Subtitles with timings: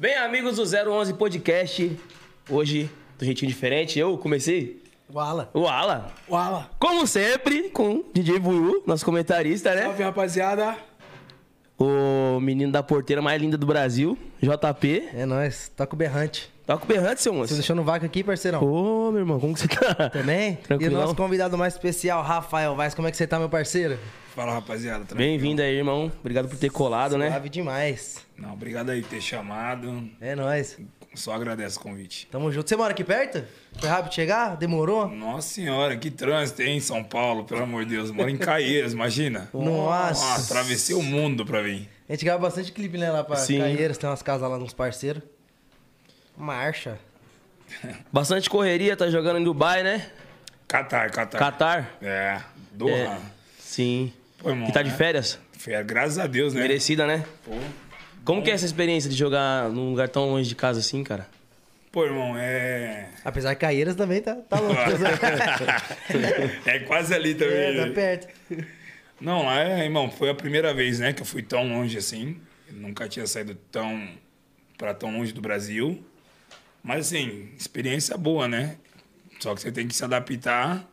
[0.00, 1.94] Bem, amigos do 011 Podcast,
[2.48, 5.50] hoje, do jeitinho diferente, eu comecei O Ala.
[5.52, 6.10] o Ala.
[6.26, 6.70] O Ala.
[6.78, 9.82] Como sempre, com o DJ Buiu, nosso comentarista, né?
[9.82, 10.74] Salve, rapaziada.
[11.78, 15.10] O menino da porteira mais linda do Brasil, JP.
[15.14, 16.50] É nóis, toca o berrante.
[16.66, 17.54] Toca o berrante, seu Você moço.
[17.54, 18.62] deixou no vácuo aqui, parceirão?
[18.64, 20.08] Ô, meu irmão, como que você tá?
[20.08, 20.56] Também?
[20.80, 22.94] E o nosso convidado mais especial, Rafael Vaz.
[22.94, 23.98] Como é que você tá, meu parceiro?
[24.34, 25.04] Fala, rapaziada.
[25.04, 25.18] tranquilo?
[25.30, 26.10] Bem-vindo aí, irmão.
[26.20, 27.28] Obrigado por ter colado, né?
[27.28, 28.24] Suave demais.
[28.40, 30.08] Não, obrigado aí por ter chamado.
[30.20, 30.78] É nóis.
[31.14, 32.26] Só agradeço o convite.
[32.30, 32.68] Tamo junto.
[32.68, 33.44] Você mora aqui perto?
[33.78, 34.56] Foi rápido chegar?
[34.56, 35.08] Demorou?
[35.08, 38.08] Nossa senhora, que trânsito hein, em São Paulo, pelo amor de Deus.
[38.08, 39.50] Eu Moro em Caieiras, imagina.
[39.52, 40.24] Nossa.
[40.24, 41.88] Ah, atravessei o mundo pra vir.
[42.08, 43.58] A gente grava bastante clipe, né, lá pra Sim.
[43.58, 43.98] Caieiras.
[43.98, 45.22] Tem umas casas lá nos parceiros.
[46.36, 46.98] Marcha.
[48.10, 50.10] Bastante correria, tá jogando em Dubai, né?
[50.66, 51.38] Catar, Catar.
[51.38, 51.98] Catar.
[52.00, 52.40] É,
[52.72, 52.94] Doha.
[52.94, 53.18] É,
[53.58, 54.12] sim.
[54.38, 54.92] Pô, irmão, Que tá de é.
[54.92, 55.38] férias?
[55.52, 56.62] Fé, graças a Deus, né?
[56.62, 57.24] Merecida, né?
[57.44, 57.52] Pô.
[58.24, 61.28] Como que é essa experiência de jogar num lugar tão longe de casa assim, cara?
[61.90, 63.08] Pô, irmão, é.
[63.24, 64.80] Apesar que Caieiras também tá, tá louco.
[66.64, 67.56] é quase ali também.
[67.56, 68.28] é, tá perto.
[69.20, 72.40] Não, lá, é, irmão, foi a primeira vez, né, que eu fui tão longe assim.
[72.68, 74.08] Eu nunca tinha saído tão
[74.78, 76.02] para tão longe do Brasil.
[76.82, 78.76] Mas assim, experiência boa, né?
[79.40, 80.88] Só que você tem que se adaptar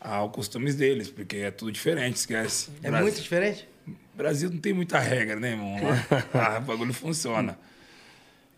[0.00, 2.70] aos costumes deles, porque é tudo diferente, esquece.
[2.82, 3.68] É Brasil, muito diferente?
[4.14, 5.76] Brasil não tem muita regra, né, irmão?
[6.34, 7.58] Lá, o bagulho funciona.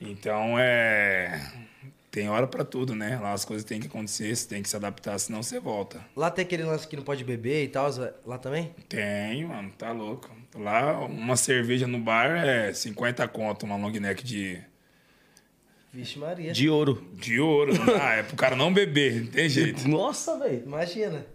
[0.01, 1.41] Então, é
[2.15, 3.19] tem hora para tudo, né?
[3.21, 6.01] Lá as coisas têm que acontecer, você tem que se adaptar, senão você volta.
[6.15, 7.91] Lá tem aquele lance que não pode beber e tal.
[8.25, 8.73] Lá também?
[8.89, 10.31] Tem, mano, tá louco.
[10.55, 14.63] Lá, uma cerveja no bar é 50 conto, uma long neck de,
[15.93, 16.53] Vixe Maria.
[16.53, 17.05] De ouro.
[17.15, 17.77] de ouro.
[17.77, 19.89] Não dá, é pro cara não beber, não tem jeito.
[19.89, 20.63] Nossa, velho.
[20.65, 21.27] Imagina.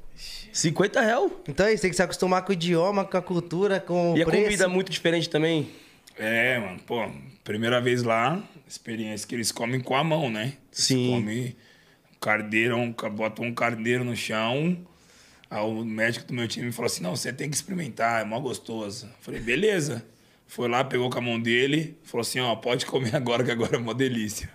[0.52, 1.31] 50 real.
[1.48, 4.17] Então é isso, tem que se acostumar com o idioma, com a cultura, com o
[4.17, 4.44] E a preço.
[4.44, 5.70] comida é muito diferente também?
[6.17, 7.09] É, mano, pô,
[7.44, 10.53] primeira vez lá, experiência que eles comem com a mão, né?
[10.73, 11.09] Eles Sim.
[11.11, 11.56] comem
[12.20, 14.78] carneiro, um, botam um carneiro no chão.
[15.50, 18.39] Aí o médico do meu time falou assim: não, você tem que experimentar, é mó
[18.39, 19.05] gostoso.
[19.05, 20.05] Eu falei, beleza.
[20.45, 23.76] Foi lá, pegou com a mão dele, falou assim: ó, pode comer agora, que agora
[23.76, 24.49] é uma delícia.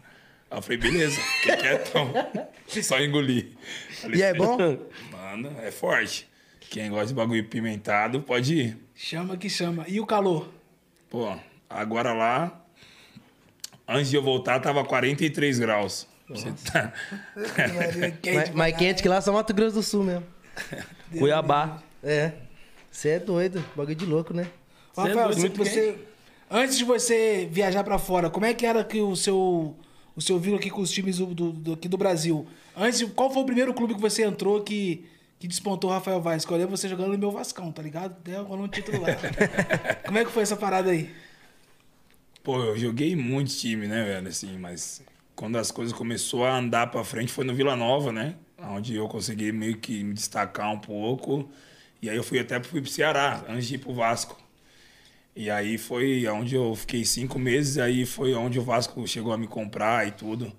[0.51, 2.13] Aí eu falei, beleza, fiquei quietão.
[2.83, 3.57] Só engoli.
[4.03, 4.57] Falei, E é bom?
[5.25, 6.29] Mano, é forte.
[6.71, 8.79] Quem gosta de bagulho pimentado, pode ir.
[8.95, 9.85] Chama que chama.
[9.89, 10.51] E o calor?
[11.09, 11.35] Pô,
[11.69, 12.61] agora lá,
[13.89, 16.07] antes de eu voltar, tava 43 graus.
[16.29, 16.93] Você tá...
[18.35, 20.25] Mas, mas quente que lá é só Mato Grosso do Sul mesmo.
[21.19, 21.83] Cuiabá.
[22.03, 22.33] É.
[22.91, 23.65] Você é doido.
[23.77, 24.47] Bagulho de louco, né?
[24.97, 25.99] Rafael, Você é você, muito você-
[26.51, 29.75] antes de você viajar pra fora, como é que era que o seu
[30.17, 32.47] o seu vínculo aqui com os times do, do- do- aqui do Brasil?
[32.77, 35.05] Antes, qual foi o primeiro clube que você entrou que,
[35.45, 36.45] que despontou o Rafael Vaz?
[36.45, 38.17] Que eu lembro você jogando no meu Vascão, tá ligado?
[38.23, 39.09] Deu um título lá.
[40.07, 41.15] como é que foi essa parada aí?
[42.43, 45.03] Pô, eu joguei em muitos times, né, velho, assim, mas
[45.37, 48.37] quando as coisas começou a andar pra frente foi no Vila Nova, né?
[48.59, 51.51] Onde eu consegui meio que me destacar um pouco.
[52.01, 54.43] E aí eu fui até fui pro Ceará, antes de ir pro Vasco.
[55.37, 59.37] E aí foi onde eu fiquei cinco meses, aí foi onde o Vasco chegou a
[59.37, 60.53] me comprar e tudo.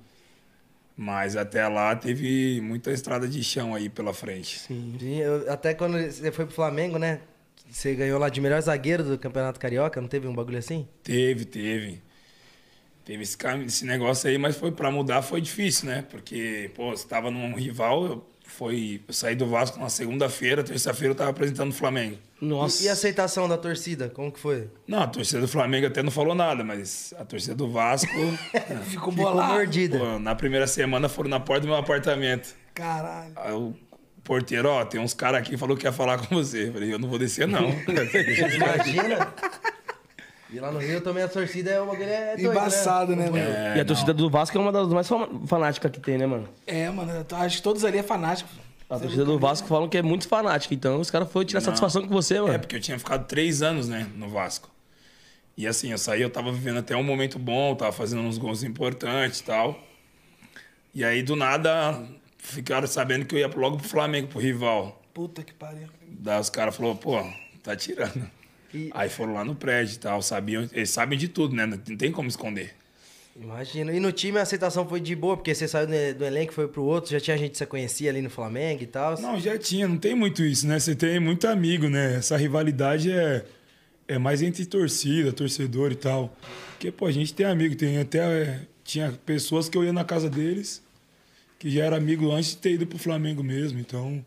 [0.97, 4.59] Mas até lá teve muita estrada de chão aí pela frente.
[4.59, 7.19] Sim, eu- até quando você foi pro Flamengo, né?
[7.69, 10.87] Você ganhou lá de melhor zagueiro do Campeonato Carioca, não teve um bagulho assim?
[11.03, 12.01] Teve, teve.
[13.03, 16.01] Teve esse, esse negócio aí, mas foi para mudar foi difícil, né?
[16.09, 21.11] Porque, pô, você tava num rival, eu, foi, eu saí do Vasco na segunda-feira, terça-feira
[21.11, 22.17] eu tava apresentando o Flamengo.
[22.41, 22.83] Nossa.
[22.83, 24.69] E, e a aceitação da torcida, como que foi?
[24.87, 28.07] Não, a torcida do Flamengo até não falou nada, mas a torcida do Vasco,
[28.85, 29.53] Ficou Ficou bolado.
[29.53, 29.97] mordida.
[29.99, 32.53] pô, na primeira semana foram na porta do meu apartamento.
[32.73, 33.31] Caralho.
[33.35, 33.73] Aí o
[34.23, 36.67] porteiro, ó, tem uns caras aqui que falou que ia falar com você.
[36.69, 37.69] Eu falei, eu não vou descer, não.
[38.55, 39.33] Imagina.
[40.55, 43.75] E lá no Rio também a torcida é uma é doido, Embaçado, né, mano?
[43.75, 45.07] e a torcida do Vasco é uma das mais
[45.45, 46.47] fanáticas que tem, né, mano?
[46.65, 48.49] É, mano, eu acho que todos ali é fanático.
[48.89, 52.03] A torcida do Vasco falam que é muito fanática, então os caras foram tirar satisfação
[52.03, 52.53] com você, mano.
[52.53, 54.69] É, porque eu tinha ficado três anos, né, no Vasco.
[55.57, 58.63] E assim, eu saí, eu tava vivendo até um momento bom, tava fazendo uns gols
[58.63, 59.77] importantes e tal.
[60.93, 62.01] E aí, do nada,
[62.37, 65.01] ficaram sabendo que eu ia logo pro Flamengo, pro rival.
[65.13, 65.89] Puta que pariu.
[66.07, 67.21] Daí os caras falaram, pô,
[67.61, 68.29] tá tirando.
[68.75, 71.65] E- Aí foram lá no prédio e tal, sabiam, eles sabem de tudo, né?
[71.65, 72.73] Não tem como esconder.
[73.35, 73.91] Imagina.
[73.91, 76.83] E no time a aceitação foi de boa, porque você saiu do elenco, foi pro
[76.83, 79.19] outro, já tinha gente que você conhecia ali no Flamengo e tal.
[79.19, 80.79] Não, já tinha, não tem muito isso, né?
[80.79, 82.15] Você tem muito amigo, né?
[82.15, 83.43] Essa rivalidade é,
[84.07, 86.33] é mais entre torcida, torcedor e tal.
[86.71, 88.19] Porque, pô, a gente tem amigo, tem até.
[88.19, 90.81] é, tinha pessoas que eu ia na casa deles,
[91.59, 93.79] que já era amigo antes de ter ido pro Flamengo mesmo.
[93.79, 94.23] Então,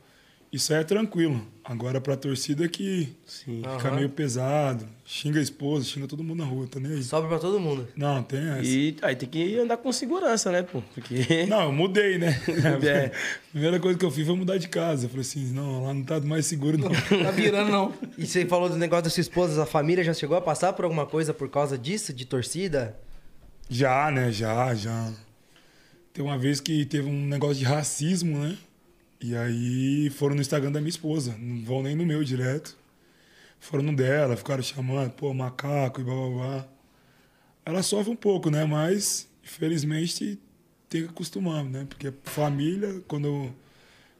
[0.50, 1.46] isso aí é tranquilo.
[1.62, 3.62] Agora pra torcida que Sim.
[3.76, 7.02] fica meio pesado, xinga a esposa, xinga todo mundo na rua, tá nem aí.
[7.02, 7.86] Sobra pra todo mundo.
[7.94, 8.62] Não, tem essa.
[8.62, 10.82] E aí tem que andar com segurança, né, pô?
[10.94, 11.44] Porque.
[11.46, 12.40] Não, eu mudei, né?
[12.82, 13.06] É.
[13.06, 13.10] A
[13.52, 15.04] primeira coisa que eu fiz foi mudar de casa.
[15.04, 16.90] Eu falei assim, não, lá não tá mais seguro, não.
[16.90, 17.92] Tá virando, não.
[18.16, 20.84] E você falou do negócio da sua esposa, a família já chegou a passar por
[20.84, 22.96] alguma coisa por causa disso, de torcida?
[23.68, 24.32] Já, né?
[24.32, 25.12] Já, já.
[26.12, 28.56] Tem uma vez que teve um negócio de racismo, né?
[29.20, 31.36] E aí foram no Instagram da minha esposa.
[31.38, 32.76] Não vão nem no meu direto.
[33.58, 36.68] Foram no dela, ficaram chamando, pô, macaco e blá blá blá.
[37.64, 38.64] Ela sofre um pouco, né?
[38.64, 40.38] Mas, infelizmente,
[40.88, 41.86] tem que acostumar, né?
[41.88, 43.52] Porque família, quando,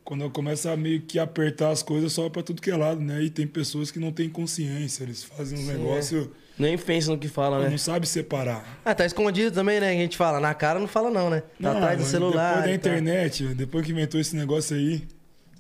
[0.09, 2.99] quando eu começo a meio que apertar as coisas, sobe pra tudo que é lado,
[2.99, 3.23] né?
[3.23, 7.29] E tem pessoas que não têm consciência, eles fazem um negócio, Nem pensa no que
[7.29, 7.69] fala, né?
[7.69, 8.81] não sabe separar.
[8.87, 9.91] Ah, tá escondido também, né?
[9.91, 11.43] A gente fala, na cara não fala não, né?
[11.43, 12.55] Tá Não, atrás do celular.
[12.55, 15.03] Depois da internet, depois que inventou esse negócio aí,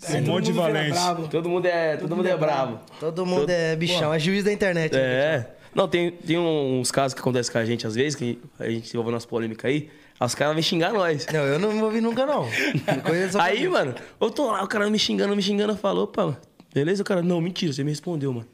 [0.03, 0.99] Aí um todo monte de valente.
[1.31, 2.81] Todo mundo é, todo mundo é bravo.
[2.99, 4.95] Todo mundo é bichão, é juiz da internet.
[4.95, 5.01] né?
[5.01, 5.47] É.
[5.75, 8.89] Não, tem, tem uns casos que acontecem com a gente às vezes, que a gente
[8.95, 11.27] envolve umas polêmicas aí, aí os caras vêm xingar nós.
[11.33, 12.45] Não, eu não ouvi nunca, não.
[13.41, 13.71] Aí, família.
[13.71, 16.39] mano, eu tô lá, o cara me xingando, me xingando, falou, opa,
[16.73, 17.03] beleza?
[17.03, 18.47] O cara, não, mentira, você me respondeu, mano.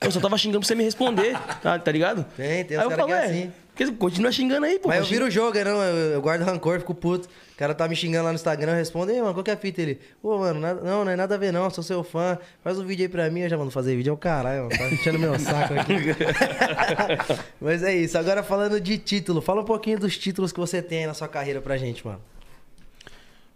[0.00, 2.24] Eu só tava xingando pra você me responder, tá, tá ligado?
[2.36, 3.52] Tem, tem Aí os caras que é falei, assim.
[3.78, 4.88] Porque continua xingando aí, pô.
[4.88, 7.28] Mas eu viro o jogo, não, eu, eu guardo rancor, fico puto.
[7.28, 9.54] O cara tá me xingando lá no Instagram, eu respondo, ei, mano, qual que é
[9.54, 9.80] a fita?
[9.80, 12.76] Ele, pô, mano, nada- não, não é nada a ver não, sou seu fã, faz
[12.76, 14.88] um vídeo aí pra mim, eu já mando fazer vídeo, é o caralho, mano, tá
[14.90, 15.94] enchendo meu saco aqui.
[17.60, 21.00] Mas é isso, agora falando de título, fala um pouquinho dos títulos que você tem
[21.00, 22.20] aí na sua carreira pra gente, mano.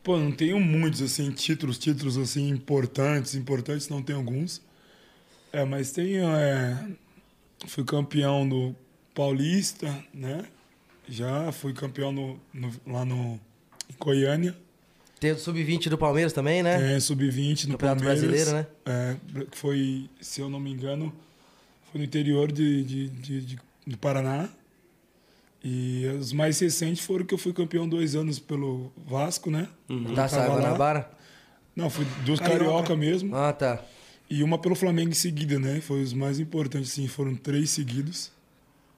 [0.04, 3.34] Pô, não tenho muitos, assim, títulos, títulos, assim, importantes.
[3.36, 4.60] Importantes não tem alguns.
[5.52, 6.76] É, mas tenho, é...
[7.68, 8.75] Fui campeão do
[9.14, 10.44] Paulista, né?
[11.09, 13.41] Já fui campeão no, no- lá no...
[13.91, 14.56] Em Goiânia.
[15.20, 16.97] Tem o Sub-20 do Palmeiras também, né?
[16.97, 18.20] É, sub-20 no Campeonato Palmeiras.
[18.25, 18.67] Brasileiro, né?
[18.87, 19.17] É,
[19.53, 21.12] foi, se eu não me engano,
[21.91, 24.49] foi no interior de, de, de, de- do Paraná.
[25.64, 29.69] E os mais recentes foram que eu fui campeão dois anos pelo Vasco, né?
[30.38, 30.61] Tava lá.
[30.62, 31.11] Guanabara?
[31.76, 32.64] Não, fui dos Carioca.
[32.64, 33.35] Carioca, mesmo.
[33.37, 33.81] Ah, tá.
[34.29, 35.81] E uma pelo Flamengo em seguida, né?
[35.81, 37.06] Foi os mais importantes, sim.
[37.06, 38.32] Foram três seguidos.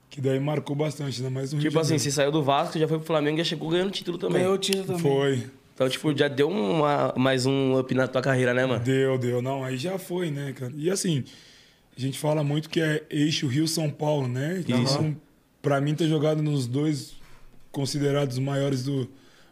[0.09, 2.97] Que daí marcou bastante, ainda mais no Tipo assim, você saiu do Vasco, já foi
[2.97, 4.41] pro Flamengo e já chegou ganhando título também.
[4.41, 5.01] Ganhou o título também.
[5.01, 5.43] Foi.
[5.73, 8.81] Então, tipo, já deu uma, mais um up na tua carreira, né, mano?
[8.81, 9.41] Deu, deu.
[9.41, 10.71] Não, aí já foi, né, cara?
[10.73, 11.25] E assim,
[11.97, 14.63] a gente fala muito que é eixo Rio-São Paulo, né?
[14.65, 15.15] Então, Isso.
[15.61, 17.15] Pra mim, ter jogado nos dois
[17.71, 19.09] considerados maiores do,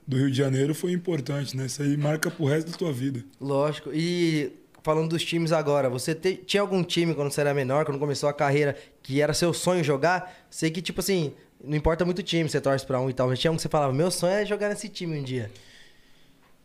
[0.07, 1.65] do Rio de Janeiro foi importante, né?
[1.65, 3.21] Isso aí marca pro resto da tua vida.
[3.41, 3.89] Lógico.
[3.93, 4.53] E
[4.83, 8.29] falando dos times agora, você te- tinha algum time quando você era menor, quando começou
[8.29, 10.45] a carreira, que era seu sonho jogar?
[10.49, 11.33] Sei que, tipo assim,
[11.63, 13.61] não importa muito o time, você torce pra um e tal, mas tinha um que
[13.61, 15.49] você falava, meu sonho é jogar nesse time um dia.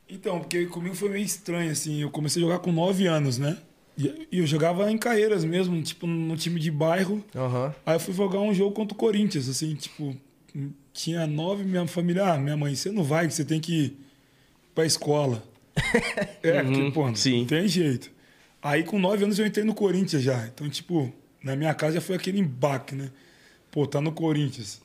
[0.09, 2.01] Então, porque comigo foi meio estranho, assim.
[2.01, 3.59] Eu comecei a jogar com nove anos, né?
[3.97, 7.23] E eu jogava em Caeiras mesmo, tipo, no time de bairro.
[7.35, 7.75] Aham.
[7.85, 10.17] Aí eu fui jogar um jogo contra o Corinthians, assim, tipo,
[10.93, 13.97] tinha nove, minha família, ah, minha mãe, você não vai, que você tem que ir
[14.75, 15.43] pra escola.
[16.43, 17.41] É, porque, pô, sim.
[17.41, 18.11] não tem jeito.
[18.63, 20.47] Aí com nove anos eu entrei no Corinthians já.
[20.47, 23.11] Então, tipo, na minha casa já foi aquele embaque, né?
[23.71, 24.81] Pô, tá no Corinthians.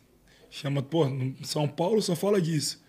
[0.52, 1.06] Chama, pô,
[1.44, 2.82] São Paulo só fala disso.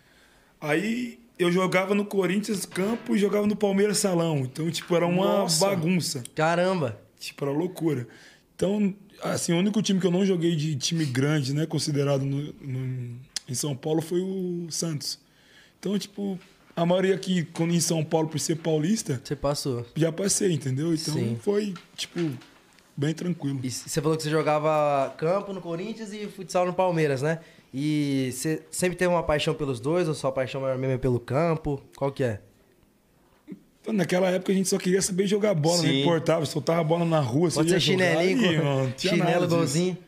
[0.60, 4.38] Aí eu jogava no Corinthians campo e jogava no Palmeiras salão.
[4.40, 5.64] Então, tipo, era uma Nossa.
[5.66, 6.22] bagunça.
[6.34, 7.00] Caramba.
[7.18, 8.06] Tipo, era loucura.
[8.54, 12.52] Então, assim, o único time que eu não joguei de time grande, né, considerado no,
[12.60, 13.18] no-
[13.48, 15.18] em São Paulo foi o Santos.
[15.80, 16.38] Então, tipo,
[16.76, 19.86] a maioria aqui, quando em São Paulo, por ser paulista, Você passou.
[19.94, 20.92] já passei, entendeu?
[20.94, 21.38] Então, Sim.
[21.40, 22.18] foi, tipo,
[22.96, 23.60] bem tranquilo.
[23.62, 27.38] E você falou que você jogava campo no Corinthians e futsal no Palmeiras, né?
[27.72, 31.18] E você sempre teve uma paixão pelos dois, ou sua paixão maior mesmo é pelo
[31.18, 31.82] campo?
[31.96, 32.40] Qual que é?
[33.82, 36.00] Então, naquela época a gente só queria saber jogar bola, não Sim.
[36.00, 38.90] importava, soltava a bola na rua, você Pode ia ser chinelinho, e, com- mano, não
[38.92, 39.98] tinha chinelo, golzinho.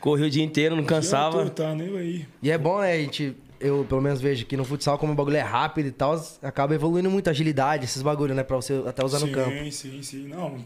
[0.00, 1.44] Correu o dia inteiro, não cansava.
[1.44, 2.26] Tô, tá, nem aí.
[2.42, 2.92] E é bom, né?
[2.92, 5.92] A gente, eu pelo menos vejo que no futsal, como o bagulho é rápido e
[5.92, 8.42] tal, acaba evoluindo muito a agilidade, esses bagulhos, né?
[8.42, 9.72] Pra você até usar no sim, campo.
[9.72, 10.64] Sim, sim, Não,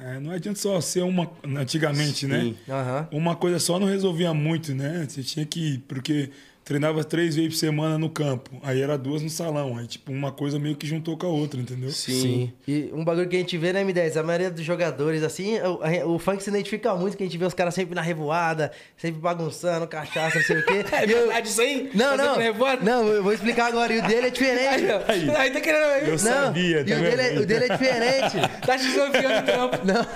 [0.00, 2.40] é, não adianta só ser uma, antigamente, né?
[2.40, 2.56] Sim.
[2.68, 3.08] Aham.
[3.12, 5.06] Uma coisa só não resolvia muito, né?
[5.08, 5.78] Você tinha que.
[5.88, 6.30] Porque
[6.66, 8.50] treinava três vezes por semana no campo.
[8.64, 9.78] Aí era duas no salão.
[9.78, 11.90] Aí, tipo, uma coisa meio que juntou com a outra, entendeu?
[11.90, 12.52] Sim.
[12.66, 15.80] E um bagulho que a gente vê na M10, a maioria dos jogadores, assim, o,
[15.80, 18.72] a- o funk se identifica muito, que a gente vê os caras sempre na revoada,
[18.96, 20.84] sempre bagunçando, cachaça, não sei o quê.
[20.92, 21.88] É E eu- verdade isso aí?
[21.94, 22.36] Não, Tá não.
[22.82, 23.92] Não, eu vou explicar agora.
[23.94, 24.84] E o dele é diferente.
[25.06, 25.86] Aí, aí tá querendo.
[26.04, 28.36] Eu Não, sabia, e tá o dele, é, o dele é diferente.
[28.66, 29.78] Tá te desafiando o trampo.
[29.86, 30.06] Não.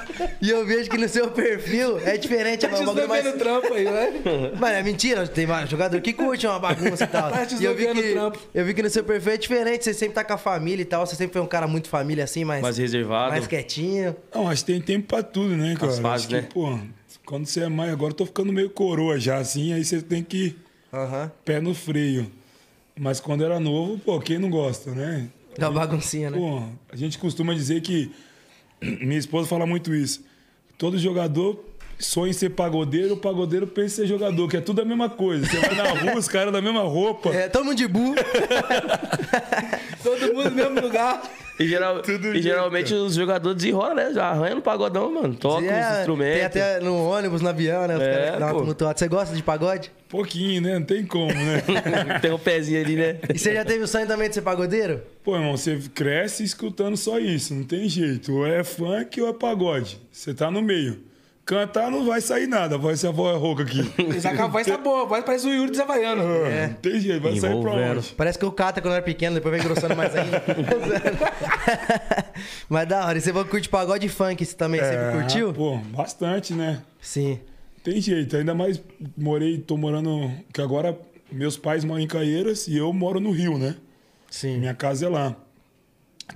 [0.43, 2.63] E eu vejo que no seu perfil é diferente.
[2.67, 3.23] Tá É te bagulho mais...
[3.23, 4.13] desafiando o trampo aí, né?
[4.59, 5.27] Mano, é mentira.
[5.29, 7.31] Tem vários jogadores que curtem, curte uma bagunça e tal.
[7.31, 8.39] Tá e eu vi, que, trampo.
[8.55, 10.85] eu vi que no seu perfil é diferente, você sempre tá com a família e
[10.85, 13.31] tal, você sempre foi um cara muito família assim, mas Mais reservado.
[13.31, 14.17] mais quietinho.
[14.35, 15.93] Não, acho que tem tempo pra tudo, né, cara?
[15.93, 16.49] fases, acho que, né?
[16.53, 16.79] pô,
[17.25, 17.93] quando você é mais.
[17.93, 20.57] Agora eu tô ficando meio coroa já, assim, aí você tem que.
[20.93, 21.31] Aham.
[21.45, 22.31] pé no freio.
[22.99, 25.29] Mas quando era novo, pô, quem não gosta, né?
[25.57, 26.37] Da baguncinha, né?
[26.37, 28.11] Pô, a gente costuma dizer que.
[28.83, 30.25] Minha esposa fala muito isso.
[30.79, 31.70] Todo jogador
[32.01, 35.09] sonha em ser pagodeiro, o pagodeiro pensa em ser jogador, que é tudo a mesma
[35.09, 35.47] coisa.
[35.47, 37.31] Você vai na rua, os caras da mesma roupa.
[37.35, 38.15] É, todo mundo de burro.
[40.03, 41.23] Todo mundo no mesmo lugar.
[41.59, 42.01] E, geral-
[42.35, 44.13] e geralmente os jogadores desenrolam, né?
[44.15, 45.35] Já arranha no pagodão, mano.
[45.35, 46.37] Toca É, os instrumentos.
[46.37, 47.97] Tem até no ônibus, no avião, né?
[47.97, 48.99] Os É, caras.
[48.99, 49.93] Você gosta de pagode?
[50.09, 50.79] Pouquinho, né?
[50.79, 51.63] Não tem como, né?
[52.23, 53.19] Tem um pezinho ali, né?
[53.33, 55.03] E você já teve o sonho também de ser pagodeiro?
[55.23, 58.35] Pô, irmão, você cresce escutando só isso, não tem jeito.
[58.35, 60.01] Ou é funk ou é pagode.
[60.11, 60.99] Você tá no meio.
[61.45, 63.81] Cantar não vai sair nada, vai ser a voz rouca aqui.
[64.39, 66.25] A voz tá boa, a voz parece o Yuri dos Havaianos.
[66.47, 66.67] É.
[66.69, 68.09] Não tem jeito, vai sair pra onde?
[68.15, 70.41] Parece que o cata quando era pequeno, depois vai engrossando mais ainda.
[72.69, 73.19] Mas da hora.
[73.19, 75.53] E você curte pagode e funk, você também sempre É, curtiu?
[75.53, 76.83] Pô, bastante, né?
[77.01, 77.41] Sim.
[77.83, 78.81] Tem jeito, ainda mais
[79.17, 80.31] morei, tô morando.
[80.53, 80.99] Que agora
[81.33, 83.77] meus pais moram em Caieiras e eu moro no Rio, né?
[84.31, 84.59] Sim.
[84.59, 85.35] Minha casa é lá.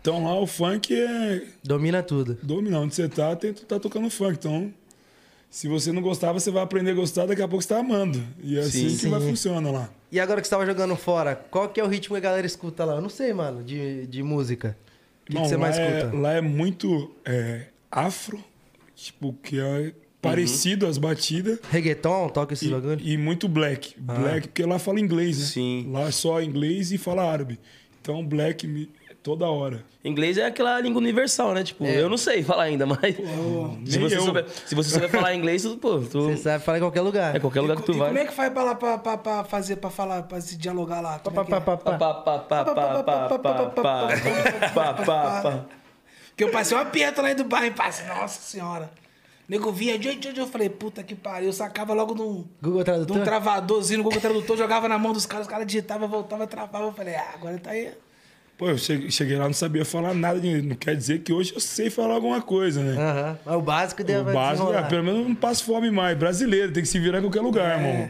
[0.00, 1.42] Então lá o funk é.
[1.62, 2.36] Domina tudo.
[2.42, 4.36] Domina, onde você tá, tem, tá tocando funk.
[4.38, 4.72] Então,
[5.54, 8.20] se você não gostar, você vai aprender a gostar, daqui a pouco você tá amando.
[8.42, 8.96] E é assim Sim.
[8.96, 9.28] que vai Sim.
[9.28, 9.88] funcionar lá.
[10.10, 12.44] E agora que você tava jogando fora, qual que é o ritmo que a galera
[12.44, 12.96] escuta lá?
[12.96, 14.76] Eu não sei, mano, de, de música.
[15.22, 16.16] O que, que Não, você lá mais é, escuta?
[16.16, 18.42] lá é muito é, afro,
[18.96, 21.60] tipo, que é parecido às batidas.
[21.70, 22.98] Reggaeton, toca esses bagulho?
[23.00, 23.94] E, muito black.
[23.96, 25.44] Black, porque lá fala inglês, né?
[25.44, 25.88] Sim.
[25.92, 27.60] Lá é só inglês e fala árabe.
[28.02, 28.66] Então, black
[29.24, 29.82] Toda hora.
[30.04, 31.64] Inglês é aquela língua universal, né?
[31.64, 31.98] Tipo, é.
[31.98, 33.16] eu não sei falar ainda, mas.
[33.16, 35.98] Pô, se, você souber, se, você souber, falar inglês, tu, pô.
[36.00, 36.24] Tu...
[36.24, 37.34] Você sabe falar em qualquer lugar.
[37.34, 38.08] É qualquer lugar e, que tu e vai.
[38.08, 41.00] Como é que faz pra, lá, pra, pra, pra fazer, pra falar, pra se dialogar
[41.00, 41.18] lá?
[46.28, 48.90] Porque eu passei uma aperto lá do bairro e passei, nossa senhora.
[49.48, 51.48] Nego via, de, de, eu falei, puta que pariu.
[51.48, 53.16] Eu sacava logo num, Google Tradutor?
[53.16, 56.84] num travadorzinho no Google Tradutor, jogava na mão dos caras, os caras digitavam, voltava, travava.
[56.84, 57.90] Eu falei, ah, agora tá aí.
[58.56, 61.60] Pô, eu cheguei, lá não sabia falar nada de Não quer dizer que hoje eu
[61.60, 63.36] sei falar alguma coisa, né?
[63.44, 66.16] Mas o básico deu o básico, é, pelo menos não passo fome mais.
[66.16, 68.08] Brasileiro, tem que se virar em qualquer lugar, irmão.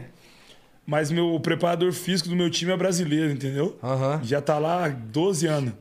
[0.85, 3.77] Mas meu, preparador físico do meu time é brasileiro, entendeu?
[3.83, 4.21] Aham.
[4.23, 5.73] Já tá lá há 12 anos.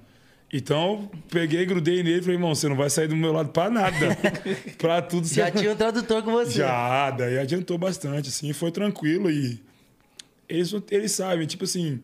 [0.50, 3.68] Então, peguei, grudei nele e falei, irmão, você não vai sair do meu lado pra
[3.68, 4.16] nada.
[4.78, 6.52] pra tudo Já tinha um tradutor com você.
[6.52, 9.60] Já, daí adiantou bastante, assim, foi tranquilo e
[10.48, 12.00] eles, eles sabem, tipo assim,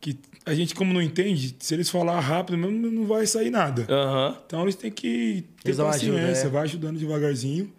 [0.00, 3.86] que a gente como não entende, se eles falar rápido mesmo, não vai sair nada.
[3.88, 4.36] Aham.
[4.46, 6.48] Então eles têm que ter Eles paciência, ajuda, é.
[6.48, 7.72] vai ajudando devagarzinho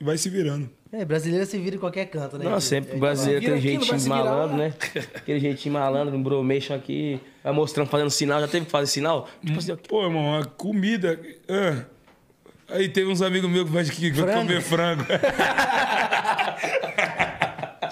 [0.00, 0.68] e vai se virando.
[0.92, 2.44] É, brasileiro se vira em qualquer canto, né?
[2.44, 4.72] Não, sempre É, brasileiro tem vai jeitinho malandro, né?
[5.14, 8.40] Aquele jeitinho malandro, um bromeixo aqui, vai mostrando, fazendo sinal.
[8.40, 9.28] Já teve que fazer sinal?
[9.44, 11.18] Tipo assim, Pô, irmão, a comida.
[11.48, 11.84] ah,
[12.68, 15.04] Aí tem uns amigos meus que vai, comer frango.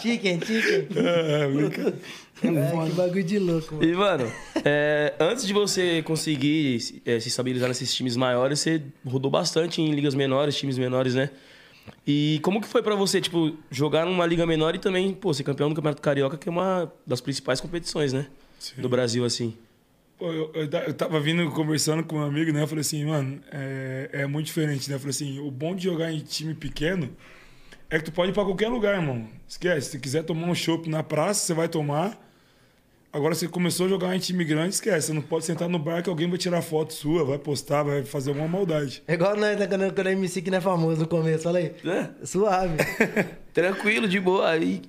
[0.03, 0.89] Chicken, chicken.
[0.99, 1.95] Ah, brinca-
[2.43, 3.89] É, que bagulho de louco, mano.
[3.89, 4.33] E, mano,
[4.65, 9.93] é, antes de você conseguir é, se estabilizar nesses times maiores, você rodou bastante em
[9.95, 11.31] ligas menores, times menores, né?
[12.07, 15.45] E como que foi pra você, tipo, jogar numa liga menor e também, pô, ser
[15.45, 18.27] campeão do Campeonato Carioca, que é uma das principais competições, né?
[18.79, 19.57] Do Brasil, assim.
[20.19, 22.63] Pô, eu, eu, eu tava vindo conversando com um amigo, né?
[22.63, 24.95] Eu falei assim, mano, é, é muito diferente, né?
[24.97, 27.09] Eu falei assim, o bom de jogar em time pequeno
[27.93, 29.29] é que tu pode ir pra qualquer lugar, irmão.
[29.47, 32.19] Esquece, se quiser tomar um chopp na praça, você vai tomar.
[33.13, 35.09] Agora, você começou a jogar em time grande, esquece.
[35.09, 38.03] Você não pode sentar no bar que alguém vai tirar foto sua, vai postar, vai
[38.03, 39.03] fazer alguma maldade.
[39.07, 41.59] É igual nós, né, quando, quando a MC que não é famoso no começo, fala
[41.59, 41.75] aí.
[41.85, 42.09] É.
[42.25, 42.77] Suave.
[43.53, 44.49] Tranquilo, de boa.
[44.49, 44.81] Aí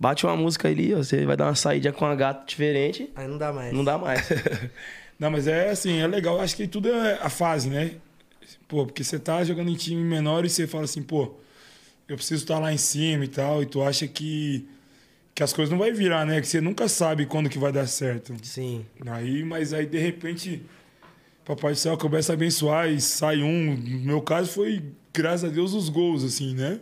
[0.00, 3.28] bate uma música ali, ó, você vai dar uma saída com a gata diferente, Aí
[3.28, 3.72] não dá mais.
[3.74, 4.26] não dá mais.
[5.16, 6.40] Não, mas é assim, é legal.
[6.40, 7.92] Acho que tudo é a fase, né?
[8.66, 11.36] Pô, porque você tá jogando em time menor e você fala assim, pô,
[12.08, 14.66] eu preciso estar lá em cima e tal, e tu acha que,
[15.34, 16.40] que as coisas não vai virar, né?
[16.40, 18.34] Que você nunca sabe quando que vai dar certo.
[18.42, 18.84] Sim.
[19.06, 20.62] Aí, mas aí de repente,
[21.44, 23.76] Papai do Céu começa a abençoar e sai um.
[23.76, 24.82] No meu caso foi,
[25.12, 26.80] graças a Deus, os gols, assim, né?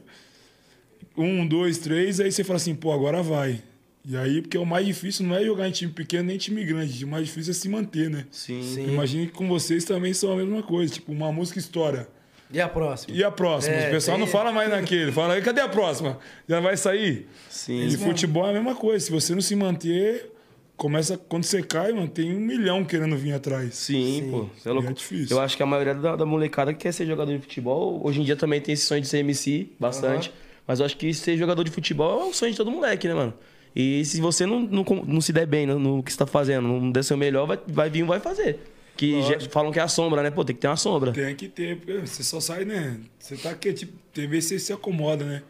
[1.17, 3.63] Um, dois, três, aí você fala assim, pô, agora vai.
[4.05, 6.65] E aí, porque o mais difícil não é jogar em time pequeno nem em time
[6.65, 8.27] grande, o mais difícil é se manter, né?
[8.33, 8.63] Sim.
[8.63, 8.89] Sim.
[8.89, 10.93] Imagine que com vocês também são a mesma coisa.
[10.93, 12.09] Tipo, uma música estoura.
[12.53, 13.17] E a próxima?
[13.17, 13.75] E a próxima?
[13.75, 15.11] É, o pessoal tem- não fala mais naquele.
[15.13, 16.19] Fala aí, cadê a próxima?
[16.49, 17.27] Já vai sair?
[17.49, 17.87] Sim.
[17.87, 19.05] E futebol é a mesma coisa.
[19.05, 20.31] Se você não se manter,
[20.77, 21.17] começa.
[21.17, 23.75] Quando você cai, mano, tem um milhão querendo vir atrás.
[23.75, 24.49] Sim, pô.
[24.59, 24.91] Você é louco.
[24.91, 25.37] é difícil.
[25.37, 28.21] Eu acho que a maioria da, da molecada que quer ser jogador de futebol, hoje
[28.21, 30.33] em dia também tem esse sonho de ser MC, bastante.
[30.67, 33.15] Mas eu acho que ser jogador de futebol é o sonho de todo moleque, né,
[33.15, 33.35] mano?
[33.75, 36.69] E se você não, não, não se der bem no, no que você tá fazendo,
[36.69, 38.59] não der seu melhor, vai, vai vir um vai fazer.
[38.97, 39.21] Que
[39.51, 40.31] falam que é a sombra, né?
[40.31, 41.13] Pô, tem que ter uma sombra.
[41.13, 43.01] Tem que ter, porque você só sai, né?
[43.19, 45.43] Você tá aqui, tipo, tem vezes você se acomoda, né?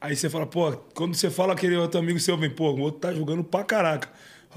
[0.00, 3.00] Aí você fala, pô, quando você fala aquele outro amigo seu, vem, pô, o outro
[3.00, 4.08] tá jogando pra caraca.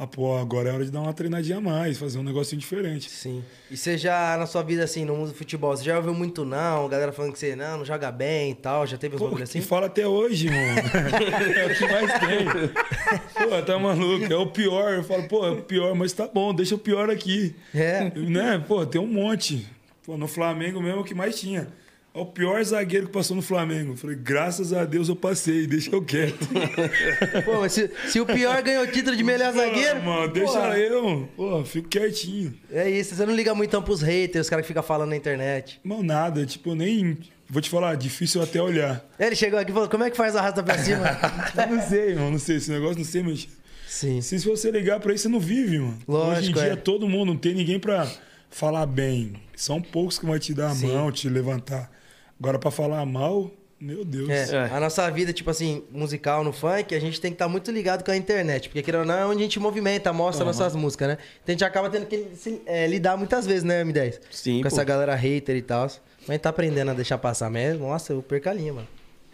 [0.01, 3.09] Ah, pô, agora é hora de dar uma treinadinha a mais, fazer um negocinho diferente.
[3.09, 3.43] Sim.
[3.69, 6.45] E você já, na sua vida, assim, no mundo do futebol, você já ouviu muito
[6.45, 6.87] não?
[6.87, 8.87] Galera falando que você não, não joga bem e tal?
[8.87, 9.59] Já teve uns bagulho assim?
[9.59, 10.79] fala até hoje, mano.
[11.53, 13.49] é o que mais tem.
[13.49, 14.93] Pô, tá maluco, é o pior.
[14.93, 17.53] Eu falo, pô, é o pior, mas tá bom, deixa o pior aqui.
[17.75, 18.09] É.
[18.15, 18.63] Né?
[18.65, 19.67] Pô, tem um monte.
[20.05, 21.67] Pô, no Flamengo mesmo é o que mais tinha.
[22.13, 23.93] É o pior zagueiro que passou no Flamengo.
[23.93, 26.47] Eu falei, graças a Deus eu passei, deixa eu quieto.
[27.45, 30.01] Pô, mas se, se o pior ganhou o título de melhor zagueiro.
[30.03, 31.29] Mano, deixa eu.
[31.35, 32.53] Pô, fico quietinho.
[32.71, 35.15] É isso, você não liga muito então pros haters, os caras que ficam falando na
[35.15, 35.79] internet.
[35.83, 37.17] Mano, nada, tipo, nem.
[37.47, 39.03] Vou te falar, difícil até olhar.
[39.19, 41.05] Ele chegou aqui e falou: como é que faz a rasta pra cima?
[41.57, 42.57] Eu não sei, mano, não sei.
[42.57, 43.47] Esse negócio não sei, mas.
[43.87, 44.21] Sim.
[44.21, 45.97] Se você ligar pra isso, você não vive, mano.
[46.07, 46.75] Hoje em Lógico, dia, é.
[46.75, 48.07] todo mundo, não tem ninguém pra
[48.49, 49.33] falar bem.
[49.55, 50.87] São poucos que vão te dar a Sim.
[50.87, 51.91] mão, te levantar.
[52.39, 54.29] Agora, pra falar mal, meu Deus.
[54.29, 54.75] É, É.
[54.75, 58.03] A nossa vida, tipo assim, musical no funk, a gente tem que estar muito ligado
[58.03, 58.69] com a internet.
[58.69, 61.17] Porque, querendo ou não, é onde a gente movimenta, mostra nossas músicas, né?
[61.43, 64.19] Então a gente acaba tendo que se- é, lidar muitas vezes, né, M10?
[64.31, 64.67] Sim, Com pô.
[64.67, 65.83] essa galera hater e tal.
[65.83, 67.87] Mas a gente tá aprendendo a deixar passar mesmo.
[67.87, 68.87] Nossa, eu perco a linha, mano.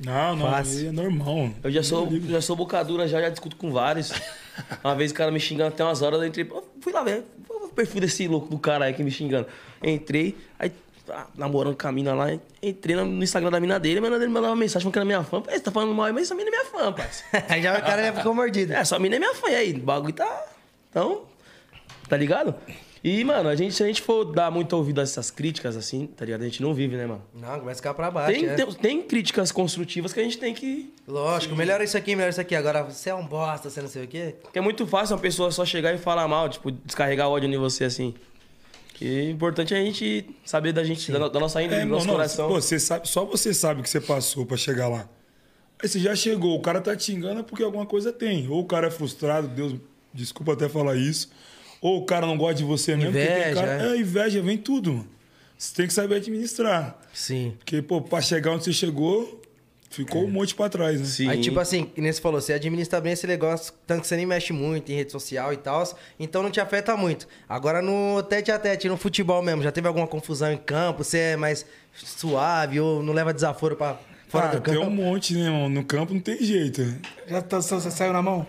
[0.03, 0.79] Não, não, Fácil.
[0.79, 1.49] aí é normal.
[1.63, 4.11] Eu já sou, já sou bocadura, já, já discuto com vários.
[4.83, 6.45] Uma vez o cara me xingando até umas horas, eu entrei,
[6.81, 9.47] fui lá ver, o perfil desse louco do cara aí que me xingando.
[9.81, 10.71] Entrei, aí
[11.35, 12.27] namorando com a mina lá,
[12.61, 14.99] entrei no Instagram da mina dele, a mina dele me mandava uma mensagem falando que
[14.99, 15.41] era minha fã.
[15.41, 17.45] Falei, você tá falando mal, mas essa mina é minha fã, parceiro.
[17.49, 18.73] Aí já o cara já ficou mordido.
[18.73, 20.45] É, essa mina é minha fã, e aí, o bagulho tá.
[20.89, 21.23] Então,
[22.07, 22.55] tá ligado?
[23.07, 26.07] E, mano, a gente, se a gente for dar muito ouvido a essas críticas, assim,
[26.07, 26.41] tá ligado?
[26.41, 27.21] A gente não vive, né, mano?
[27.35, 28.33] Não, começa a ficar pra baixo.
[28.33, 28.55] Tem, é.
[28.55, 30.91] tem, tem críticas construtivas que a gente tem que.
[31.07, 32.55] Lógico, melhora isso aqui, melhora isso aqui.
[32.55, 34.33] Agora, você é um bosta, você não sei o quê.
[34.41, 37.57] Porque é muito fácil uma pessoa só chegar e falar mal, tipo, descarregar ódio em
[37.57, 38.15] você assim.
[38.95, 41.91] Que o importante é a gente saber da gente, da, da nossa índole, É, do
[41.91, 42.47] nosso não, coração.
[42.47, 45.07] pô, você sabe, só você sabe o que você passou pra chegar lá.
[45.83, 48.47] Aí você já chegou, o cara tá te é porque alguma coisa tem.
[48.47, 49.75] Ou o cara é frustrado, Deus,
[50.13, 51.29] desculpa até falar isso.
[51.81, 53.09] Ou o cara não gosta de você mesmo.
[53.09, 53.97] Inveja, cara, é.
[53.97, 53.99] é.
[53.99, 54.93] inveja, vem tudo.
[54.93, 55.09] mano.
[55.57, 56.97] Você tem que saber administrar.
[57.13, 57.53] Sim.
[57.57, 59.41] Porque, pô, pra chegar onde você chegou,
[59.95, 61.05] ficou um monte pra trás, né?
[61.05, 61.29] Sim.
[61.29, 64.15] Aí, tipo assim, que nem você falou, você administra bem esse negócio, tanto que você
[64.15, 65.83] nem mexe muito em rede social e tal,
[66.19, 67.27] então não te afeta muito.
[67.47, 71.03] Agora, no tete a tete, no futebol mesmo, já teve alguma confusão em campo?
[71.03, 74.87] Você é mais suave ou não leva desaforo pra fora Ah, do tem campo?
[74.87, 75.69] um monte, né, mano?
[75.69, 76.83] No campo não tem jeito.
[77.27, 78.45] Já tá, você saiu na mão?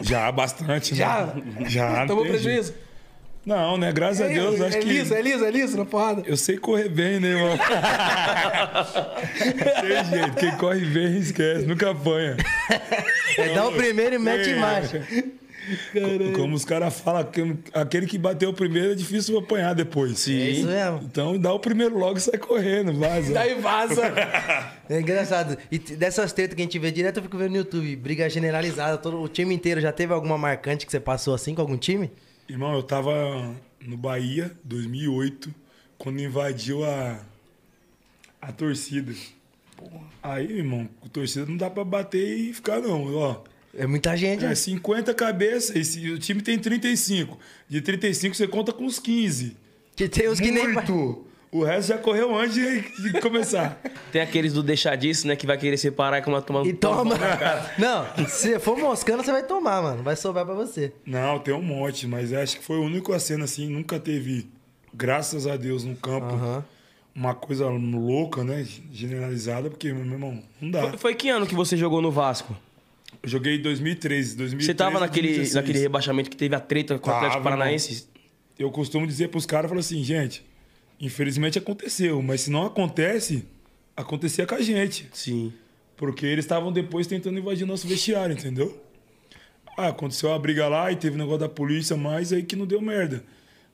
[0.00, 0.94] Já, bastante.
[0.94, 1.26] Já?
[1.34, 1.68] Né?
[1.68, 2.00] Já.
[2.00, 2.72] não Tomou tem prejuízo?
[2.72, 2.89] jeito.
[3.50, 3.90] Não, né?
[3.92, 4.86] Graças a Deus, é, acho é que.
[4.88, 6.22] liso, é liso, é liso na porrada.
[6.24, 7.58] Eu sei correr bem, né, mano?
[9.80, 12.36] Tem jeito, quem corre bem esquece, nunca apanha.
[13.36, 14.54] É dar o primeiro e mete É.
[14.56, 15.04] marcha.
[15.92, 20.28] Co- Como os caras falam, que- aquele que bateu o primeiro é difícil apanhar depois.
[20.28, 21.00] É isso mesmo.
[21.04, 23.32] Então dá o primeiro logo e sai correndo, vaza.
[23.32, 24.02] Daí vaza.
[24.88, 25.58] É engraçado.
[25.70, 27.94] E dessas tretas que a gente vê direto, eu fico vendo no YouTube.
[27.96, 29.80] Briga generalizada, todo o time inteiro.
[29.80, 32.10] Já teve alguma marcante que você passou assim com algum time?
[32.50, 35.54] Irmão, eu tava no Bahia, 2008,
[35.96, 37.24] quando invadiu a,
[38.42, 39.14] a torcida.
[40.20, 43.14] Aí, irmão, com torcida não dá pra bater e ficar, não.
[43.14, 44.54] Ó, É muita gente, é né?
[44.56, 47.38] 50 cabeças, o time tem 35.
[47.68, 49.56] De 35 você conta com uns 15.
[49.94, 50.72] Que tem uns que nem.
[50.72, 51.29] Muito!
[51.52, 53.80] O resto já correu antes de, começar.
[54.12, 55.34] Tem aqueles do deixar disso, né?
[55.34, 57.16] Que vai querer separar e tomar tomar E toma.
[57.76, 60.02] Não, se for moscando, você vai tomar, mano.
[60.02, 60.92] Vai sobrar pra você.
[61.04, 64.48] Não, tem um monte, mas acho que foi o único cena assim, nunca teve,
[64.94, 66.64] graças a Deus, no campo,
[67.12, 68.64] uma coisa louca, né?
[68.92, 70.82] Generalizada, porque, meu irmão, não dá.
[70.90, 72.56] Foi, foi que ano que você jogou no Vasco?
[73.22, 74.66] Eu joguei em 2013, 2013.
[74.66, 75.54] Você tava naquele, 2016.
[75.54, 78.08] naquele rebaixamento que teve a treta com o Atlético Paranaense?
[78.56, 80.44] Eu costumo dizer pros caras, eu falo assim, gente,
[81.00, 83.44] infelizmente aconteceu, mas se não acontece,
[83.96, 85.08] acontecia com a gente.
[85.12, 85.52] Sim.
[85.96, 88.82] Porque eles estavam depois tentando invadir nosso vestiário, entendeu?
[89.76, 92.80] Ah, aconteceu a briga lá e teve negócio da polícia, mas aí que não deu
[92.80, 93.24] merda.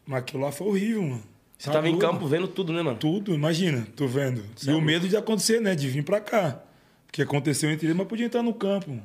[0.07, 1.23] Mas aquilo lá foi horrível, mano.
[1.59, 2.99] Você Tá tava em campo vendo tudo, né, mano?
[2.99, 4.45] Tudo, imagina, tô vendo.
[4.67, 5.75] e o medo de acontecer, né?
[5.75, 6.63] De vir pra cá.
[7.07, 9.01] Porque aconteceu entre eles, mas podia entrar no campo.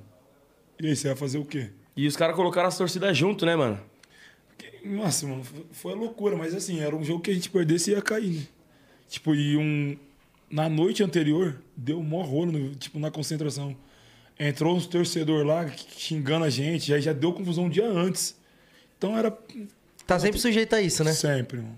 [0.79, 1.69] E aí, você vai fazer o quê?
[1.95, 3.79] E os caras colocaram as torcidas junto, né, mano?
[4.83, 8.01] Nossa, mano, foi- loucura, mas assim, era um jogo que a gente perdesse e ia
[8.01, 8.43] cair, né?
[9.09, 9.97] Tipo, e um.
[10.49, 13.75] Na noite anterior, deu um maior rolo, no- tipo, na concentração.
[14.39, 15.65] Entrou uns torcedor lá
[15.97, 18.35] xingando a gente, aí já deu confusão um dia antes.
[18.97, 19.31] Então era
[20.05, 21.13] Tá sempre sujeito a isso, né?
[21.13, 21.75] sempre, mano.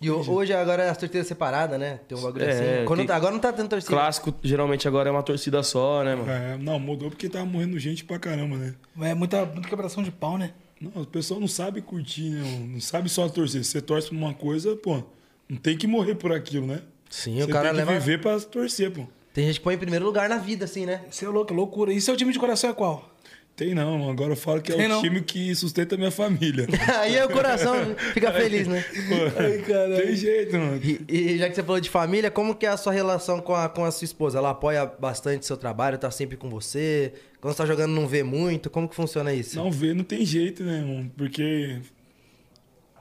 [0.00, 2.00] E ho- hoje, agora, as torcidas separadas, né?
[2.08, 2.50] Tem um bagulho É,
[2.80, 2.86] assim.
[2.86, 3.92] Quando tá- agora não tá tendo torcida.
[3.94, 6.28] Clássico, geralmente agora é uma torcida só, né, mano?
[6.30, 8.74] É, não, mudou porque tava morrendo gente pra caramba, né?
[9.00, 10.52] É muita, muita quebração de pau, né?
[10.82, 12.66] Não, o pessoal não sabe curtir, né?
[12.72, 13.64] Não sabe só torcer.
[13.64, 15.00] Você torce pra uma coisa, pô,
[15.48, 16.82] não tem que morrer por aquilo, né?
[17.08, 18.00] Sim, Você o cara tem que leva...
[18.00, 19.06] viver pra torcer, pô.
[19.32, 21.04] Tem gente que põe em primeiro lugar na vida, assim, né?
[21.08, 21.92] Você é louco, é loucura.
[21.92, 23.11] E seu time de coração é qual?
[23.54, 25.02] Tem não, agora eu falo que é Tem o não.
[25.02, 26.66] time que sustenta a minha família.
[27.00, 27.74] Aí é o coração
[28.14, 28.82] fica feliz, né?
[28.82, 29.96] Pô, Ai, caralho.
[30.06, 30.80] tem jeito, mano.
[30.82, 33.54] E, e já que você falou de família, como que é a sua relação com
[33.54, 34.38] a, com a sua esposa?
[34.38, 37.12] Ela apoia bastante seu trabalho, tá sempre com você?
[37.42, 38.70] Quando você tá jogando não vê muito?
[38.70, 39.56] Como que funciona isso?
[39.56, 41.12] Não vê, não tem jeito, né, mano?
[41.14, 41.78] Porque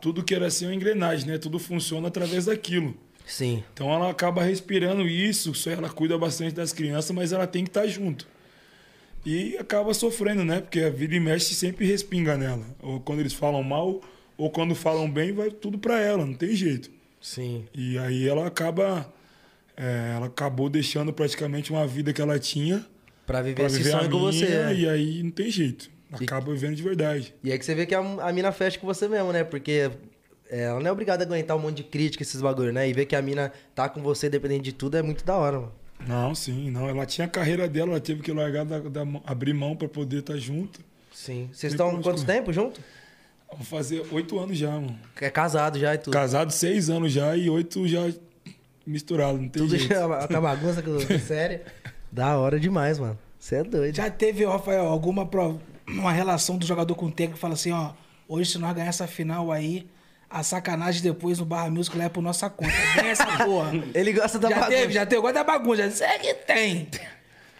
[0.01, 1.37] tudo que era assim é uma engrenagem, né?
[1.37, 2.93] Tudo funciona através daquilo.
[3.25, 3.63] Sim.
[3.73, 7.69] Então ela acaba respirando isso, só ela cuida bastante das crianças, mas ela tem que
[7.69, 8.27] estar junto.
[9.25, 10.61] E acaba sofrendo, né?
[10.61, 12.65] Porque a vida e mexe sempre respinga nela.
[12.81, 14.01] Ou quando eles falam mal,
[14.37, 16.89] ou quando falam bem, vai tudo pra ela, não tem jeito.
[17.21, 17.65] Sim.
[17.73, 19.11] E aí ela acaba.
[19.77, 22.85] é, ela acabou deixando praticamente uma vida que ela tinha
[23.27, 24.45] Pra viver pra esse viver sonho com você.
[24.47, 24.75] né?
[24.75, 25.89] e aí não tem jeito.
[26.11, 27.33] Acaba vivendo de verdade.
[27.43, 29.43] E aí que você vê que a, a mina fecha com você mesmo, né?
[29.45, 29.89] Porque
[30.49, 32.89] é, ela não é obrigada a aguentar um monte de crítica, esses bagulho, né?
[32.89, 35.59] E ver que a mina tá com você, dependendo de tudo, é muito da hora,
[35.59, 35.71] mano.
[36.07, 36.87] Não, sim, não.
[36.89, 40.19] Ela tinha a carreira dela, ela teve que largar, da, da abrir mão pra poder
[40.19, 40.79] estar junto.
[41.13, 41.49] Sim.
[41.51, 42.25] Vocês estão quanto correr.
[42.25, 42.81] tempo junto?
[43.51, 44.97] Vou fazer oito anos já, mano.
[45.19, 46.13] É casado já e tudo.
[46.13, 48.09] Casado seis anos já e oito já
[48.85, 49.93] misturado, não tem Tudo jeito.
[49.93, 51.59] já, com a bagunça, com sério.
[52.11, 53.17] Da hora demais, mano.
[53.37, 53.95] Você é doido.
[53.95, 55.29] Já teve, Rafael, alguma
[55.87, 57.91] uma relação do jogador com o técnico que fala assim, ó,
[58.27, 59.87] hoje se nós ganhar essa final aí,
[60.31, 62.71] a sacanagem depois no Barra Music leva por nossa conta.
[62.95, 63.71] Vem essa porra.
[63.93, 64.77] Ele gosta da já bagunça.
[64.77, 65.17] teve, já teve.
[65.19, 65.77] Agora da bagunça.
[65.83, 66.87] Já disse, é que tem.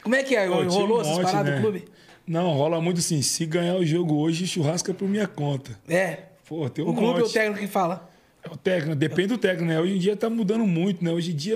[0.02, 0.48] Como é que é?
[0.48, 1.56] Pô, Rolou um essas monte, paradas né?
[1.58, 1.86] do clube?
[2.26, 3.22] Não, rola muito assim.
[3.22, 5.78] Se ganhar o jogo hoje, churrasco é por minha conta.
[5.88, 6.18] É.
[6.48, 7.34] Pô, tem um O clube é o monte.
[7.34, 8.10] técnico que fala.
[8.44, 9.80] É o técnico, depende do técnico, né?
[9.80, 11.12] Hoje em dia tá mudando muito, né?
[11.12, 11.56] Hoje em dia,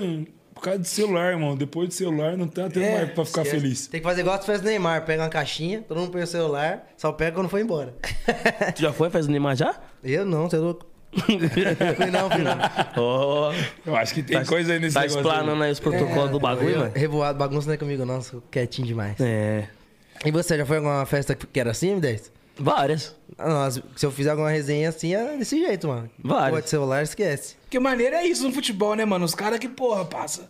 [0.54, 1.56] por causa do celular, irmão.
[1.56, 3.60] Depois do celular, não tá tendo É, mais pra ficar Esquece.
[3.60, 3.86] feliz.
[3.88, 5.04] Tem que fazer igual tu fez no Neymar.
[5.04, 7.94] Pega uma caixinha, todo mundo põe o celular, só pega quando for embora.
[8.74, 9.74] Tu já foi faz o Neymar já?
[10.04, 10.86] Eu não, você é louco.
[11.20, 12.58] Fui não, fui não.
[12.96, 13.52] Ó,
[13.84, 15.20] Eu acho que tem coisa aí nesse tá negócio.
[15.20, 15.26] aí.
[15.26, 16.92] explanando aí os protocolos do bagulho, Eu- mano.
[16.94, 19.16] Revoado, bagunça não é comigo não, sou quietinho demais.
[19.20, 19.68] É.
[20.24, 22.30] E você, já foi em alguma festa que era assim, M10?
[22.58, 23.14] Várias.
[23.38, 26.08] As- se eu fizer alguma resenha assim, é desse jeito, mano.
[26.18, 26.54] Várias.
[26.54, 27.54] Pô, de celular, esquece.
[27.68, 29.24] Que maneira é isso no futebol, né, mano?
[29.24, 30.48] Os caras que, porra, passa.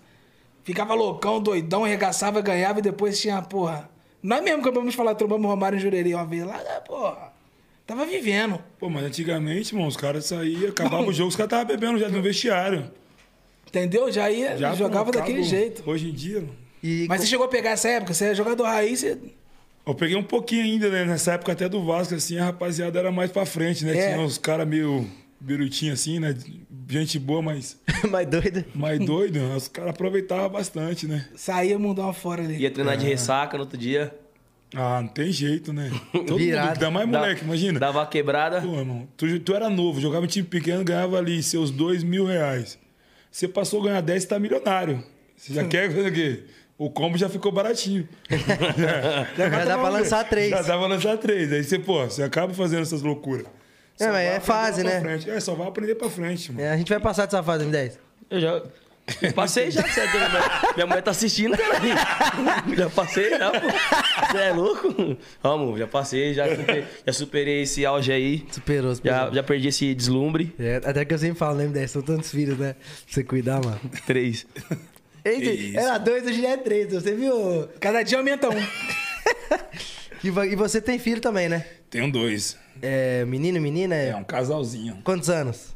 [0.62, 3.88] Ficava loucão, doidão, arregaçava, ganhava e depois tinha, porra.
[4.22, 7.32] Nós mesmo acabamos de falar, trombamos o Romário em Jurerê uma vez lá, né, porra.
[7.86, 8.58] Tava vivendo.
[8.78, 12.08] Pô, mas antigamente, irmão, os caras saíam, acabava o jogo, os caras estavam bebendo já
[12.08, 12.90] no vestiário.
[13.68, 14.10] Entendeu?
[14.10, 15.88] Já ia, Já jogava pô, daquele jeito.
[15.88, 18.12] Hoje em dia, mano, E Mas você chegou a pegar essa época?
[18.12, 19.18] Você é jogador raiz, você...
[19.86, 21.04] eu peguei um pouquinho ainda, né?
[21.04, 23.96] Nessa época até do Vasco, assim, a rapaziada era mais pra frente, né?
[23.96, 24.12] É.
[24.12, 25.06] Tinha uns caras meio
[25.38, 26.34] birutinhos assim, né?
[26.88, 28.64] Gente boa, mas mais doido.
[28.74, 29.38] mais doido.
[29.38, 29.54] né?
[29.54, 31.28] Os caras aproveitavam bastante, né?
[31.36, 32.56] saía mundão fora ali.
[32.56, 34.12] Ia treinar de ressaca no outro dia.
[34.74, 35.90] Ah, não tem jeito, né?
[36.12, 36.66] Todo Virado.
[36.68, 37.78] mundo, ainda mais Dá- moleque, imagina.
[37.80, 38.60] Dava uma quebrada.
[38.60, 42.26] Pô, irmão, tu, tu era novo, jogava em time pequeno, ganhava ali seus dois mil
[42.26, 42.78] reais.
[43.30, 45.04] Você passou a ganhar 10, você tá milionário.
[45.36, 46.44] Você já quer fazer o quê?
[46.78, 48.06] O combo já ficou baratinho.
[49.36, 50.50] Já dá pra lançar três.
[50.50, 51.52] Já dá pra lançar três.
[51.52, 53.46] Aí você, pô, você acaba fazendo essas loucuras.
[53.98, 55.00] É, mas é fase, né?
[55.00, 55.30] frente.
[55.30, 56.62] É, só vai aprender pra frente, mano.
[56.64, 57.92] É, a gente vai passar dessa fase, M10.
[58.28, 58.62] Eu já.
[59.34, 60.12] Passei já, certo?
[60.16, 61.78] Minha mulher, minha mulher tá assistindo, cara.
[62.76, 63.66] Já passei, já, pô.
[64.32, 65.16] Você é louco?
[65.42, 68.44] Vamos, já passei, já superei, já superei esse auge aí.
[68.50, 69.18] Superou, superou.
[69.18, 70.52] Já, já perdi esse deslumbre.
[70.58, 71.86] É, até que eu sempre falo, né, M10?
[71.88, 72.72] São tantos filhos, né?
[72.74, 73.80] Pra você cuidar, mano.
[74.06, 74.44] Três.
[75.24, 76.92] Eita, era dois, hoje já é três.
[76.92, 77.68] Você viu?
[77.80, 78.66] Cada dia aumenta um.
[80.24, 81.64] E vo- e você tem filho também, né?
[81.90, 82.56] Tenho dois.
[82.82, 83.94] É menino, menina?
[83.94, 84.08] É...
[84.08, 84.98] É um casalzinho.
[85.04, 85.74] Quantos anos?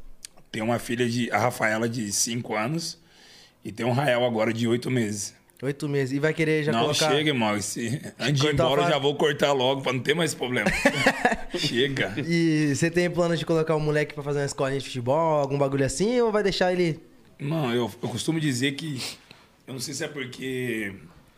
[0.50, 1.30] Tem uma filha de.
[1.30, 2.99] A Rafaela de 5 anos.
[3.64, 5.34] E tem um Rael agora de 8 meses.
[5.62, 6.16] Oito meses.
[6.16, 7.10] E vai querer já não, colocar...
[7.10, 7.54] chega, irmão.
[7.54, 8.00] Esse...
[8.18, 10.70] Antes de ir embora, já vou cortar logo pra não ter mais problema.
[11.54, 12.14] chega.
[12.16, 15.58] E você tem plano de colocar o moleque pra fazer uma escolinha de futebol, algum
[15.58, 16.18] bagulho assim?
[16.20, 16.98] Ou vai deixar ele...
[17.38, 19.02] Não, eu, eu costumo dizer que.
[19.66, 20.94] Eu não sei se é porque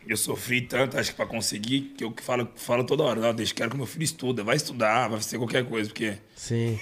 [0.07, 3.21] eu sofri tanto, acho que pra conseguir, que eu falo, falo toda hora.
[3.21, 6.17] Não, deixa, quero que meu filho estuda, vai estudar, vai ser qualquer coisa, porque.
[6.35, 6.77] Sim.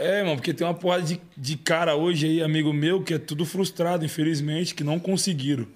[0.00, 3.18] É, mano, porque tem uma porrada de, de cara hoje aí, amigo meu, que é
[3.18, 5.66] tudo frustrado, infelizmente, que não conseguiram.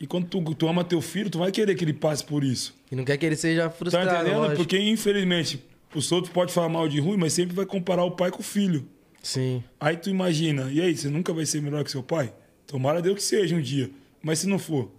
[0.00, 2.74] E quando tu, tu ama teu filho, tu vai querer que ele passe por isso.
[2.90, 4.38] E não quer que ele seja Tá frustrado, entendendo?
[4.38, 4.56] lógico.
[4.56, 5.62] Porque, infelizmente,
[5.94, 8.42] os outros podem falar mal de ruim, mas sempre vai comparar o pai com o
[8.42, 8.86] filho.
[9.22, 9.62] Sim.
[9.78, 12.32] Aí tu imagina, e aí, você nunca vai ser melhor que seu pai?
[12.66, 13.90] Tomara Deus que seja um dia.
[14.22, 14.90] Mas se não for,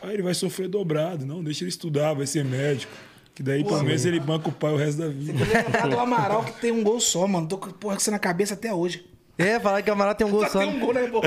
[0.00, 1.26] aí ele vai sofrer dobrado.
[1.26, 2.92] Não, deixa ele estudar, vai ser médico.
[3.34, 5.38] Que daí, pelo menos, ele banca o pai o resto da vida.
[5.44, 7.46] Lembrar do Amaral que tem um gol só, mano.
[7.48, 9.06] Tô com porra com isso na cabeça até hoje.
[9.38, 11.20] É, falar que o Amaral tem um gol Só tem um gol, né, pô?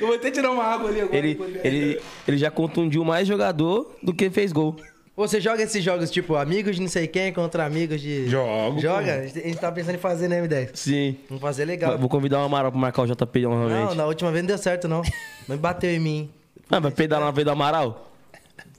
[0.00, 1.16] Eu vou até tirar uma água ali agora.
[1.16, 4.74] Ele, ele, ele já contundiu mais jogador do que fez gol.
[5.14, 8.28] Você joga esses jogos, tipo, amigos de não sei quem contra amigos de...
[8.28, 9.02] Jogo, Joga?
[9.14, 9.18] pô.
[9.20, 10.70] A gente- a gente tá pensando em fazer, né, M10?
[10.74, 11.16] Sim.
[11.28, 11.98] Vamos fazer legal.
[11.98, 13.96] Vou convidar o Amaral pra marcar o JP Não, novamente.
[13.96, 15.02] na última vez não deu certo, não.
[15.48, 16.30] Mas bateu em mim.
[16.70, 18.07] Ah, vai pedalar na vez do Amaral?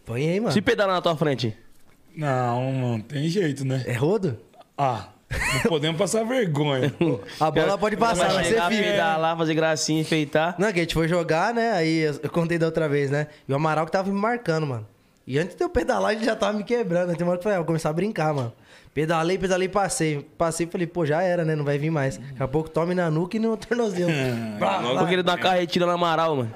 [0.10, 0.52] Põe aí, mano.
[0.52, 1.56] Se pedalar na tua frente.
[2.18, 3.84] Não, mano, tem jeito, né?
[3.86, 4.40] É rodo?
[4.76, 5.10] Ah,
[5.54, 6.92] não podemos passar vergonha.
[7.40, 8.92] A bola pode passar, Vai mas você fica.
[8.92, 10.56] pedalar, fazer gracinha, enfeitar.
[10.58, 11.74] Não, que a gente foi jogar, né?
[11.74, 13.28] Aí eu eu contei da outra vez, né?
[13.48, 14.88] E o Amaral que tava me marcando, mano.
[15.28, 17.16] E antes de eu pedalar, ele já tava me quebrando.
[17.16, 18.52] Tem uma hora que eu falei, ah, vou começar a brincar, mano.
[18.96, 20.28] Pedalei, pedalei, passei.
[20.36, 21.56] Passei e falei, pô, já era, né?
[21.56, 22.18] Não vai vir mais.
[22.18, 24.12] Daqui a pouco tome na nuca e no tornozelo.
[24.58, 24.98] Blá, blá.
[25.02, 26.52] Porque ele dá uma carretilha no Amaral, mano.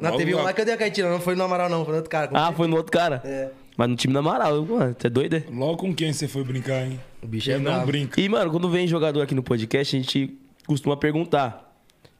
[0.00, 1.92] Não, teve um lá que eu dei a cartilha, não foi no Amaral, não, foi
[1.92, 2.30] no outro cara.
[2.32, 3.20] Ah, foi no outro cara?
[3.24, 3.50] É.
[3.76, 4.96] Mas no time do Amaral, mano.
[4.98, 5.44] Você é doido, é?
[5.50, 7.00] Logo com quem você foi brincar, hein?
[7.22, 8.20] O bicho é Ele não brinca.
[8.20, 11.64] E, mano, quando vem jogador aqui no podcast, a gente costuma perguntar.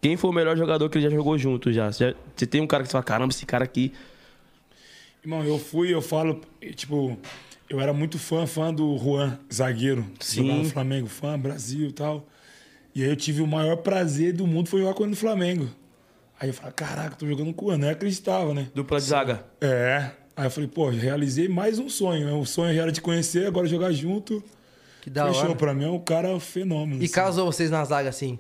[0.01, 1.91] Quem foi o melhor jogador que ele já jogou junto já?
[1.91, 3.93] Você, já- você tem um cara que você fala, caramba, esse cara aqui.
[5.25, 6.41] Irmão, eu fui, eu falo,
[6.77, 7.19] tipo,
[7.69, 10.07] eu era muito fã, fã do Juan, zagueiro.
[10.21, 10.43] Sim.
[10.43, 12.27] Jogava no Flamengo, fã, Brasil e tal.
[12.95, 15.69] E aí eu tive o maior prazer do mundo foi jogar com ele no Flamengo.
[16.41, 17.79] Aí eu falei, caraca, tô jogando com o Juan.
[17.79, 18.69] Nem acreditava, né?
[18.75, 19.45] Dupla de zaga.
[19.61, 20.11] É.
[20.37, 22.27] Aí eu falei, pô, realizei mais um sonho.
[22.27, 22.33] né?
[22.33, 24.43] O sonho já era de conhecer, agora jogar junto.
[25.01, 25.45] Que da Fechou.
[25.45, 25.55] hora.
[25.57, 27.03] Pra mim é um cara fenômeno.
[27.03, 27.15] E assim.
[27.15, 28.39] casou vocês na zaga assim?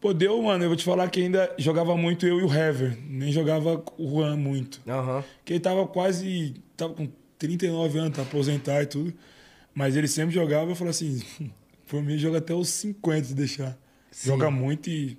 [0.00, 0.64] Pô, deu, mano.
[0.64, 2.96] Eu vou te falar que ainda jogava muito eu e o Hever.
[3.06, 4.80] Nem jogava o Juan muito.
[4.88, 5.22] Aham.
[5.38, 6.54] Porque ele tava quase.
[6.74, 7.06] Tava com
[7.38, 9.12] 39 anos, tá aposentar e tudo.
[9.74, 11.22] Mas ele sempre jogava, eu falei assim,
[11.86, 13.78] por mim joga até os 50 se deixar.
[14.24, 15.18] Joga muito e.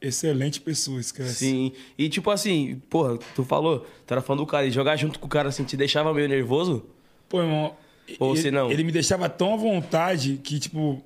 [0.00, 1.34] Excelente pessoa, esquece.
[1.34, 1.72] Sim.
[1.96, 5.26] E tipo assim, porra, tu falou, tu era fã do cara, e jogar junto com
[5.26, 6.86] o cara assim te deixava meio nervoso?
[7.28, 7.76] Pô, irmão.
[8.18, 8.70] Ou ele, se não?
[8.70, 11.02] Ele me deixava tão à vontade que, tipo,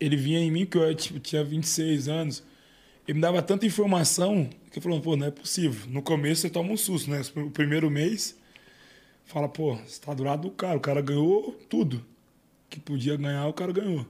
[0.00, 2.42] ele vinha em mim, que eu tipo, tinha 26 anos.
[3.06, 5.88] Ele me dava tanta informação que eu falei, pô, não é possível.
[5.88, 7.22] No começo você toma um susto, né?
[7.36, 8.36] O primeiro mês,
[9.24, 10.76] fala, pô, você tá do lado do cara.
[10.76, 12.04] O cara ganhou tudo.
[12.68, 14.04] Que podia ganhar, o cara ganhou.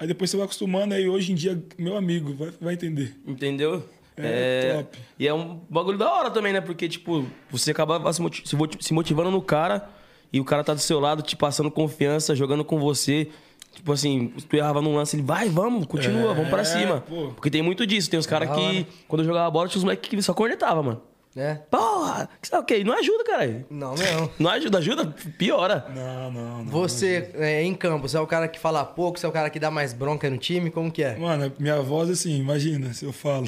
[0.00, 3.16] Aí depois você vai acostumando, aí hoje em dia, meu amigo, vai, vai entender.
[3.26, 3.82] Entendeu?
[4.16, 4.98] É, top.
[5.18, 6.60] E é um bagulho da hora também, né?
[6.60, 9.88] Porque, tipo, você acaba se moti- se moti- se motivando no cara
[10.32, 13.28] e o cara tá do seu lado, te passando confiança, jogando com você.
[13.74, 17.00] Tipo assim, tu errava num lance, ele vai, vamos, continua, É, vamos pra cima.
[17.02, 17.28] pô.
[17.28, 18.10] Porque tem muito disso.
[18.10, 21.02] Tem uns caras que, quando eu jogava bola, tinha os moleques que só cornetavam, mano.
[21.40, 21.54] É?
[21.70, 22.82] Porra, que sabe o quê?
[22.82, 23.64] Não ajuda, cara.
[23.70, 24.30] Não, não.
[24.40, 25.86] Não ajuda, ajuda, piora.
[25.94, 26.72] Não, não, não.
[26.72, 29.48] Você, é, em campo, você é o cara que fala pouco, você é o cara
[29.48, 30.68] que dá mais bronca no time?
[30.68, 31.16] Como que é?
[31.16, 33.46] Mano, minha voz, assim, imagina se eu falo.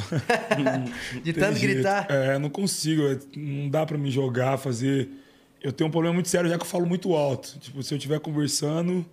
[1.25, 1.75] De tanto jeito.
[1.75, 2.07] gritar.
[2.09, 3.03] É, não consigo.
[3.09, 5.09] é, Não dá pra me jogar, fazer.
[5.63, 7.59] Eu tenho um problema muito sério já que eu falo muito alto.
[7.59, 9.05] Tipo, se eu estiver conversando,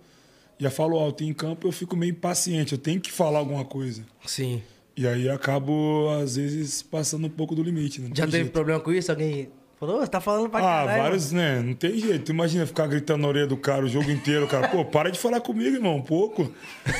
[0.58, 1.22] já falo alto.
[1.24, 2.72] E em campo eu fico meio impaciente.
[2.72, 4.02] Eu tenho que falar alguma coisa.
[4.24, 4.62] Sim.
[5.00, 8.00] E aí acabo, às vezes, passando um pouco do limite.
[8.00, 8.08] Né?
[8.12, 8.50] Já teve jeito.
[8.52, 9.12] problema com isso?
[9.12, 11.02] Alguém falou, "Ô, você tá falando pra Ah, caralho.
[11.02, 11.60] vários, né?
[11.62, 12.24] Não tem jeito.
[12.24, 14.66] Tu imagina ficar gritando na orelha do cara o jogo inteiro, cara.
[14.66, 16.52] Pô, para de falar comigo, irmão, um pouco.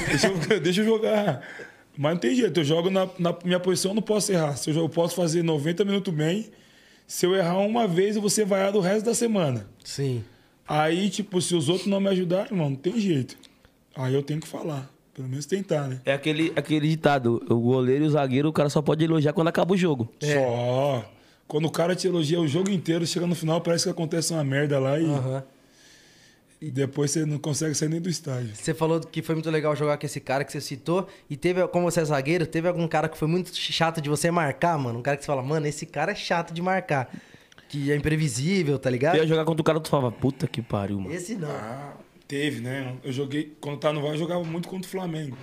[0.08, 1.42] Deixa eu, deixa eu jogar.
[1.96, 2.60] Mas não tem jeito.
[2.60, 4.54] Eu jogo na, na minha posição, eu não posso errar.
[4.56, 6.46] Se eu, jogo- eu posso fazer 90 minutos bem.
[7.04, 9.66] Se eu errar uma vez, eu vou ser vaiado o resto da semana.
[9.82, 10.22] Sim.
[10.68, 13.36] Aí, tipo, se os outros não me ajudarem, irmão, não tem jeito.
[13.96, 14.88] Aí eu tenho que falar.
[15.18, 16.00] Pelo menos tentar, né?
[16.04, 19.48] É aquele, aquele ditado: o goleiro e o zagueiro, o cara só pode elogiar quando
[19.48, 20.08] acaba o jogo.
[20.20, 21.04] Só.
[21.48, 24.44] Quando o cara te elogia o jogo inteiro, chega no final, parece que acontece uma
[24.44, 25.42] merda lá e Aham.
[26.60, 28.54] depois você não consegue sair nem do estádio.
[28.54, 31.08] Você falou que foi muito legal jogar com esse cara que você citou.
[31.28, 34.30] E teve, como você é zagueiro, teve algum cara que foi muito chato de você
[34.30, 35.00] marcar, mano?
[35.00, 37.12] Um cara que você fala, mano, esse cara é chato de marcar.
[37.68, 39.16] Que é imprevisível, tá ligado?
[39.16, 41.12] Eu ia jogar contra o cara, tu falava, puta que pariu, mano.
[41.12, 41.50] Esse não.
[41.50, 41.94] Ah,
[42.28, 42.94] teve, né?
[43.02, 45.36] Eu joguei, quando tava no Vasco, eu jogava muito contra o Flamengo.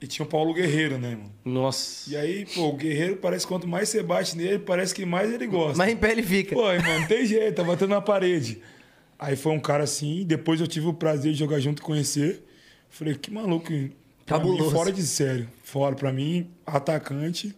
[0.00, 1.32] E tinha o Paulo Guerreiro, né, mano?
[1.44, 2.08] Nossa.
[2.08, 5.32] E aí, pô, o Guerreiro parece que quanto mais você bate nele, parece que mais
[5.32, 5.76] ele gosta.
[5.76, 6.54] Mas em pé ele fica.
[6.54, 8.62] Pô, irmão, não tem jeito, tá batendo na parede.
[9.18, 12.44] Aí foi um cara assim, depois eu tive o prazer de jogar junto e conhecer.
[12.88, 13.66] Falei, que maluco.
[13.66, 13.92] pra mim,
[14.24, 14.70] Cabuloso.
[14.70, 15.48] fora de sério.
[15.64, 17.52] Fora, pra mim, atacante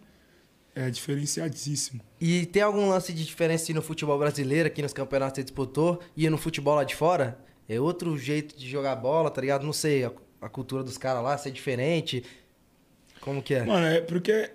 [0.73, 2.01] é diferenciadíssimo.
[2.19, 5.99] E tem algum lance de diferença no futebol brasileiro, aqui nos campeonatos que você disputou,
[6.17, 7.37] e no futebol lá de fora?
[7.71, 9.65] É outro jeito de jogar bola, tá ligado?
[9.65, 12.21] Não sei, a, a cultura dos caras lá, se é diferente.
[13.21, 13.63] Como que é?
[13.63, 14.51] Mano, é porque,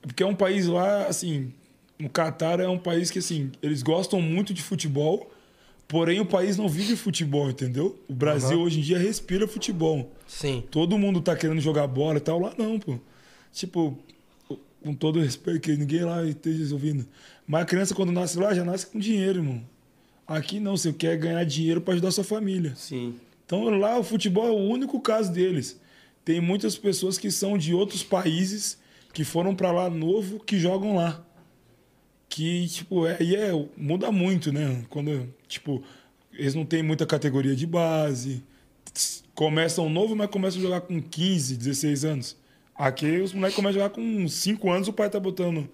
[0.00, 1.52] porque é um país lá, assim,
[2.00, 5.28] o Catar é um país que, assim, eles gostam muito de futebol,
[5.88, 8.00] porém o país não vive futebol, entendeu?
[8.06, 8.66] O Brasil Aham.
[8.66, 10.12] hoje em dia respira futebol.
[10.28, 10.62] Sim.
[10.70, 12.96] Todo mundo tá querendo jogar bola e tal, lá não, pô.
[13.52, 13.98] Tipo,
[14.84, 17.08] com todo respeito, que ninguém lá esteja ouvindo.
[17.44, 19.71] Mas a criança, quando nasce lá, já nasce com dinheiro, irmão.
[20.26, 22.74] Aqui não, você quer ganhar dinheiro para ajudar sua família.
[22.76, 23.14] Sim.
[23.44, 25.78] Então lá o futebol é o único caso deles.
[26.24, 28.78] tem muitas pessoas que são de outros países
[29.12, 31.24] que foram pra lá novo que jogam lá.
[32.28, 34.84] Que, tipo, é, e é, muda muito, né?
[34.88, 35.82] Quando, tipo,
[36.32, 38.42] eles não têm muita categoria de base.
[39.34, 42.36] Começam novo, mas começam a jogar com 15, 16 anos.
[42.74, 45.68] Aqui os moleques começam a jogar com 5 anos, o pai tá botando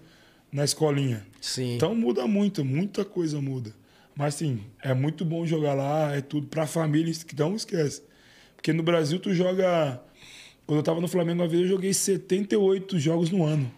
[0.51, 1.25] na escolinha.
[1.39, 1.75] Sim.
[1.75, 3.73] Então muda muito, muita coisa muda.
[4.15, 8.03] Mas sim, é muito bom jogar lá, é tudo pra família, então não esquece.
[8.55, 10.01] Porque no Brasil tu joga.
[10.67, 13.71] Quando eu tava no Flamengo uma vez, eu joguei 78 jogos no ano.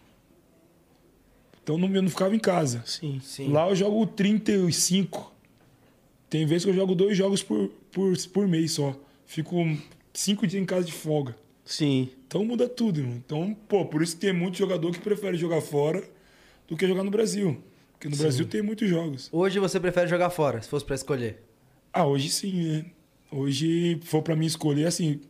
[1.63, 2.84] Então eu não ficava em casa.
[2.86, 3.22] Sim.
[3.24, 3.52] Sim.
[3.52, 5.32] Lá eu jogo 35.
[6.30, 9.00] Tem vezes que eu jogo dois jogos por, por, por mês só.
[9.26, 9.56] Fico
[10.13, 11.36] cinco dias em casa de folga.
[11.63, 12.10] Sim.
[12.28, 13.15] Então muda tudo, irmão.
[13.17, 16.04] Então, pô, por isso que tem muito jogador que prefere jogar fora
[16.67, 17.62] do que jogar no Brasil.
[18.02, 19.30] Porque no Brasil tem muitos jogos.
[19.32, 21.44] Hoje você prefere jogar fora, se fosse pra escolher.
[21.94, 22.86] Ah, hoje sim, né?
[23.32, 25.22] Hoje, se for pra mim escolher, assim,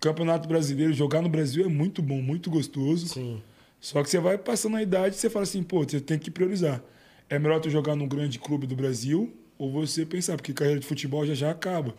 [0.00, 3.08] Campeonato Brasileiro, jogar no Brasil é muito bom, muito gostoso.
[3.08, 3.42] Sim.
[3.80, 6.30] Só que você vai passando a idade e você fala assim, pô, você tem que
[6.30, 6.80] priorizar.
[7.28, 10.86] É melhor tu jogar num grande clube do Brasil ou você pensar, porque carreira de
[10.86, 11.96] futebol já já acaba.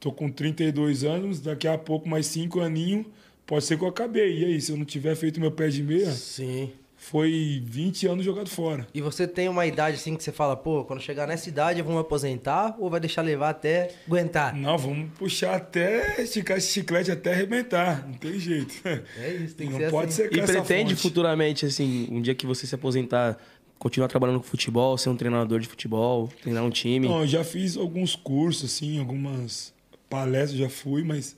[0.00, 3.06] Tô com 32 anos, daqui a pouco mais 5 aninhos,
[3.46, 4.40] pode ser que eu acabei.
[4.40, 6.72] E aí, se eu não tiver feito meu pé de meia, Sim.
[7.00, 8.86] Foi 20 anos jogado fora.
[8.92, 11.84] E você tem uma idade assim que você fala, pô, quando chegar nessa idade eu
[11.84, 14.54] vou me aposentar ou vai deixar levar até aguentar?
[14.54, 18.04] Não, vamos puxar até esticar esse chiclete até arrebentar.
[18.06, 18.74] Não tem jeito.
[19.18, 20.16] É isso, tem que não ser pode assim.
[20.16, 21.02] ser E pretende fonte.
[21.02, 23.38] futuramente, assim, um dia que você se aposentar,
[23.78, 27.08] continuar trabalhando com futebol, ser um treinador de futebol, treinar um time?
[27.08, 29.72] Não, eu já fiz alguns cursos, assim, algumas
[30.10, 31.36] palestras já fui, mas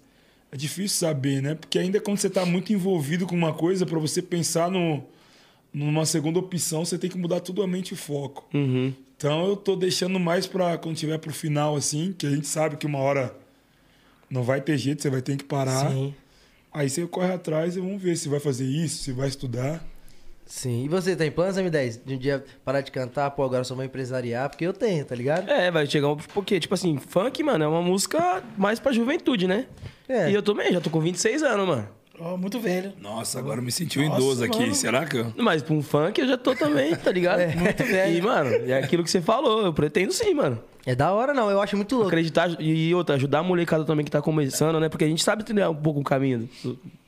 [0.50, 1.54] é difícil saber, né?
[1.54, 5.04] Porque ainda quando você está muito envolvido com uma coisa, para você pensar no,
[5.72, 8.48] numa segunda opção, você tem que mudar totalmente o foco.
[8.52, 8.92] Uhum.
[9.16, 12.76] Então eu tô deixando mais para quando tiver pro final, assim, que a gente sabe
[12.76, 13.34] que uma hora
[14.30, 15.90] não vai ter jeito, você vai ter que parar.
[15.90, 16.14] Sim.
[16.72, 19.84] Aí você corre atrás e vamos ver se vai fazer isso, se vai estudar.
[20.46, 20.84] Sim.
[20.84, 22.00] E você tem planos, M10?
[22.04, 24.48] De um dia parar de cantar, pô, agora só vou empresariar?
[24.48, 25.48] Porque eu tenho, tá ligado?
[25.48, 26.16] É, vai chegar um.
[26.16, 29.66] Porque, tipo assim, funk, mano, é uma música mais pra juventude, né?
[30.08, 30.30] É.
[30.30, 31.88] E eu também, já tô com 26 anos, mano.
[32.20, 32.92] Ó, muito velho.
[33.00, 34.60] Nossa, agora me senti um Nossa, idoso aqui.
[34.60, 34.74] mano.
[34.74, 35.32] Será que eu...
[35.38, 37.40] Mas pra um funk eu já tô também, tá ligado?
[37.56, 38.14] muito velho.
[38.16, 40.62] E, mano, é aquilo que você falou, eu pretendo sim, mano.
[40.84, 41.50] É da hora, não.
[41.50, 42.08] Eu acho muito louco.
[42.08, 44.88] Acreditar e outra, ajudar a molecada também que tá começando, né?
[44.88, 46.48] Porque a gente sabe trilhar um pouco o caminho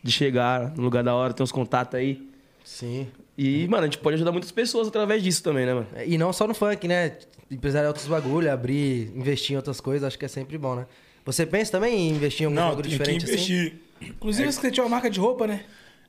[0.03, 2.27] de chegar no lugar da hora, ter uns contatos aí.
[2.64, 3.07] Sim.
[3.37, 5.87] E, mano, a gente pode ajudar muitas pessoas através disso também, né, mano?
[6.07, 7.16] E não só no funk, né?
[7.51, 10.87] Empresariar outros bagulho, abrir, investir em outras coisas, acho que é sempre bom, né?
[11.25, 13.72] Você pensa também em investir em algum Não, bagulho tem que diferente assim?
[14.09, 15.65] Inclusive, você tinha uma marca de roupa, né?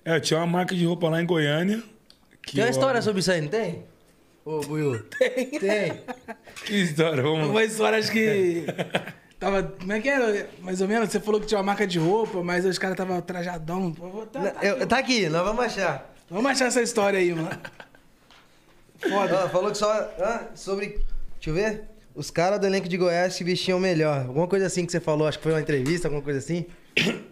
[0.05, 1.81] É, eu tinha uma marca de roupa lá em Goiânia.
[2.45, 3.85] Que Tem uma eu- história sobre isso aí, não tem?
[4.45, 5.01] Ô, Buiu.
[5.17, 5.45] Tem.
[5.59, 6.01] Tem.
[6.65, 7.45] Que história, vamos lá.
[7.47, 8.65] Uma história, acho que.
[9.39, 9.63] Tava.
[9.63, 10.49] Como é que era?
[10.61, 11.09] Mais ou menos?
[11.09, 13.91] Você falou que tinha uma marca de roupa, mas os caras estavam trajadão.
[13.93, 14.85] Pô, Tá, tá Eu- aqui.
[14.85, 16.13] tá aqui, nós vamos achar.
[16.29, 17.49] Vamos achar essa história aí, mano.
[18.99, 19.49] Foda.
[19.49, 20.87] Falou que só ah, sobre.
[21.35, 21.83] Deixa eu ver.
[22.15, 24.25] Os caras do elenco de Goiás se vestiam melhor.
[24.27, 26.65] Alguma coisa assim que você falou, acho que foi uma entrevista, alguma coisa assim.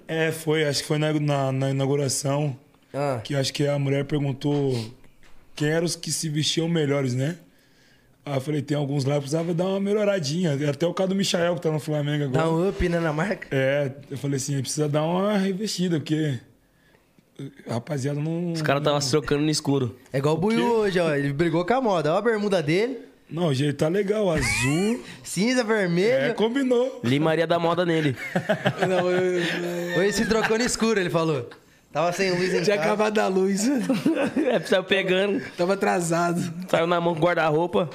[0.07, 2.55] É, foi, acho que foi na, na, na inauguração,
[2.93, 4.73] Ah, que acho que a mulher perguntou
[5.55, 7.37] quem eram os que se vestiam melhores, né?
[8.25, 10.53] Aí eu falei, tem alguns lá que precisava dar uma melhoradinha.
[10.69, 12.43] Até o caso do Michael, que tá no Flamengo agora.
[12.43, 13.47] dá um up, né, na marca.
[13.51, 16.39] É, eu falei assim, precisa dar uma revestida, porque
[17.67, 18.51] rapaziada não...
[18.53, 19.97] Os caras estavam se trocando no escuro.
[20.13, 21.15] É igual o Buiu hoje, ó.
[21.15, 22.13] Ele brigou com a moda.
[22.13, 22.99] Ó a bermuda dele.
[23.31, 25.03] Não, o jeito tá legal, azul.
[25.23, 26.33] Cinza, é, vermelho.
[26.35, 26.99] combinou.
[27.03, 28.15] Limaria da moda nele.
[28.87, 31.49] Não, eu, eu, Hoje se trocou no escuro, ele falou.
[31.93, 32.89] Tava sem luz em tinha casa.
[32.89, 33.67] acabado a luz.
[34.47, 36.41] é, saiu pegando, Tava atrasado.
[36.69, 37.89] saiu na mão com guarda-roupa.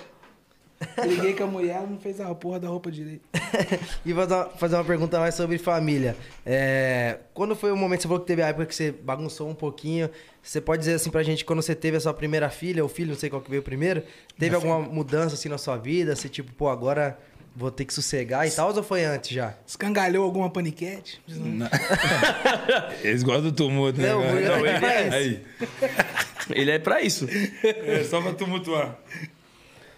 [1.00, 3.22] Briguei com a mulher, ela não fez a porra da roupa direito.
[4.04, 6.16] E vou fazer uma, fazer uma pergunta mais sobre família.
[6.44, 9.54] É, quando foi o momento, você falou que teve a época que você bagunçou um
[9.54, 10.10] pouquinho.
[10.42, 13.10] Você pode dizer assim pra gente, quando você teve a sua primeira filha, ou filho,
[13.10, 14.02] não sei qual que veio primeiro,
[14.38, 16.14] teve alguma mudança assim na sua vida?
[16.14, 17.18] Você tipo, pô, agora
[17.56, 19.54] vou ter que sossegar e tal, ou foi antes já?
[19.66, 21.20] Escangalhou alguma paniquete?
[23.02, 24.08] Eles gostam do tumulto, né?
[24.10, 25.12] Não, Não, ele faz.
[25.12, 25.16] é.
[25.16, 25.42] Aí.
[26.50, 27.26] Ele é pra isso.
[27.64, 28.96] É, só pra tumultuar.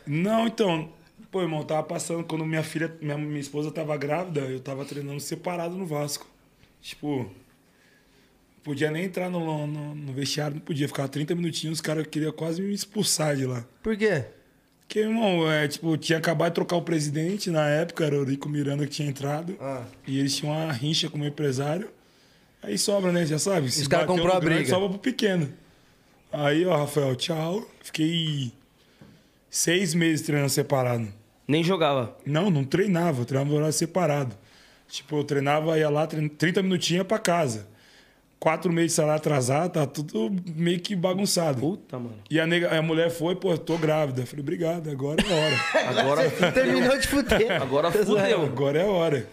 [0.09, 0.88] Não, então,
[1.31, 5.21] pô, irmão, tava passando quando minha filha, minha, minha esposa tava grávida, eu tava treinando
[5.21, 6.27] separado no Vasco.
[6.81, 7.31] Tipo,
[8.62, 12.33] podia nem entrar no, no, no vestiário, não podia, ficar 30 minutinhos, os caras queriam
[12.33, 13.66] quase me expulsar de lá.
[13.83, 14.25] Por quê?
[14.80, 18.49] Porque, irmão, é, tipo, tinha acabado de trocar o presidente na época, era o Rico
[18.49, 19.55] Miranda que tinha entrado.
[19.61, 19.85] Ah.
[20.07, 21.91] E eles tinham uma rincha com o empresário.
[22.62, 23.26] Aí sobra, né?
[23.26, 23.70] Já sabe?
[23.70, 24.66] Se Os caras comprou a briga.
[24.66, 25.53] Sobra pro pequeno.
[26.33, 27.68] Aí, ó, Rafael, tchau.
[27.83, 28.51] Fiquei
[29.51, 31.09] seis meses treinando separado.
[31.46, 32.16] Nem jogava.
[32.26, 34.36] Não, não treinava, eu treinava no horário separado.
[34.88, 37.66] Tipo, eu treinava, ia lá, trein- 30 minutinhos pra casa.
[38.38, 41.61] Quatro meses de salário atrasado, tá tudo meio que bagunçado.
[41.61, 42.14] Puta, mano.
[42.30, 44.22] E a, nega- a mulher foi, pô, tô grávida.
[44.22, 45.90] Eu falei, obrigado, agora é a hora.
[46.01, 47.61] Agora, Terminou de fuder.
[47.62, 48.42] agora fudeu.
[48.44, 49.26] agora é a hora.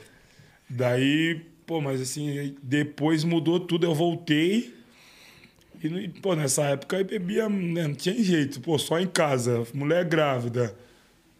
[0.70, 4.74] Daí, pô, mas assim, depois mudou tudo, eu voltei.
[5.86, 9.64] E, não- pô, nessa época eu bebia, né, não tinha jeito, pô, só em casa,
[9.74, 10.76] mulher grávida.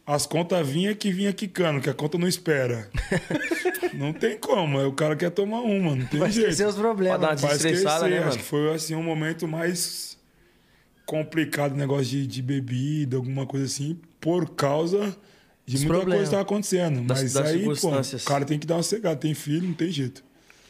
[0.06, 2.88] As contas vinha que vinha quicando, que a conta não espera.
[3.96, 6.50] não tem como, aí o cara quer tomar uma, não tem Vai jeito.
[6.52, 7.42] esquecer os Pra dar uma problemas.
[7.42, 8.38] Faz desestressada, esquecer, né, acho mano?
[8.38, 10.16] que foi assim um momento mais
[11.06, 15.16] complicado, negócio de, de bebida, alguma coisa assim, por causa
[15.66, 16.04] de Os muita problemas.
[16.04, 17.08] coisa que estava acontecendo.
[17.08, 19.74] Das- Mas das aí, pô, o cara tem que dar uma cegada, tem filho, não
[19.74, 20.24] tem jeito.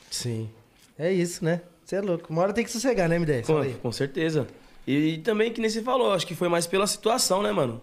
[0.09, 0.49] Sim.
[0.97, 1.61] É isso, né?
[1.86, 2.33] Você é louco.
[2.33, 3.45] Uma hora tem que sossegar, né, M10?
[3.45, 4.47] Fala Com, com certeza.
[4.88, 7.79] E, também, que nem você falou, acho que foi mais pela situação, né, mano?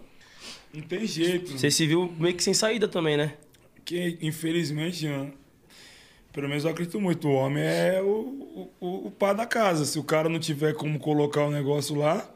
[0.75, 1.53] Não tem jeito.
[1.53, 3.35] Você se viu meio que sem saída também, né?
[3.85, 5.33] Que, infelizmente, mano,
[6.33, 9.85] pelo menos eu acredito muito, o homem é o, o, o pá da casa.
[9.85, 12.29] Se o cara não tiver como colocar o negócio lá,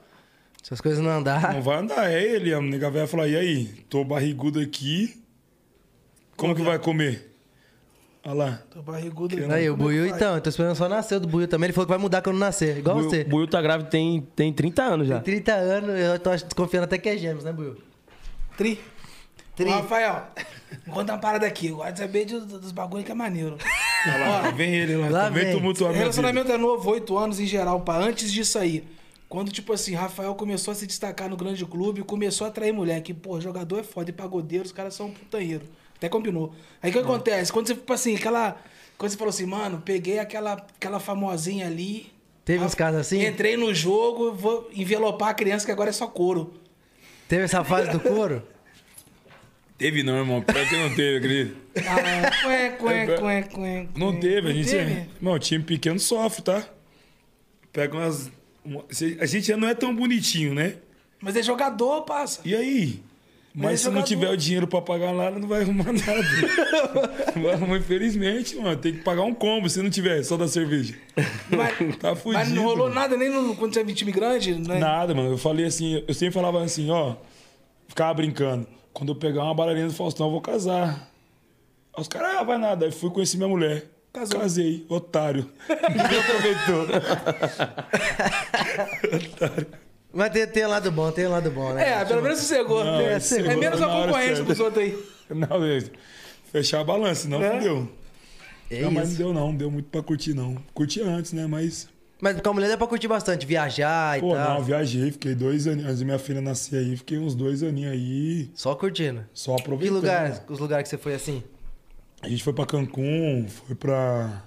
[0.62, 1.52] Se as coisas não andar.
[1.52, 2.54] Não vai andar, é ele.
[2.54, 3.66] A nega vai falar, e aí?
[3.88, 5.20] Tô barrigudo aqui.
[6.36, 7.35] Como que vai comer?
[8.26, 8.62] Olha lá.
[8.70, 9.36] Tô barrigudo.
[9.52, 11.66] Aí, o Como é Buiu, então, eu tô esperando só nascer do Buiu também.
[11.66, 13.22] Ele falou que vai mudar quando nascer, igual Buiu, você.
[13.24, 15.20] Buiu tá grávido tem, tem 30 anos já.
[15.20, 17.76] 30 anos, eu tô desconfiando até que é gêmeos, né, Buiu?
[18.56, 18.80] Tri.
[19.54, 19.68] Tri.
[19.68, 20.26] Ô, Rafael,
[20.86, 21.68] vou contar uma parada aqui.
[21.68, 23.56] Eu gosto saber de- dos bagulho que é maneiro.
[24.06, 25.08] Olha lá, vem ele lá.
[25.08, 25.44] Lá vem.
[25.58, 25.92] vida.
[25.92, 27.96] Relacionamento é novo, 8 anos em geral, pá.
[27.96, 28.84] Antes disso aí.
[29.28, 33.00] Quando, tipo assim, Rafael começou a se destacar no grande clube, começou a atrair mulher,
[33.02, 35.64] que, pô, jogador é foda e pagodeiro, os caras são um putanheiro.
[35.96, 36.54] Até combinou.
[36.82, 37.52] Aí o que acontece?
[37.52, 38.56] Quando você, tipo assim, aquela.
[38.98, 42.12] Quando você falou assim, mano, peguei aquela, aquela famosinha ali.
[42.44, 43.24] Teve uns a- casos assim?
[43.26, 46.54] Entrei no jogo, vou envelopar a criança que agora é só couro.
[47.28, 48.42] Teve essa fase do couro?
[49.78, 50.40] Teve não, irmão.
[50.40, 51.56] Pior que não teve, acredito.
[51.86, 54.70] Ah, cué, cué, cué, cué, Não teve, a gente...
[54.70, 54.92] teve?
[54.92, 55.06] É...
[55.20, 56.66] Não, time pequeno sofre, tá?
[57.72, 58.30] Pega umas...
[58.64, 58.84] uma-
[59.20, 60.76] A gente já não é tão bonitinho, né?
[61.20, 62.40] Mas é jogador, passa.
[62.42, 63.02] E aí?
[63.58, 67.78] Mas, se não tiver o dinheiro pra pagar nada, não vai arrumar nada.
[67.78, 68.76] infelizmente, mano.
[68.76, 70.94] Tem que pagar um combo se não tiver, só da cerveja.
[71.48, 72.38] Mas, Tá fudido.
[72.38, 74.78] mas não rolou nada nem no, quando você é time grande, né?
[74.78, 75.30] Nada, mano.
[75.30, 77.16] Eu falei assim, eu sempre falava assim, ó,
[77.88, 78.66] ficava brincando.
[78.92, 81.10] Quando eu pegar uma bailarina do Faustão, eu vou casar.
[81.96, 82.84] Aí os caras, ah, vai nada.
[82.84, 83.86] Aí fui conhecer minha mulher.
[84.12, 84.38] Casou.
[84.38, 85.50] Casei, otário.
[85.88, 86.86] Ninguém aproveitou.
[90.16, 92.00] Mas tem, tem um lado bom, tem um lado bom, né?
[92.00, 92.82] É, pelo menos sossegou.
[92.84, 94.44] Não, é, sossegou é menos a concorrência certa.
[94.46, 94.98] com os outros aí.
[95.30, 95.90] Não, beleza.
[96.52, 97.52] Fechar a balança, não, É?
[97.54, 97.92] não deu.
[98.70, 99.18] É não, mas não isso.
[99.18, 100.56] deu não, não deu muito pra curtir não.
[100.72, 101.88] Curti antes, né, mas...
[102.20, 104.54] Mas com a mulher dá pra curtir bastante, viajar e Pô, tal.
[104.54, 107.92] não, viajei, fiquei dois anos, antes da minha filha nascer aí, fiquei uns dois aninhos
[107.92, 109.24] aí, Só curtindo.
[109.34, 109.96] só Que aproveitando.
[109.96, 111.42] lugar, os lugares que você foi assim?
[112.22, 114.42] A gente foi pra Cancún, foi pra.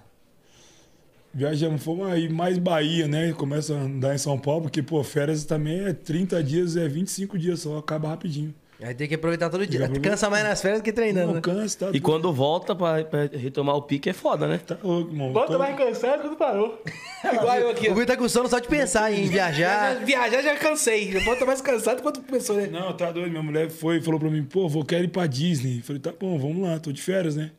[1.34, 3.32] Viajamos, fomos aí mais Bahia, né?
[3.34, 7.38] Começa a andar em São Paulo, porque, pô, férias também é 30 dias, é 25
[7.38, 8.54] dias só, acaba rapidinho.
[8.82, 9.82] Aí tem que aproveitar todo dia.
[9.82, 10.10] aproveitar.
[10.12, 11.42] Cansa mais nas férias do que treinando, Não né?
[11.42, 11.92] cansa, tá?
[11.94, 14.58] E quando volta pra, pra retomar o pique é foda, né?
[14.66, 15.34] Tá louco, irmão.
[15.34, 16.82] Volta Tô- mais cansado quando parou.
[17.34, 17.90] Igual eu aqui.
[17.90, 17.94] O.
[17.94, 19.98] Gui tá com sono só de pensar em viajar.
[20.08, 21.12] Viajar já cansei.
[21.26, 22.68] Volta mais cansado quando começou, né?
[22.72, 23.30] Não, tá doido.
[23.30, 25.82] Minha mulher foi e falou pra mim, pô, vou quero ir pra Disney.
[25.82, 27.52] Falei, tá bom, vamos lá, tô de férias, né?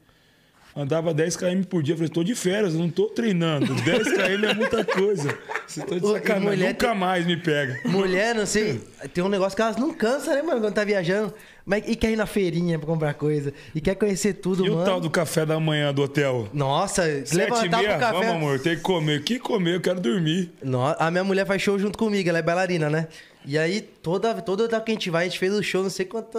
[0.76, 1.94] Andava 10 km por dia.
[1.96, 3.74] Falei, tô de férias, eu não tô treinando.
[3.74, 5.36] 10 km é muita coisa.
[5.66, 6.66] Você tá de e sacanagem.
[6.68, 7.78] Nunca tem- mais me pega.
[7.84, 8.80] Mulher, não sei,
[9.12, 11.32] tem um negócio que elas não cansam, né, mano, quando tá viajando.
[11.64, 13.52] Mas, e quer ir na feirinha pra comprar coisa.
[13.74, 14.82] E quer conhecer tudo, E mano.
[14.82, 16.48] o tal do café da manhã do hotel?
[16.52, 17.90] Nossa, Sete e levantar meia?
[17.90, 18.12] pro café.
[18.18, 19.20] Vamos, amor, tem que comer.
[19.20, 19.74] O que comer?
[19.76, 20.52] Eu quero dormir.
[20.62, 23.06] No- a minha mulher faz show junto comigo, ela é bailarina, né?
[23.44, 26.06] E aí, toda, toda que a gente vai, a gente fez o show, não sei
[26.06, 26.38] quanto.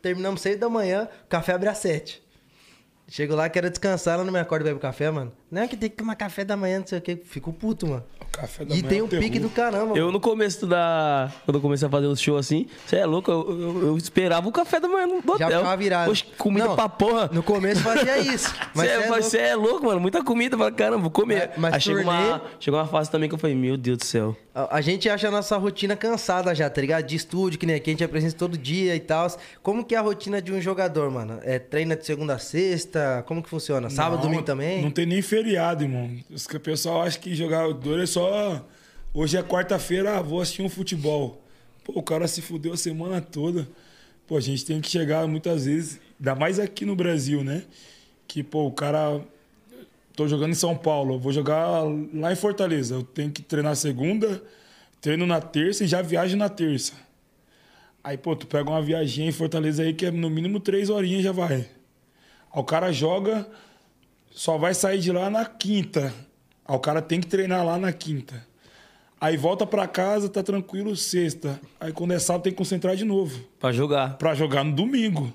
[0.00, 2.20] Terminamos seis da manhã, o café abre às sete.
[3.14, 5.30] Chego lá, quero descansar, ela não me acorda pra beber café, mano.
[5.50, 7.20] Não, que tem que tomar café da manhã, não sei o quê.
[7.22, 8.02] Fico puto, mano.
[8.22, 9.94] O café da E manhã tem é um pique do caramba.
[9.98, 11.30] Eu no começo da.
[11.44, 14.48] Quando eu comecei a fazer os shows assim, você é louco, eu, eu- eu esperava
[14.48, 15.58] o café da manhã no Já hotel.
[15.58, 16.10] ficava virado.
[16.10, 17.28] Oxe, comida Não, pra porra.
[17.30, 18.50] No começo fazia isso.
[18.74, 19.22] Mas Você cê é, é louco.
[19.22, 20.00] você é louco, mano.
[20.00, 20.56] Muita comida.
[20.56, 21.48] Fala, caramba, vou comer.
[21.50, 23.98] Mas- mas Aí chegou turnê- uma, chegou uma fase também que eu falei, meu Deus
[23.98, 24.34] do céu.
[24.54, 27.04] A, a gente acha a nossa rotina cansada já, tá ligado?
[27.04, 29.26] De estúdio, que nem aqui, a gente apresenta todo dia e tal.
[29.62, 31.38] Como que é a rotina de um jogador, mano?
[31.42, 33.01] É treina de segunda a sexta?
[33.26, 33.88] Como que funciona?
[33.90, 34.82] Sábado, Não, domingo também?
[34.82, 36.10] Não tem nem feriado, irmão.
[36.30, 38.64] Os que o pessoal acha que jogador é só.
[39.14, 41.42] Hoje é quarta-feira, ah, vou assistir um futebol.
[41.84, 43.68] Pô, o cara se fudeu a semana toda.
[44.26, 47.62] Pô, a gente tem que chegar muitas vezes, ainda mais aqui no Brasil, né?
[48.26, 49.20] Que, pô, o cara.
[50.14, 51.82] Tô jogando em São Paulo, vou jogar
[52.14, 52.96] lá em Fortaleza.
[52.96, 54.42] Eu tenho que treinar segunda,
[55.00, 56.92] treino na terça e já viajo na terça.
[58.04, 61.22] Aí, pô, tu pega uma viagem em Fortaleza aí que é no mínimo três horinhas
[61.22, 61.66] já vai.
[62.54, 63.46] Aí o cara joga,
[64.30, 66.12] só vai sair de lá na quinta.
[66.66, 68.46] Aí o cara tem que treinar lá na quinta.
[69.20, 71.60] Aí volta pra casa, tá tranquilo, sexta.
[71.78, 73.40] Aí quando é sábado tem que concentrar de novo.
[73.58, 74.16] Pra jogar.
[74.18, 75.32] Pra jogar no domingo.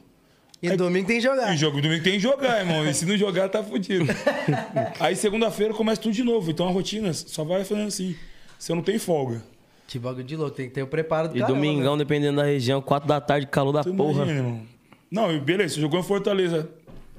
[0.62, 1.54] E domingo tem que jogar.
[1.54, 2.86] E jogo domingo tem que jogar, irmão.
[2.86, 4.06] E se não jogar, tá fudido.
[5.00, 6.50] Aí segunda-feira começa tudo de novo.
[6.52, 8.16] Então a rotina só vai fazendo assim.
[8.58, 9.44] Você não tem folga.
[9.88, 12.44] Que bagulho de louco, tem que ter o preparo do E caramba, domingão, dependendo da
[12.44, 14.24] região, 4 da tarde, calor da Você porra.
[14.24, 14.62] imagina, irmão.
[15.10, 16.70] Não, beleza, você jogou em Fortaleza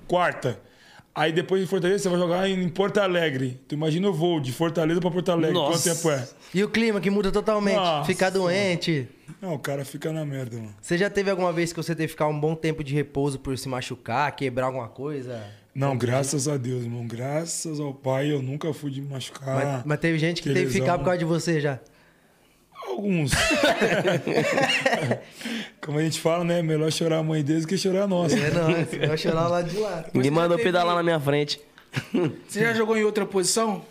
[0.09, 0.59] quarta.
[1.15, 3.61] Aí depois de Fortaleza você vai jogar em Porto Alegre.
[3.67, 5.55] Tu imagina o voo de Fortaleza pra Porto Alegre.
[5.55, 5.91] Nossa.
[5.91, 6.29] Quanto tempo é?
[6.55, 7.77] E o clima que muda totalmente.
[7.77, 8.07] Nossa.
[8.07, 9.09] Ficar doente.
[9.43, 10.75] Não, o cara fica na merda, mano.
[10.81, 13.39] Você já teve alguma vez que você teve que ficar um bom tempo de repouso
[13.39, 15.43] por se machucar, quebrar alguma coisa?
[15.75, 17.07] Não, graças a Deus, irmão.
[17.07, 19.55] Graças ao pai, eu nunca fui de machucar.
[19.55, 21.81] mas, mas teve gente que que teve que ficar por causa de você já.
[22.99, 23.31] Alguns.
[25.81, 26.61] Como a gente fala, né?
[26.63, 28.37] Melhor chorar a mãe deles que chorar a nossa.
[28.37, 30.05] É nóis, vai chorar lá de lá.
[30.13, 31.61] Você mandou pedalar na minha frente.
[32.49, 33.85] Você já jogou em outra posição?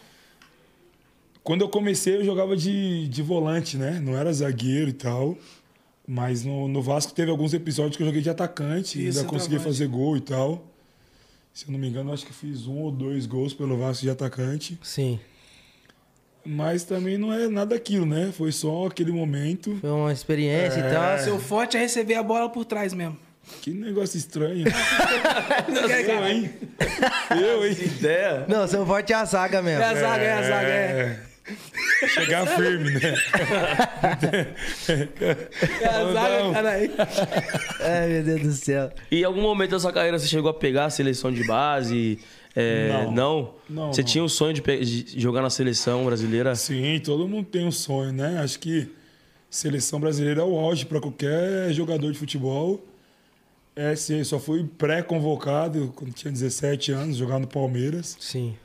[1.42, 3.98] Quando eu comecei, eu jogava de, de volante, né?
[4.04, 5.38] Não era zagueiro e tal.
[6.06, 9.08] Mas no, no Vasco teve alguns episódios que eu joguei de atacante.
[9.08, 9.64] Isso, ainda conseguia centroavante.
[9.64, 10.66] fazer gol e tal.
[11.54, 14.10] Se eu não me engano, acho que fiz um ou dois gols pelo Vasco de
[14.10, 14.78] atacante.
[14.84, 15.18] Sim.
[16.50, 18.32] Mas também não é nada aquilo, né?
[18.36, 19.78] Foi só aquele momento.
[19.82, 20.90] Foi uma experiência É.
[20.90, 21.20] e tal.
[21.20, 23.18] Seu forte é receber a bola por trás mesmo.
[23.62, 24.66] Que negócio estranho.
[25.90, 26.50] É, eu, hein?
[27.32, 27.78] Eu, hein?
[27.82, 28.46] Ideia?
[28.48, 29.82] Não, seu forte é a zaga mesmo.
[29.82, 31.20] É a zaga, é a zaga, é.
[32.08, 33.14] Chegar firme, né?
[35.82, 36.54] É a zaga, Não.
[36.54, 36.92] caralho.
[37.82, 38.92] Ai, meu Deus do céu.
[39.12, 42.20] E em algum momento da sua carreira você chegou a pegar a seleção de base?
[42.56, 43.12] É, Não.
[43.12, 43.54] não.
[43.70, 44.08] Não, Você não.
[44.08, 46.56] tinha o sonho de, de jogar na seleção brasileira?
[46.56, 48.40] Sim, todo mundo tem um sonho, né?
[48.40, 48.88] Acho que
[49.50, 52.84] seleção brasileira é o auge para qualquer jogador de futebol.
[53.76, 58.18] É, sim, só fui pré-convocado quando tinha 17 anos, jogar no Palmeiras.
[58.20, 58.56] Sim.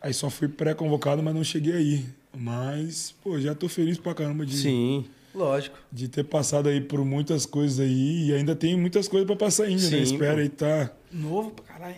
[0.00, 2.04] Aí só fui pré-convocado, mas não cheguei aí.
[2.36, 5.06] Mas, pô, já tô feliz pra caramba de, Sim.
[5.34, 5.76] Lógico.
[5.90, 8.28] de ter passado aí por muitas coisas aí.
[8.28, 9.88] E ainda tem muitas coisas pra passar ainda, né?
[9.88, 10.40] Sim, Espero pô.
[10.42, 10.90] aí tá.
[11.10, 11.96] Novo pra caralho.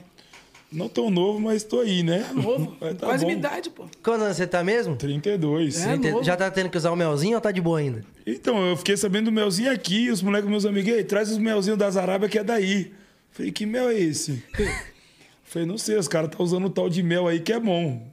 [0.73, 2.31] Não tão novo, mas tô aí, né?
[2.33, 2.77] Novo.
[2.81, 3.27] Mas tá Quase bom.
[3.29, 3.87] minha idade, pô.
[4.05, 4.95] Quando você tá mesmo?
[4.95, 5.85] 32.
[5.85, 5.97] É.
[5.97, 6.23] novo.
[6.23, 8.05] Já tá tendo que usar o melzinho ou tá de boa ainda?
[8.25, 11.77] Então, eu fiquei sabendo do melzinho aqui, os moleques, meus amigos, ei, traz os melzinhos
[11.77, 12.93] das Arábia que é daí.
[13.33, 14.45] Falei, que mel é esse?
[15.43, 18.07] Falei, não sei, os caras tá usando o tal de mel aí que é bom.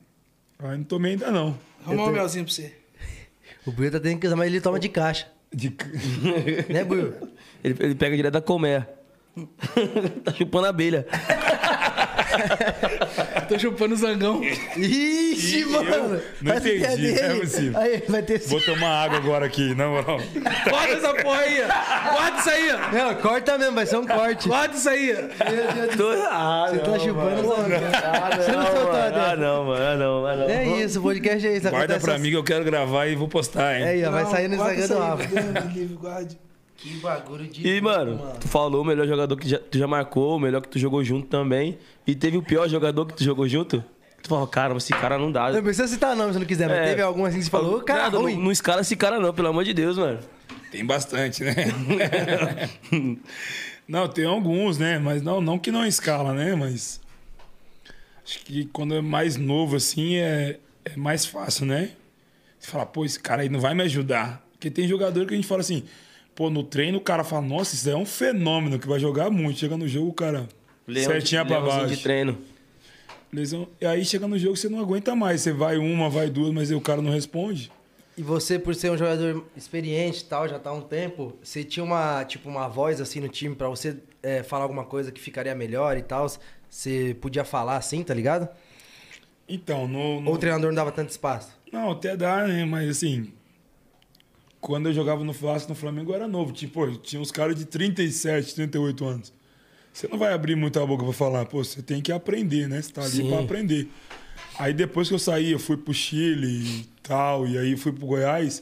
[0.58, 1.55] Aí não tomei ainda não.
[1.86, 2.74] Arrumar um melzinho pra você.
[3.68, 5.28] O Buiu tá tendo que usar, mas ele toma de caixa.
[5.53, 5.76] De...
[6.74, 7.14] Né, Buiu?
[7.64, 8.89] Ele, ele pega direto da colmeia.
[10.24, 11.05] tá chupando a abelha.
[13.48, 14.42] Tô chupando zangão.
[14.76, 16.22] Ixi, mano.
[16.42, 17.22] não Essa aqui entendi, dele.
[17.22, 17.80] não é possível.
[17.80, 18.40] Aí, vai ter...
[18.40, 20.20] Vou tomar água agora aqui, na moral.
[20.70, 21.62] Corta essa porra aí.
[21.64, 22.12] ó.
[22.18, 22.70] Corta isso aí.
[22.72, 22.92] ó.
[22.96, 24.48] Não, corta mesmo, vai ser um corte.
[24.50, 25.16] Corta isso aí.
[25.98, 26.10] Tô...
[26.30, 27.80] Ah, Você tá chupando o zangão.
[27.94, 29.18] Ah, Você não soltou a mano.
[29.18, 29.84] Ah, não, mano.
[29.86, 30.50] Ah, não, ah, não.
[30.50, 31.62] É isso, o podcast é isso.
[31.70, 32.24] Guarda acontece pra assim.
[32.24, 33.84] mim que eu quero gravar e vou postar, hein?
[33.86, 35.24] É aí, ó, vai sair no Instagram do Rafa.
[36.00, 36.47] Guarde.
[36.78, 37.67] Que bagulho de...
[37.67, 40.69] E, mano, tu falou o melhor jogador que já- tu já marcou, o melhor que
[40.69, 41.78] tu jogou junto também.
[42.05, 43.84] E teve o pior jogador que tu jogou junto?
[44.21, 45.51] Tu falou, cara, esse cara não dá.
[45.51, 46.86] Não precisa citar nome se não quiser, mas É.
[46.89, 48.36] teve algum assim que você falou, cara, Nada, ruim.
[48.36, 50.19] Não, não escala esse cara não, pelo amor de Deus, mano.
[50.71, 51.55] Tem bastante, né?
[53.88, 54.99] não, tem alguns, né?
[54.99, 56.55] Mas não, não que não escala, né?
[56.55, 56.99] Mas
[58.25, 61.91] acho que quando é mais novo assim é, é mais fácil, né?
[62.59, 64.45] Você fala, pô, esse cara aí não vai me ajudar.
[64.53, 65.84] Porque tem jogador que a gente fala assim,
[66.38, 69.58] pô, no treino o cara fala, nossa, isso é um fenômeno que vai jogar muito.
[69.60, 70.48] Chega no jogo, o cara
[70.88, 71.88] Leão certinha de, pra baixo.
[71.88, 72.38] de treino.
[73.34, 73.68] Lesão.
[73.82, 75.42] E aí chega no jogo você não aguenta mais.
[75.42, 77.72] Você vai uma, vai duas, mas aí o cara não responde.
[78.16, 81.64] E você, por ser um jogador experiente e tal, já tá há um tempo, você
[81.64, 85.20] tinha uma, tipo, uma voz assim no time pra você é, falar alguma coisa que
[85.20, 86.28] ficaria melhor e tal?
[86.70, 88.48] Você podia falar assim, tá ligado?
[89.50, 91.50] Então, no, no- Ou o treinador não dava tanto espaço?
[91.72, 92.64] Não, até dá, né?
[92.66, 93.32] Mas assim,
[94.62, 96.51] quando eu jogava no Vasco, no Flamengo, eu era novo.
[96.51, 99.34] Tipo, tinha uns caras de 37, 38 anos.
[99.93, 102.82] Você não vai abrir muito a boca pra falar, pô, você tem que aprender, né?
[102.82, 103.30] Você tá ali Sim.
[103.30, 103.88] pra aprender.
[104.60, 108.05] Aí depois que eu saí, eu fui pro Chile e tal, e aí fui pro
[108.05, 108.62] Goiás,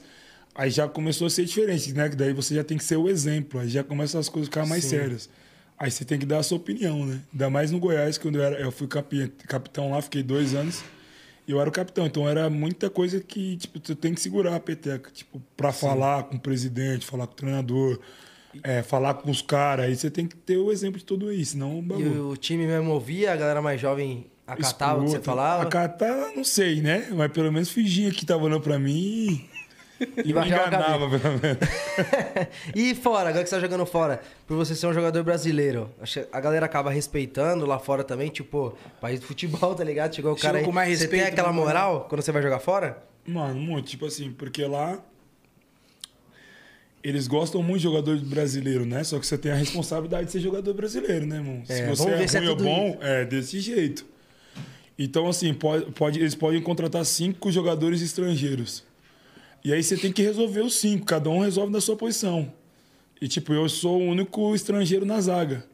[0.54, 2.08] aí já começou a ser diferente, né?
[2.10, 4.52] Que daí você já tem que ser o exemplo, aí já começam as coisas a
[4.52, 5.30] ficar mais sérias.
[5.78, 7.20] Aí você tem que dar a sua opinião, né?
[7.34, 10.82] Ainda mais no Goiás, quando eu, era, eu fui capi- capitão lá, fiquei dois anos.
[11.48, 14.60] Eu era o capitão, então era muita coisa que, tipo, tu tem que segurar a
[14.60, 18.00] peteca, tipo, pra falar com o presidente, falar com o treinador,
[18.64, 21.52] é, falar com os caras, aí você tem que ter o exemplo de tudo isso,
[21.52, 22.30] senão o E bagulho.
[22.30, 25.32] o time mesmo ouvia, a galera mais jovem acatava o que você Escuta.
[25.32, 25.64] falava?
[25.64, 27.10] Acatar, não sei, né?
[27.12, 29.46] Mas pelo menos fingia que tava olhando pra mim
[30.00, 31.60] E me enganava, pelo menos.
[32.76, 35.90] e fora, agora que você tá jogando fora, por você ser um jogador brasileiro,
[36.32, 40.16] a galera acaba respeitando lá fora também, tipo, país de futebol, tá ligado?
[40.16, 40.66] Chegou o Chegou cara aí.
[40.66, 43.04] com mais você tem respeito, aquela moral quando você vai jogar fora?
[43.26, 43.88] Mano, muito.
[43.88, 45.00] Tipo assim, porque lá.
[47.04, 49.04] Eles gostam muito de jogador brasileiro, né?
[49.04, 51.62] Só que você tem a responsabilidade de ser jogador brasileiro, né, irmão?
[51.70, 54.04] É, se você é se é ruim ou tudo bom, é desse jeito.
[54.98, 58.84] Então, assim, pode, pode, eles podem contratar cinco jogadores estrangeiros.
[59.66, 62.54] E aí você tem que resolver os cinco, cada um resolve na sua posição.
[63.20, 65.66] E, tipo, eu sou o único estrangeiro na zaga.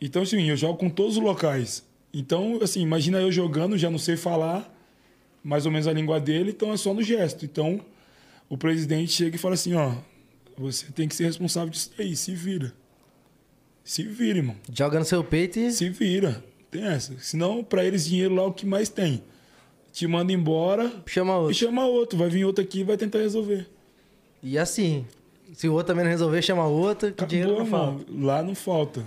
[0.00, 1.84] Então, assim, eu jogo com todos os locais.
[2.14, 4.74] Então, assim, imagina eu jogando, já não sei falar
[5.42, 7.44] mais ou menos a língua dele, então é só no gesto.
[7.44, 7.78] Então,
[8.48, 9.96] o presidente chega e fala assim, ó,
[10.56, 12.72] você tem que ser responsável disso aí, se vira.
[13.84, 14.56] Se vira, irmão.
[14.72, 15.70] Joga no seu peito e.
[15.70, 16.42] Se vira.
[16.70, 17.18] Tem essa.
[17.18, 19.22] Senão, pra eles, dinheiro lá é o que mais tem.
[19.94, 21.54] Te manda embora Chama e outro.
[21.54, 22.18] chama outro.
[22.18, 23.66] Vai vir outro aqui e vai tentar resolver.
[24.42, 25.06] E assim,
[25.52, 28.04] se o outro também não resolver, chama outro, que dinheiro não Acabou, falta.
[28.12, 29.06] Lá não falta.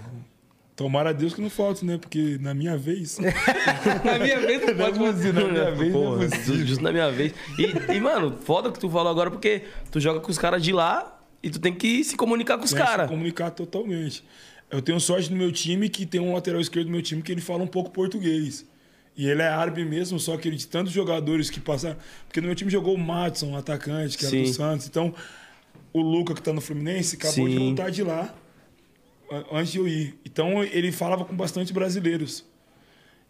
[0.77, 1.97] Tomara a Deus que não falte, né?
[1.97, 3.17] Porque na minha vez.
[4.05, 5.33] Na minha vez não pode fazer.
[5.33, 6.65] na minha vez não é possível.
[6.67, 7.33] justo na minha vez.
[7.59, 10.63] E, e, mano, foda o que tu falou agora, porque tu joga com os caras
[10.63, 13.09] de lá e tu tem que se comunicar com os Tem que se caras.
[13.09, 14.23] comunicar totalmente.
[14.71, 17.31] Eu tenho sorte no meu time que tem um lateral esquerdo do meu time que
[17.31, 18.63] ele fala um pouco português.
[19.17, 21.97] E ele é árabe mesmo, só que ele de tantos jogadores que passaram.
[22.27, 24.53] Porque no meu time jogou o Matson, um atacante, que era do Sim.
[24.53, 24.87] Santos.
[24.87, 25.13] Então,
[25.91, 27.65] o Luca, que tá no Fluminense, acabou de Sim.
[27.67, 28.35] voltar de lá
[29.51, 30.15] antes de eu ir.
[30.23, 32.45] Então, ele falava com bastante brasileiros.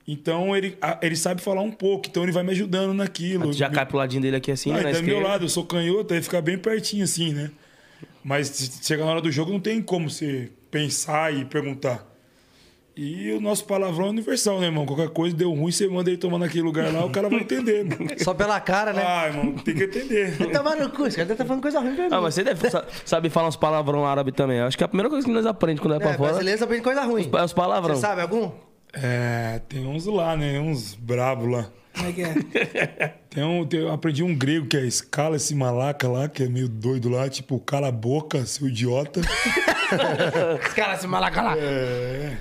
[0.06, 2.08] Então, ele, ele sabe falar um pouco.
[2.10, 3.52] Então, ele vai me ajudando naquilo.
[3.52, 4.80] Tu já cai pro ladinho dele aqui assim, ah, né?
[4.82, 7.50] ele Na tá do meu lado, eu sou canhoto, aí fica bem pertinho assim, né?
[8.24, 12.06] Mas se chegar na hora do jogo, não tem como você pensar e perguntar.
[13.00, 14.84] E o nosso palavrão é universal, né, irmão?
[14.86, 17.84] Qualquer coisa deu ruim, você manda ele tomar naquele lugar lá, o cara vai entender.
[17.86, 18.10] mano.
[18.18, 19.04] Só pela cara, né?
[19.06, 20.36] Ah, irmão, tem que entender.
[20.52, 22.10] Toma no cu, esse cara tá falando coisa ruim pra mim.
[22.12, 24.60] Ah, mas você deve sa- saber falar uns palavrão árabe também.
[24.62, 26.64] Acho que é a primeira coisa que nós aprendemos quando é pra é, fora brasileiro
[26.64, 27.30] aprende coisa ruim.
[27.32, 27.94] é os palavrão.
[27.96, 28.52] Você sabe algum?
[28.94, 30.60] É, tem uns lá, né?
[30.60, 31.68] Uns brabos lá.
[31.96, 33.14] Como é que é?
[33.30, 36.48] Tem um, tem- eu aprendi um grego que é escala esse malaca lá, que é
[36.48, 39.20] meio doido lá, tipo, cala a boca, seu idiota.
[40.66, 41.56] Os caras se malaca lá.
[41.58, 42.38] É.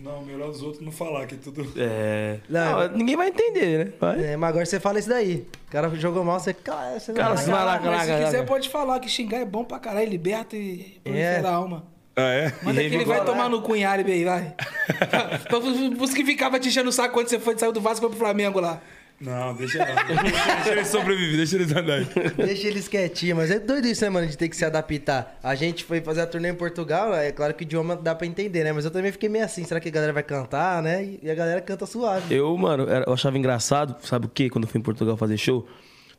[0.00, 1.66] Não, melhor os outros não falar, que é tudo.
[1.76, 2.38] É.
[2.48, 3.92] Não, Não, ninguém vai entender, né?
[4.00, 4.24] Vai.
[4.24, 5.44] É, mas agora você fala isso daí.
[5.68, 6.54] O cara jogou mal, você.
[6.54, 9.64] Cara, você não Cara, vai- lá, Mas se quiser, pode falar que xingar é bom
[9.64, 11.50] pra caralho, liberta e prolifera É.
[11.50, 11.84] a alma.
[12.14, 12.52] Ah, é?
[12.62, 14.54] Manda que ele vai tomar no cu em árabe aí, vai.
[15.98, 18.10] Você que ficava te enchendo o saco quando você foi, saiu do Vasco e foi
[18.10, 18.80] pro Flamengo lá.
[19.20, 20.02] Não, deixa lá.
[20.62, 22.04] deixa ele sobreviver, deixa ele andar.
[22.36, 24.26] Deixa eles quietinhos, mas é doido isso, né, mano?
[24.26, 25.38] De ter que se adaptar.
[25.42, 28.26] A gente foi fazer a turnê em Portugal, é claro que o idioma dá pra
[28.26, 28.72] entender, né?
[28.72, 31.16] Mas eu também fiquei meio assim, será que a galera vai cantar, né?
[31.20, 32.32] E a galera canta suave.
[32.32, 34.48] Eu, mano, eu achava engraçado, sabe o quê?
[34.48, 35.66] Quando eu fui em Portugal fazer show?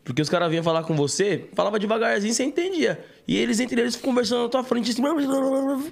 [0.10, 3.00] Porque os caras vinham falar com você, falava devagarzinho, você entendia.
[3.28, 5.04] E eles, entre eles, conversando na tua frente, assim...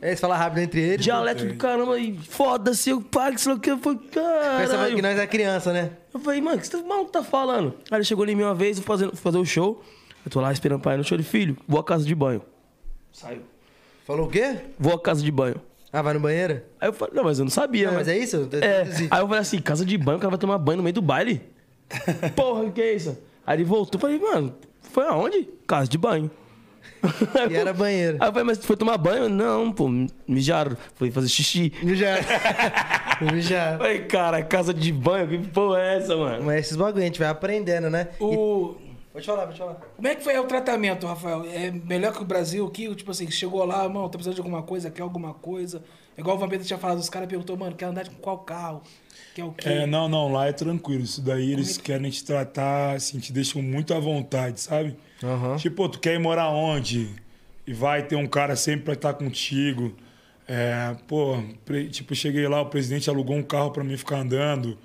[0.02, 1.06] É, Eles falam rápido entre eles.
[1.06, 3.70] Dialeto do caramba, e foda-se, eu pago, sei lá o que.
[3.70, 4.96] Eu falei, caralho.
[4.96, 5.92] que nós é criança, né?
[6.12, 7.76] Eu falei, mano, o que esse maluco tá falando?
[7.92, 9.84] Aí ele chegou em mim uma vez, vou fazer, fazer o show.
[10.26, 12.42] Eu tô lá esperando o pai no show de filho, vou à casa de banho.
[13.14, 13.44] Saiu.
[14.04, 14.56] Falou o quê?
[14.80, 15.62] Vou à casa de banho.
[15.94, 16.64] Ah, vai no banheiro?
[16.82, 17.90] Aí eu falei, não, mas eu não sabia.
[17.90, 18.50] Não, mas é isso?
[18.54, 18.82] É.
[19.12, 21.04] Aí eu falei assim, casa de banho, o cara vai tomar banho no meio do
[21.04, 21.40] baile.
[22.36, 23.16] Porra, o que é isso?
[23.48, 25.48] Aí ele voltou, falei, mano, foi aonde?
[25.66, 26.30] Casa de banho.
[27.50, 28.18] E era banheiro.
[28.20, 29.30] Aí eu falei, mas tu foi tomar banho?
[29.30, 29.90] Não, pô,
[30.28, 30.76] mijaram.
[30.96, 31.72] Foi fazer xixi.
[31.96, 32.18] Já.
[33.40, 33.78] Já.
[33.78, 36.44] Falei, cara, casa de banho, que porra é essa, mano?
[36.44, 38.10] Mas esses bagulho a gente vai aprendendo, né?
[38.20, 38.76] O...
[39.14, 39.76] Pode falar, pode falar.
[39.96, 41.46] Como é que foi o tratamento, Rafael?
[41.50, 42.94] É melhor que o Brasil aqui?
[42.94, 45.82] Tipo assim, chegou lá, mano, tá precisando de alguma coisa, quer alguma coisa?
[46.18, 48.82] Igual o Vampeta tinha falado, os caras perguntou, mano, quer andar com qual carro?
[49.38, 49.70] Quer o quê?
[49.70, 51.04] É, não, não, lá é tranquilo.
[51.04, 54.96] Isso daí eles querem te tratar, assim, te deixam muito à vontade, sabe?
[55.24, 55.58] Aham.
[55.58, 57.08] Tipo, tu quer ir morar onde?
[57.68, 59.96] E vai ter um cara sempre pra estar contigo.
[60.48, 64.76] É, pô, pre- tipo, cheguei lá, o presidente alugou um carro pra mim ficar andando.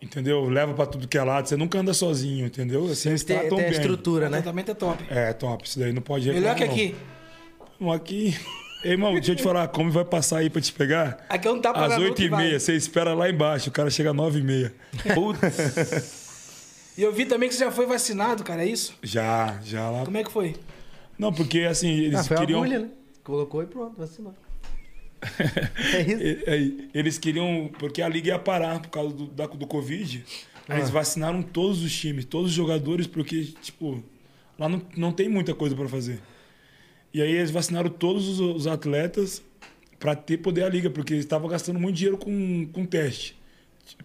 [0.00, 0.44] Entendeu?
[0.48, 1.48] Leva pra tudo que é lado.
[1.48, 2.86] Você nunca anda sozinho, entendeu?
[2.86, 3.78] Assim, eles Tem, tratam tem a bem.
[3.80, 4.36] estrutura, O né?
[4.42, 5.04] tratamento é top.
[5.10, 5.66] É, top.
[5.66, 6.72] Isso daí não pode Melhor que não.
[6.72, 6.94] aqui.
[7.80, 8.36] Não, aqui...
[8.84, 11.24] Ei, irmão, deixa eu te falar, como vai passar aí pra te pegar?
[11.28, 13.88] Aqui eu não tá Às pagando oito e meia, você espera lá embaixo, o cara
[13.90, 14.74] chega às nove e meia.
[15.14, 16.92] Putz.
[16.98, 18.94] E eu vi também que você já foi vacinado, cara, é isso?
[19.02, 20.04] Já, já lá.
[20.04, 20.56] Como é que foi?
[21.16, 22.60] Não, porque assim, eles Ah, foi a queriam.
[22.62, 22.88] agulha, né?
[23.22, 24.34] Colocou e pronto, vacinou.
[26.46, 26.88] é isso?
[26.92, 27.70] Eles queriam.
[27.78, 30.24] Porque a liga ia parar por causa do, da- do Covid.
[30.68, 30.78] Aí Ah.
[30.78, 34.02] eles vacinaram todos os times, todos os jogadores, porque, tipo,
[34.58, 36.20] lá não, não tem muita coisa pra fazer.
[37.14, 39.42] E aí eles vacinaram todos os, os atletas
[39.98, 43.36] pra ter poder a liga, porque eles estavam gastando muito dinheiro com, com teste.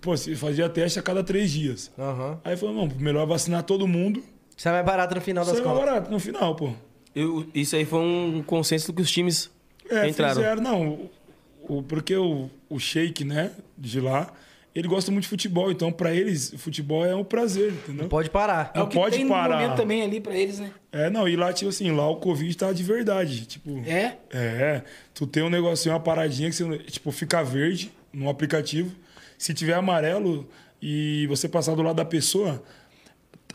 [0.01, 1.91] Pô, você fazia teste a cada três dias.
[1.97, 2.39] Aham.
[2.43, 4.22] Aí falou, não, melhor vacinar todo mundo
[4.55, 5.91] Sai mais barato no final das Sai mais contas.
[5.93, 6.74] barato no final, pô.
[7.16, 9.51] Eu- isso aí foi um consenso que os times
[9.89, 10.36] É, entraram.
[10.36, 10.88] fizeram, não.
[10.89, 14.34] O, o- porque o, o Sheik, né, de lá,
[14.78, 15.72] ele gosta muito de futebol.
[15.72, 18.04] Então, pra eles, futebol é um prazer, entendeu?
[18.04, 18.72] Não pode parar.
[18.74, 19.56] É o Não que pode tem parar.
[19.60, 20.72] momento também ali pra eles, né?
[20.92, 23.46] É, não, e lá, tipo assim, lá o Covid tá de verdade.
[23.46, 24.18] Tipo, É?
[24.30, 28.92] É, tu tem um negocinho, uma paradinha que você, tipo, fica verde no aplicativo.
[29.38, 30.48] Se tiver amarelo
[30.82, 32.64] e você passar do lado da pessoa,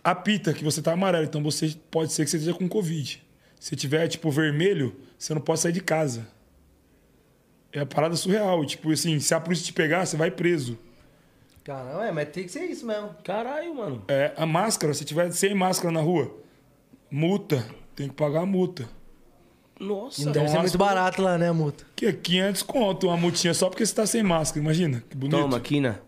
[0.02, 1.24] apita que você tá amarelo.
[1.24, 3.22] Então você pode ser que você esteja com Covid.
[3.60, 6.26] Se tiver, tipo, vermelho, você não pode sair de casa.
[7.72, 8.64] É a parada surreal.
[8.66, 10.76] Tipo assim, se a polícia te pegar, você vai preso.
[11.64, 13.10] Caramba, é, mas tem que ser isso mesmo.
[13.22, 14.04] Caralho, mano.
[14.08, 16.34] É, a máscara, se tiver sem máscara na rua,
[17.10, 17.64] multa.
[17.94, 18.88] Tem que pagar a multa.
[19.78, 20.22] Nossa.
[20.22, 21.84] E não deve ser lá muito barato lá, né, a multa?
[21.94, 24.64] Que é 500 conto uma multinha só porque você tá sem máscara.
[24.64, 25.38] Imagina, que bonito.
[25.38, 26.00] Toma, Kina.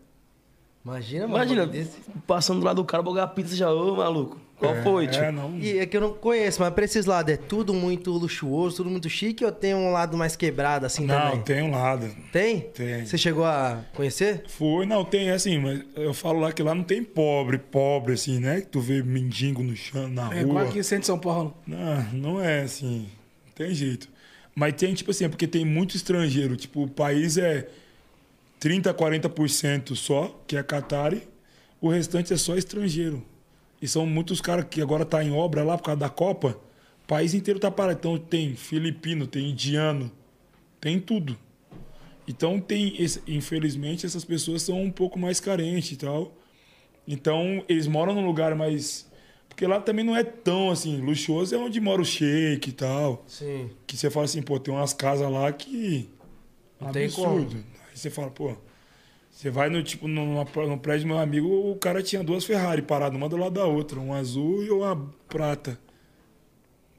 [0.85, 1.53] Imagina, mano.
[1.53, 1.89] Imagina,
[2.27, 4.39] passando do lado do cara, bogar a pizza já, ô maluco.
[4.65, 5.23] Qual foi, tio?
[5.23, 5.59] É, não.
[5.59, 8.91] E é que eu não conheço, mas pra esses lados é tudo muito luxuoso, tudo
[8.91, 11.43] muito chique ou tem um lado mais quebrado assim Não, também?
[11.43, 12.09] tem um lado.
[12.33, 12.61] Tem?
[12.61, 13.07] Tem.
[13.07, 14.45] Você chegou a conhecer?
[14.49, 18.39] Foi, não, tem assim, mas eu falo lá que lá não tem pobre, pobre assim,
[18.41, 18.61] né?
[18.61, 20.41] Que tu vê mendigo no chão, na É rua.
[20.41, 21.57] igual aqui no centro de São Paulo.
[21.67, 23.07] Não, não é assim.
[23.47, 24.09] Não tem jeito.
[24.55, 26.57] Mas tem, tipo assim, é porque tem muito estrangeiro.
[26.57, 27.67] Tipo, o país é
[28.61, 31.23] 30%, 40% só, que é Qatari.
[31.81, 33.23] O restante é só estrangeiro.
[33.85, 36.59] E são muitos caras que agora tá em obra lá por causa da Copa.
[37.05, 37.99] O país inteiro tá parado.
[37.99, 40.11] Então tem filipino, tem indiano,
[40.81, 41.37] tem tudo.
[42.27, 46.35] Então tem, esse- infelizmente, essas pessoas são um pouco mais carentes e tal.
[47.07, 49.07] Então eles moram num lugar mais.
[49.51, 53.23] Porque lá também não é tão assim, luxuoso é onde mora o shake e tal.
[53.27, 53.69] Sim.
[53.87, 56.09] Que você fala assim, pô, tem umas casas lá que.
[56.81, 57.57] Não tem absurdo.
[57.91, 58.57] Aí você fala, pô.
[59.35, 62.83] Você vai no tipo numa, no prédio do meu amigo, o cara tinha duas Ferrari
[62.83, 64.95] paradas, uma do lado da outra, uma azul e uma
[65.29, 65.77] prata.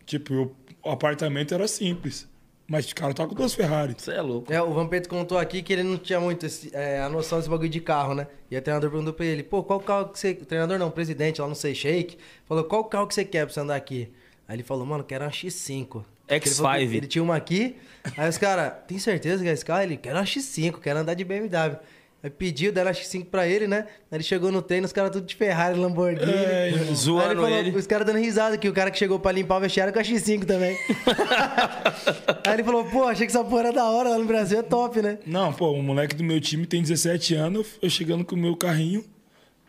[0.05, 2.27] Tipo, o- o apartamento era simples.
[2.67, 3.95] Mas o cara tá com duas Ferrari.
[3.97, 4.51] Você é louco.
[4.51, 7.49] É, o Vampeta contou aqui que ele não tinha muito esse- é, a noção desse
[7.49, 8.27] bagulho de carro, né?
[8.51, 10.31] E o treinador perguntou pra ele, pô, qual carro que você...
[10.31, 13.53] O treinador não, presidente lá, não sei, Shake, falou, qual carro que você quer pra
[13.53, 14.11] você andar aqui?
[14.47, 16.03] Aí ele falou, mano, quero uma X5.
[16.27, 16.93] Ele falou que X5.
[16.95, 17.75] Ele tinha uma aqui,
[18.17, 19.83] aí os caras, tem certeza que é esse carro?
[19.83, 21.77] Ele, quero uma X5, quero andar de BMW.
[22.25, 23.85] Aí pediu, deram a X5 pra ele, né?
[24.11, 26.31] Aí ele chegou no treino, os caras tudo de Ferrari, Lamborghini.
[26.33, 27.77] É, Zoando ele falou, ele.
[27.77, 30.01] os caras dando risada que o cara que chegou pra limpar o vestiário com a
[30.01, 30.75] X5 também.
[32.43, 34.63] Aí ele falou, pô, achei que essa porra era da hora lá no Brasil, é
[34.63, 35.19] top, né?
[35.23, 38.55] Não, pô, o moleque do meu time tem 17 anos, eu chegando com o meu
[38.55, 39.05] carrinho.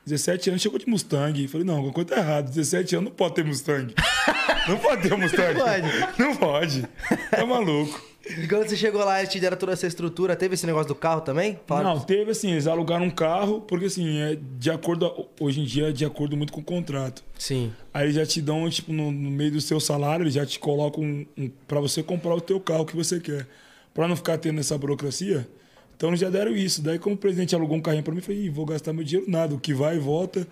[0.06, 1.46] 17 anos chegou de Mustang.
[1.48, 2.48] Falei, não, alguma coisa tá errada.
[2.48, 3.92] 17 anos não pode ter Mustang.
[4.66, 5.54] Não pode ter Mustang.
[5.54, 6.18] Não pode.
[6.18, 6.88] Não pode.
[7.30, 8.15] Tá maluco.
[8.28, 10.94] E quando você chegou lá, eles te deram toda essa estrutura, teve esse negócio do
[10.94, 11.58] carro também?
[11.66, 15.26] Falaram- Não, teve assim, eles alugaram um carro, porque assim, é de acordo.
[15.40, 17.22] Hoje em dia é de acordo muito com o contrato.
[17.38, 17.72] Sim.
[17.94, 20.58] Aí eles já te dão, tipo, no, no meio do seu salário, eles já te
[20.58, 23.46] colocam um, um, para você comprar o teu carro que você quer.
[23.94, 25.48] Pra não ficar tendo essa burocracia.
[25.96, 26.82] Então eles já deram isso.
[26.82, 29.30] Daí, como o presidente alugou um carrinho pra mim, eu falei, vou gastar meu dinheiro
[29.30, 29.54] nada.
[29.54, 30.46] O que vai e volta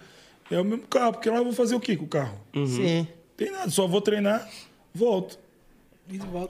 [0.50, 2.38] é o mesmo carro, porque lá eu vou fazer o quê com o carro?
[2.66, 3.06] Sim.
[3.36, 4.48] Tem nada, só vou treinar,
[4.94, 5.38] volto.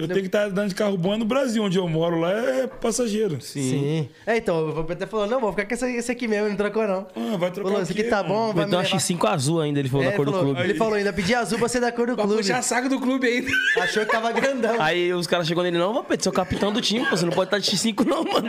[0.01, 2.67] Eu tenho que estar andando de carro bom no Brasil, onde eu moro, lá é
[2.67, 3.41] passageiro.
[3.41, 4.09] Sim.
[4.27, 6.87] É, então, o Vampeta falou, não, vou ficar com esse, esse aqui mesmo, não trocou
[6.89, 7.07] não.
[7.15, 8.97] Ah, vai trocar Falou, esse aqui tá bom, vai ter uma levar...
[8.99, 10.69] X5 azul ainda, ele falou, É, da cor ele, do falou, clube.
[10.71, 12.39] ele falou ainda, pedi azul pra ser da cor do Pra clube.
[12.43, 13.51] puxar saco do clube ainda.
[13.81, 14.81] Achou que tava grandão.
[14.83, 17.25] Aí os caras chegou nele, não, Vampeta, você é o capitão do time, pô, você
[17.25, 18.49] não pode estar de X5 não, mano.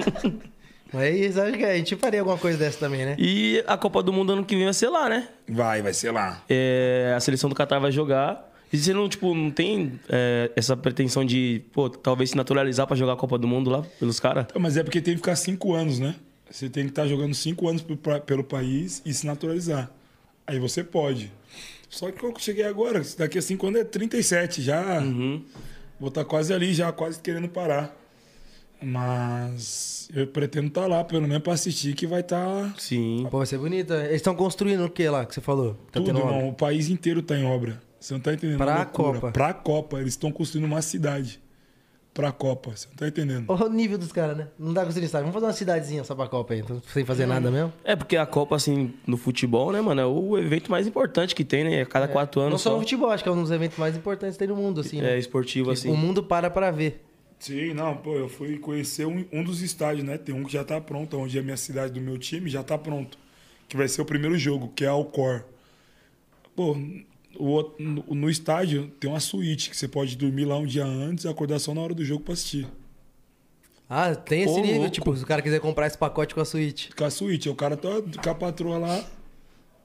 [0.91, 3.15] Mas é isso, acho que a gente faria alguma coisa dessa também, né?
[3.19, 5.27] E a Copa do Mundo ano que vem vai ser lá, né?
[5.47, 6.41] Vai, vai ser lá.
[6.49, 8.54] É, a seleção do Qatar vai jogar.
[8.75, 12.95] E você não, tipo, não tem é, essa pretensão de, pô, talvez se naturalizar pra
[12.95, 14.45] jogar a Copa do Mundo lá pelos caras?
[14.49, 16.15] Então, Mas é porque tem que ficar cinco anos, né?
[16.49, 19.89] Você tem que estar jogando cinco anos pro- pra- pelo país e se naturalizar.
[20.47, 21.31] Aí você pode.
[21.89, 25.01] Só que eu cheguei agora, daqui a cinco anos é 37, já.
[25.99, 27.95] Vou estar quase ali, já quase querendo parar.
[28.81, 32.73] Mas eu pretendo estar lá, pelo menos para assistir, que vai estar.
[32.77, 33.25] Sim.
[33.31, 33.93] Pô, vai ser bonito.
[33.93, 35.73] Eles estão construindo o que lá que você falou?
[35.91, 36.35] Tá tudo, tendo obra?
[36.35, 36.49] irmão.
[36.49, 37.81] O país inteiro está em obra.
[37.99, 38.57] Você não tá entendendo?
[38.57, 38.85] Pra a.
[38.85, 39.31] Copa.
[39.31, 39.99] Pra Copa.
[39.99, 41.41] Eles estão construindo uma cidade.
[42.13, 42.71] Pra Copa.
[42.75, 43.45] Você não tá entendendo?
[43.49, 44.47] Olha o nível dos caras, né?
[44.57, 45.25] Não dá pra construir estádio.
[45.25, 47.73] Vamos fazer uma cidadezinha só pra Copa aí, então, sem fazer nada mesmo.
[47.83, 51.43] É porque a Copa, assim, no futebol, né, mano, é o evento mais importante que
[51.43, 51.81] tem, né?
[51.81, 52.75] A cada quatro Não anos só só.
[52.75, 55.01] no futebol, acho que é um dos eventos mais importantes que tem no mundo, assim,
[55.01, 55.15] né?
[55.15, 55.89] É esportivo, assim.
[55.89, 57.03] O mundo para pra ver.
[57.37, 60.17] Sim, não, pô, eu fui conhecer um, um dos estádios, né?
[60.17, 62.63] Tem um que já tá pronto, onde é a minha cidade do meu time, já
[62.63, 63.17] tá pronto.
[63.67, 65.43] Que vai ser o primeiro jogo, que é a Alcor.
[66.55, 66.77] Pô,
[67.39, 71.25] o, no, no estádio tem uma suíte que você pode dormir lá um dia antes
[71.25, 72.67] e acordar só na hora do jogo pra assistir.
[73.89, 74.91] Ah, tem esse Ô, nível, louco.
[74.91, 76.89] tipo, se o cara quiser comprar esse pacote com a suíte.
[76.95, 77.89] Com a suíte, o cara tá
[78.23, 79.03] com a patroa lá,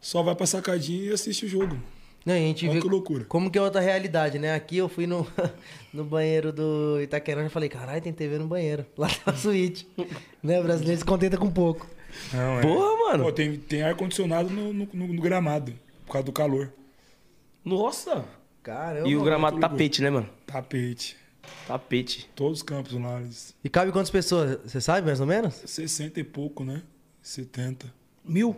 [0.00, 1.76] só vai pra sacadinha e assiste o jogo.
[2.24, 3.24] Não, e a gente Olha vê que loucura.
[3.24, 4.54] como que é outra realidade, né?
[4.54, 5.26] Aqui eu fui no,
[5.92, 8.84] no banheiro do Itaquerão e falei, caralho, tem TV no banheiro.
[8.96, 9.86] Lá tá a suíte.
[10.42, 10.60] né?
[10.60, 11.86] O brasileiro se contenta com pouco.
[12.32, 12.62] Não, é.
[12.62, 13.24] Porra, mano.
[13.24, 15.72] Pô, tem, tem ar-condicionado no, no, no- no gramado,
[16.06, 16.72] por causa do calor.
[17.64, 18.24] Nossa.
[18.62, 19.08] Caramba.
[19.08, 20.28] E o gramado tapete, né, mano?
[20.46, 21.16] Tapete.
[21.66, 22.28] Tapete.
[22.34, 24.58] Todos os campos lá, eles- E cabe quantas pessoas?
[24.64, 25.54] Você sabe, mais ou menos?
[25.66, 26.82] 60 e pouco, né?
[27.22, 27.92] 70
[28.24, 28.56] Mil?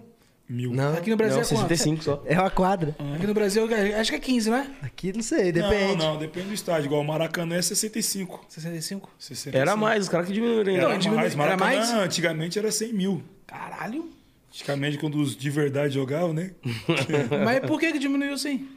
[0.49, 0.73] mil.
[0.73, 0.93] Não.
[0.95, 1.69] Aqui no Brasil Não, é quanto?
[1.69, 2.23] 65 só.
[2.27, 2.95] É uma quadra.
[3.17, 3.67] Aqui no Brasil,
[3.99, 4.71] acho que é 15, não é?
[4.83, 5.97] Aqui não sei, depende.
[5.97, 6.87] Não, não, depende do estádio.
[6.87, 8.45] Igual o Maracanã é 65.
[8.49, 9.09] 65?
[9.19, 9.57] 65.
[9.57, 10.73] Era mais, os caras que diminuíram.
[10.75, 11.33] Era Não, mais.
[11.33, 11.91] era Maracanã mais?
[11.91, 13.23] antigamente era 100 mil.
[13.47, 14.11] Caralho.
[14.51, 16.51] Antigamente, quando os de verdade jogavam, né?
[17.45, 18.69] Mas por que que diminuiu assim?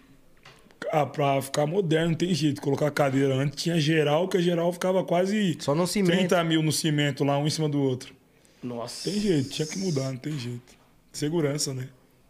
[0.92, 2.62] Ah, pra ficar moderno, não tem jeito.
[2.62, 3.36] Colocar cadeira.
[3.36, 6.18] Antes tinha geral, que a geral ficava quase Só no cimento.
[6.18, 8.14] 30 mil no cimento lá, um em cima do outro.
[8.64, 9.10] Nossa.
[9.10, 10.76] Tem jeito, tinha que mudar, não tem jeito.
[11.12, 11.88] Segurança, né?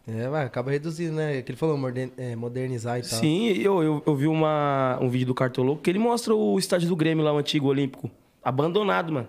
[0.07, 1.41] É, vai, acaba reduzindo, né?
[1.41, 1.79] Que ele falou,
[2.17, 3.19] é, modernizar e tal.
[3.19, 6.87] Sim, eu, eu, eu vi uma, um vídeo do Cartoloco que ele mostra o estádio
[6.87, 8.11] do Grêmio lá, o antigo Olímpico.
[8.43, 9.27] Abandonado, mano.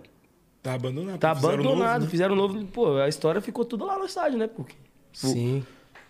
[0.62, 1.18] Tá abandonado.
[1.18, 1.92] Tá fizeram abandonado.
[1.92, 2.10] novo, né?
[2.10, 2.64] Fizeram novo.
[2.66, 4.48] Pô, a história ficou tudo lá no estádio, né?
[4.48, 4.74] Porque...
[5.12, 5.64] Sim.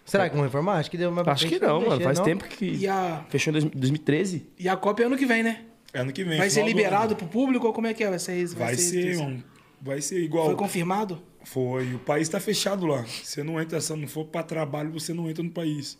[0.06, 0.78] Será que vão reformar?
[0.78, 1.90] Acho que deu mais Acho que não, mano.
[1.90, 2.24] mexer, Faz não?
[2.24, 2.64] tempo que.
[2.64, 4.46] E a, Fechou em dois- 2013.
[4.58, 5.64] e a Copa é ano que vem, né?
[5.92, 6.38] Ano que vem.
[6.38, 7.16] Vai ser liberado ano.
[7.16, 8.08] pro público ou como é que é?
[8.10, 8.56] Vai ser isso?
[8.56, 9.42] Vai ser, mano.
[9.82, 10.46] Vai ser igual.
[10.46, 11.20] Foi confirmado?
[11.44, 11.94] Foi.
[11.94, 13.04] O país tá fechado lá.
[13.04, 15.98] Você não entra, se não for pra trabalho, você não entra no país.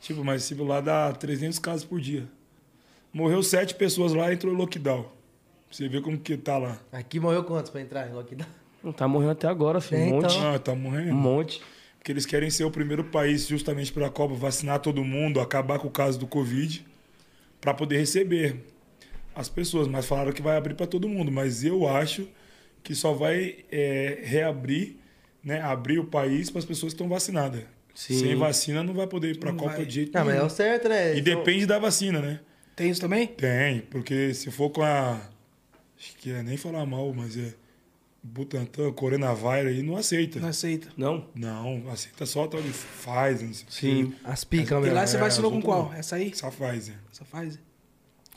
[0.00, 2.28] Tipo, mas tipo, lá dá 300 casos por dia.
[3.12, 5.06] Morreu sete pessoas lá, entrou em lockdown.
[5.70, 6.78] Você vê como que tá lá.
[6.92, 8.48] Aqui morreu quantos pra entrar em lockdown?
[8.82, 10.00] Não tá morrendo até agora, filho.
[10.00, 10.36] É, Um monte.
[10.36, 10.54] então.
[10.54, 11.10] Ah, tá morrendo.
[11.10, 11.60] Um monte.
[11.98, 15.88] Porque eles querem ser o primeiro país, justamente pela Copa, vacinar todo mundo, acabar com
[15.88, 16.84] o caso do Covid,
[17.60, 18.56] para poder receber
[19.34, 19.86] as pessoas.
[19.88, 21.30] Mas falaram que vai abrir para todo mundo.
[21.30, 22.28] Mas eu acho
[22.82, 24.96] que só vai é, reabrir,
[25.44, 27.62] né, abrir o país para as pessoas que estão vacinadas.
[27.94, 28.18] Sim.
[28.20, 29.84] Sem vacina não vai poder ir para a Não Copa vai.
[29.84, 30.46] de jeito Ah, mas é nenhum.
[30.46, 31.16] o certo, né?
[31.16, 32.40] E Então- depende da vacina, né?
[32.76, 33.26] Tem isso também?
[33.26, 35.20] Tem, porque se for com a.
[35.98, 37.52] Acho que é nem falar mal, mas é.
[38.32, 40.38] Butantan, Coronavírus aí, não aceita.
[40.40, 40.88] Não aceita.
[40.96, 41.26] Não?
[41.34, 44.12] Não, aceita só tal de Pfizer, Sim.
[44.24, 44.94] As picas E mesmo.
[44.94, 45.92] lá você É, vacinou com qual?
[45.94, 46.32] Essa aí?
[46.34, 46.94] Só Pfizer.
[47.12, 47.58] Essa faz?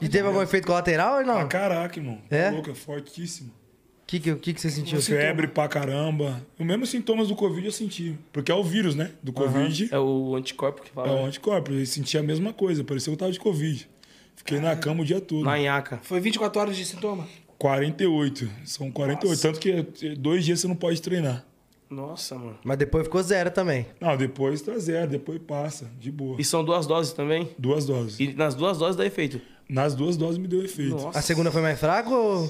[0.01, 1.37] E teve algum efeito colateral ou não?
[1.39, 2.19] Ah, caraca, irmão.
[2.29, 2.49] Tá É?
[2.51, 3.49] louco, é fortíssimo.
[3.49, 5.01] O que, que, que, que você sentiu?
[5.01, 6.45] Febre pra caramba.
[6.59, 8.17] Os mesmos sintomas do Covid eu senti.
[8.33, 9.11] Porque é o vírus, né?
[9.23, 9.87] Do Covid.
[9.91, 11.11] É o anticorpo que É, fala.
[11.11, 11.23] o né?
[11.25, 11.71] anticorpo.
[11.71, 12.83] Eu senti a mesma coisa.
[12.83, 13.87] Parecia que eu tava de Covid.
[14.35, 15.43] Fiquei na cama o dia todo.
[15.45, 15.99] Na nhaca.
[16.03, 17.25] Foi 24 horas de sintoma?
[17.61, 18.49] 48.
[18.65, 19.41] São 48.
[19.41, 21.45] Tanto que eh, dois dias você não pode treinar.
[21.87, 22.57] Nossa, mano.
[22.63, 23.85] Mas depois ficou zero também.
[23.99, 26.37] Não, depois tá zero, depois passa, de boa.
[26.39, 27.49] E são duas doses também?
[27.59, 28.19] Duas doses.
[28.19, 29.39] E nas duas doses dá efeito.
[29.69, 30.95] Nas duas doses me deu efeito.
[30.95, 31.19] Nossa.
[31.19, 32.49] A segunda foi mais fraca ou...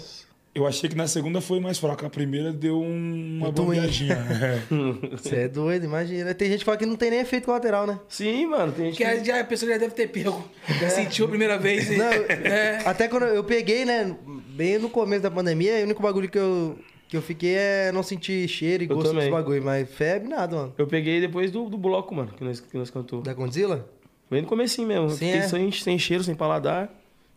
[0.53, 2.05] Eu achei que na segunda foi mais fraca.
[2.07, 4.15] A primeira deu um- uma Um bombeadinha.
[4.15, 4.59] É.
[5.15, 6.33] Você é doido, imagina.
[6.33, 7.97] Tem gente que fala que não tem nem efeito colateral, né?
[8.09, 8.73] Sim, mano.
[8.73, 9.09] Tem gente Que que...
[9.09, 10.45] a, já, a pessoa já deve ter pego.
[10.79, 11.89] Já sentiu a primeira vez.
[11.89, 12.05] e- Não,
[12.43, 12.79] É.
[12.85, 14.13] Até quando eu peguei, né?
[14.49, 16.77] Bem no começo da pandemia, o único bagulho que eu,
[17.07, 19.63] que eu fiquei é não sentir cheiro e Eu gosto dos bagulho.
[19.63, 20.73] Mas febre, nada, mano.
[20.77, 23.21] Eu peguei depois do, do bloco, mano, que nós, que nós cantou.
[23.21, 23.87] Da Godzilla?
[24.29, 25.09] Bem no comecinho mesmo.
[25.11, 25.41] Sim, é.
[25.43, 26.89] sem, sem cheiro, sem paladar.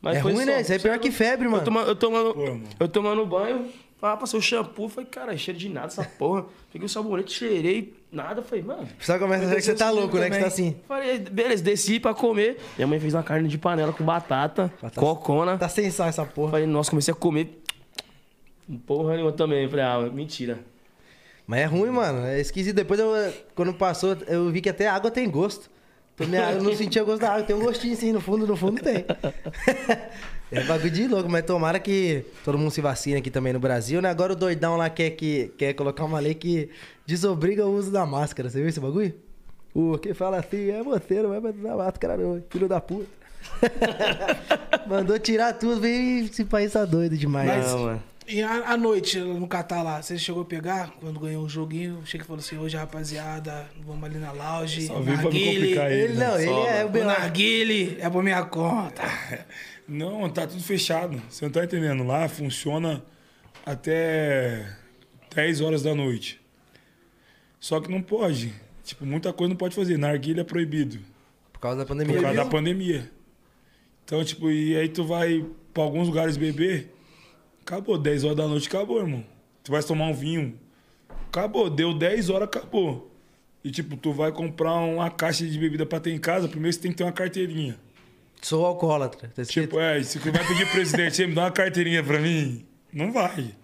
[0.05, 0.61] Mas é foi ruim, só- né?
[0.61, 1.65] Isso aí é pior que febre, Eu mano.
[1.65, 2.63] tomando, eu tomando, Pô, mano.
[2.79, 3.67] eu tomando banho,
[4.03, 6.45] ah, passei o shampoo, falei, cara, cheiro de nada essa porra.
[6.71, 8.87] Peguei o sabonete, cheirei, nada, falei, mano.
[9.01, 10.29] Só começa a achar que você tá louco, né?
[10.29, 10.77] Que você tá assim.
[10.87, 12.59] Falei, beleza, desci pra comer.
[12.77, 15.01] Minha mãe fez uma carne de panela com batata, Batata.
[15.01, 15.57] cocona.
[15.57, 16.51] Tá sem sal essa porra.
[16.51, 17.63] Falei, nossa, comecei a comer.
[18.87, 19.69] Porra nenhuma também.
[19.69, 20.59] Falei, ah, mentira.
[21.47, 22.27] Mas é ruim, mano.
[22.27, 22.75] É esquisito.
[22.77, 23.09] Depois, eu,
[23.55, 25.71] quando passou, eu vi que até a água tem gosto.
[26.17, 27.43] Tomei água, eu não sentia gosto da água.
[27.43, 29.05] Tem um gostinho assim, no fundo, no fundo tem.
[30.53, 34.01] é bagulho de louco, mas tomara que todo mundo se vacine aqui também no Brasil,
[34.01, 34.09] né?
[34.11, 36.71] Agora o doidão lá quer, que, quer colocar uma lei que
[37.05, 38.49] desobriga o uso da máscara.
[38.49, 39.13] Você viu esse bagulho?
[39.75, 43.09] O que fala assim, é você, não vai usar máscara não, filho da puta.
[44.87, 47.49] Mandou tirar tudo, veio esse país tá doido demais.
[47.49, 48.03] Mas- Não, mano.
[48.27, 52.03] E a, a noite no Catar lá, você chegou a pegar quando ganhou o joguinho?
[52.07, 54.87] Chega e falou assim: hoje, rapaziada, vamos ali na lounge.
[54.87, 56.03] Só veio pra me narguile, complicar ele.
[56.05, 57.07] Ele não, ele Só, é o O Belão.
[57.09, 59.03] narguile é por minha conta.
[59.87, 61.21] Não, tá tudo fechado.
[61.29, 62.03] Você não tá entendendo.
[62.05, 63.05] Lá funciona
[63.67, 64.67] até
[65.35, 66.41] 10 horas da noite.
[67.61, 68.55] Só que não pode.
[68.83, 69.99] Tipo, muita coisa não pode fazer.
[69.99, 71.01] Narguilha é proibido.
[71.53, 72.19] Por causa da Por pandemia.
[72.23, 73.11] causa da pandemia.
[74.07, 75.45] Então, tipo, e aí tu vai
[75.75, 76.94] pra alguns lugares beber,
[77.65, 79.25] acabou, 10 horas da noite, acabou, irmão.
[79.63, 80.59] Tu vai tomar um vinho,
[81.29, 83.11] acabou, deu 10 horas, acabou.
[83.63, 86.81] E tipo, tu vai comprar uma caixa de bebida pra ter em casa, primeiro você
[86.81, 87.79] tem que ter uma carteirinha.
[88.43, 89.31] Sou alcoólatra.
[89.35, 89.69] Tá escrito?
[89.69, 93.11] Tipo, é, se tu vai pedir presidente, "Ei, me dá uma carteirinha pra mim, não
[93.11, 93.55] vai.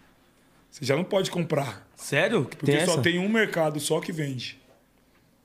[0.71, 1.87] Você já não pode comprar.
[1.97, 2.47] Sério?
[2.47, 3.03] Que Porque tem só essa?
[3.03, 4.59] tem um mercado só que vende.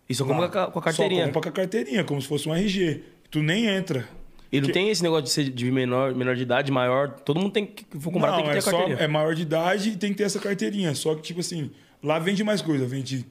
[0.07, 1.21] E só compra com a- com a carteirinha.
[1.25, 3.03] Só compra com a carteirinha, como se fosse um RG.
[3.29, 4.07] Tu nem entra.
[4.55, 7.11] E não Que- tem esse negócio de ser de menor, menor de idade, maior.
[7.11, 9.03] Todo mundo tem que for comprar, não, tem que ter é a só carteirinha.
[9.03, 10.93] é maior de idade e tem que ter essa carteirinha.
[10.95, 12.85] Só que, tipo assim, lá vende mais coisa.
[12.85, 13.25] Vende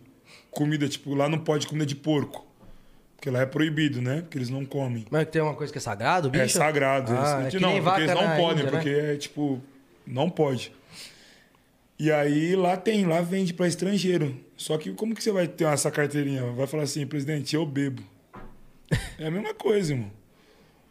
[0.51, 2.47] comida, tipo, lá não pode comida de porco.
[3.16, 4.20] Porque lá é proibido, né?
[4.20, 5.07] Porque eles não comem.
[5.11, 6.45] Mas tem uma coisa que é sagrado, bicho?
[6.45, 7.12] É sagrado.
[7.12, 8.70] Ah, eles, é que não, nem porque eles não podem, Índia, né?
[8.70, 9.62] porque é tipo,
[10.07, 10.70] não pode.
[11.99, 14.37] E aí lá tem, lá vende pra estrangeiro.
[14.57, 16.45] Só que como que você vai ter essa carteirinha?
[16.53, 18.03] Vai falar assim, presidente, eu bebo.
[19.18, 20.11] É a mesma coisa, irmão.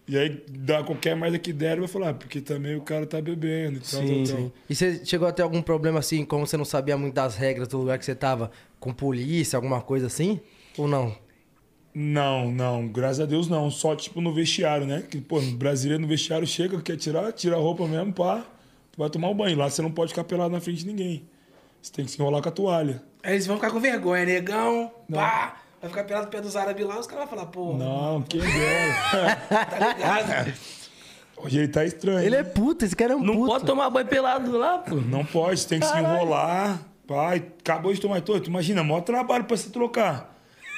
[0.07, 3.21] E aí dá qualquer merda que der, vai falar, ah, porque também o cara tá
[3.21, 3.77] bebendo.
[3.77, 4.37] e tal, Sim, tal.
[4.37, 4.51] sim.
[4.69, 7.69] E você chegou a ter algum problema assim, como você não sabia muito das regras
[7.69, 10.41] do lugar que você tava, com polícia, alguma coisa assim?
[10.77, 11.15] Ou não?
[11.93, 13.69] Não, não, graças a Deus não.
[13.69, 15.03] Só tipo no vestiário, né?
[15.09, 18.43] Que, pô, no brasileiro no vestiário chega, quer tirar, tira a roupa mesmo, pá.
[18.91, 19.57] Tu vai tomar um banho.
[19.57, 21.23] Lá você não pode ficar pelado na frente de ninguém.
[21.81, 23.03] Você tem que se enrolar com a toalha.
[23.21, 25.61] Aí eles vão ficar com vergonha, negão, pá.
[25.83, 28.39] Vai ficar pelado do pé dos árabes lá, os caras vão falar, pô, Não, quem
[28.39, 29.35] dera.
[29.49, 30.53] tá ligado?
[31.35, 32.19] Hoje ele tá estranho.
[32.25, 33.47] Ele é puto, esse cara é um Não puto.
[33.47, 34.95] pode tomar banho pelado lá, pô.
[34.95, 36.79] Não pode, você tem que se enrolar.
[37.05, 38.39] Pai, acabou de tomar todo.
[38.41, 40.33] Tu imagina, maior trabalho pra se trocar.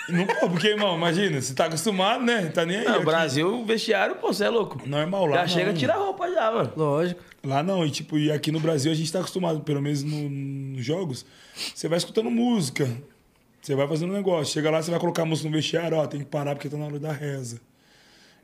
[0.09, 2.47] Não pode, porque, irmão, imagina, você tá acostumado, né?
[2.47, 2.85] Tá nem aí.
[2.85, 3.05] Não, aqui.
[3.05, 4.81] Brasil, o vestiário, pô, você é louco.
[4.87, 5.35] Normal lá.
[5.37, 5.47] Já não.
[5.49, 6.71] chega, tira a roupa já, mano.
[6.75, 7.21] Lógico.
[7.43, 10.29] Lá não, e tipo, e aqui no Brasil a gente tá acostumado, pelo menos no-
[10.29, 11.23] nos jogos,
[11.75, 12.89] você vai escutando música,
[13.65, 16.05] você vai fazendo um negócio, chega lá, você vai colocar a música no vestiário, ó,
[16.05, 17.59] tem que parar porque tá na hora da reza.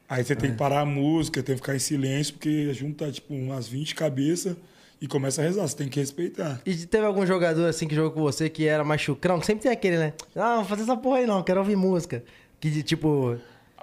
[0.09, 3.31] Aí você tem que parar a música, tem que ficar em silêncio, porque junta, tipo,
[3.31, 4.57] umas 20 cabeças
[4.99, 6.59] e começa a rezar, você tem que respeitar.
[6.65, 9.39] E teve algum jogador assim que jogou com você que era mais chucrão?
[9.43, 10.13] Sempre tem aquele, né?
[10.35, 12.23] Ah, não vou fazer essa porra aí não, quero ouvir música.
[12.59, 13.37] Que de tipo.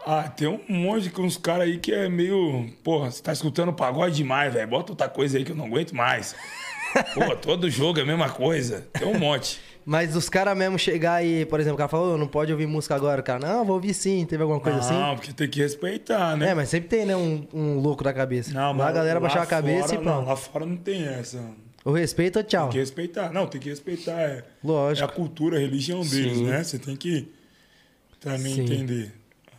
[0.05, 2.68] Ah, tem um monte de uns caras aí que é meio.
[2.82, 4.66] Porra, você tá escutando pagode demais, velho.
[4.66, 6.34] Bota outra coisa aí que eu não aguento mais.
[7.14, 8.89] Pô, todo jogo é a mesma coisa.
[8.93, 9.61] Tem um monte.
[9.91, 12.66] Mas os caras mesmo chegar e, por exemplo, o cara falou, "Ô, não pode ouvir
[12.66, 13.22] música agora.
[13.22, 14.26] O cara, não, vou ouvir sim.
[14.26, 14.93] Teve alguma coisa assim?
[14.93, 16.51] Não, porque tem que respeitar, né?
[16.51, 18.53] É, mas sempre tem, né, um, um louco da cabeça.
[18.53, 20.20] Não, lá mas a galera baixar a cabeça fora, e pronto.
[20.20, 21.43] Não, lá fora não tem essa.
[21.86, 22.64] O respeito, tchau.
[22.64, 23.32] Tem que respeitar.
[23.32, 24.20] Não, tem que respeitar.
[24.20, 25.09] É, Lógico.
[25.09, 26.45] é a cultura, a religião deles, Sim.
[26.45, 26.62] né?
[26.62, 27.32] Você tem que
[28.20, 28.64] também Sim.
[28.64, 29.14] entender.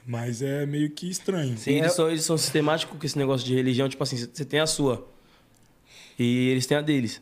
[0.05, 1.57] Mas é meio que estranho.
[1.57, 3.89] Sim, eles, são, eles são sistemáticos com esse negócio de religião.
[3.89, 5.07] Tipo assim, você tem a sua.
[6.19, 7.19] E eles têm a deles.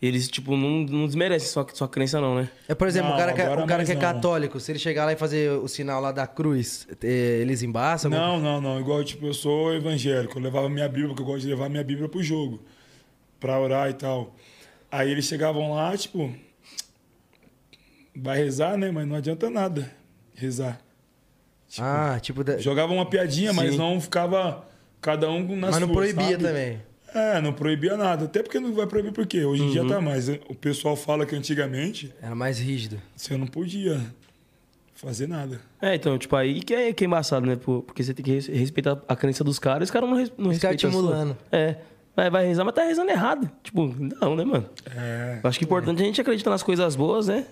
[0.00, 2.50] Eles, tipo, não, não desmerecem sua, sua crença, não, né?
[2.68, 4.00] É, por exemplo, Não, o cara, que, é- o cara que é não.
[4.02, 8.10] católico, se ele chegar lá e fazer o sinal lá da cruz, eh, eles embaçam?
[8.10, 8.78] Não, não, não.
[8.78, 10.38] Igual, tipo, eu sou evangélico.
[10.38, 12.62] Eu levava minha Bíblia, porque eu gosto de levar minha Bíblia pro jogo.
[13.40, 14.34] Pra orar e tal.
[14.90, 16.30] Aí eles chegavam lá, tipo...
[18.14, 18.90] Vai rezar, né?
[18.90, 19.90] Mas não adianta nada
[20.34, 20.80] rezar.
[21.78, 22.42] Ah, tipo...
[22.44, 23.78] da- Jogava uma piadinha, mas Sim.
[23.78, 24.66] não ficava
[25.00, 26.44] cada um na Mas sua, não proibia sabe?
[26.44, 26.82] também.
[27.18, 28.26] É, não proibia nada.
[28.26, 29.44] Até porque não vai proibir por quê?
[29.44, 29.88] Hoje em dia Uhum.
[29.88, 30.28] tá mais.
[30.28, 33.00] O pessoal fala que antigamente Era mais rígido.
[33.16, 34.00] você não podia
[34.94, 35.60] fazer nada.
[35.80, 37.56] É, então, tipo, aí que é, que é embaçado, né?
[37.56, 40.32] Porque você tem que res- respeitar a crença dos caras e os caras não, res-
[40.36, 40.88] não Os caras respeitam.
[40.90, 41.00] a sua.
[41.02, 41.38] estimulando.
[41.52, 41.76] É.
[42.14, 43.50] Vai, vai rezar, mas tá rezando errado.
[43.62, 44.68] Tipo, não, né, mano?
[44.94, 45.40] É.
[45.42, 47.46] Eu acho que é importante a gente acreditar nas coisas boas, né?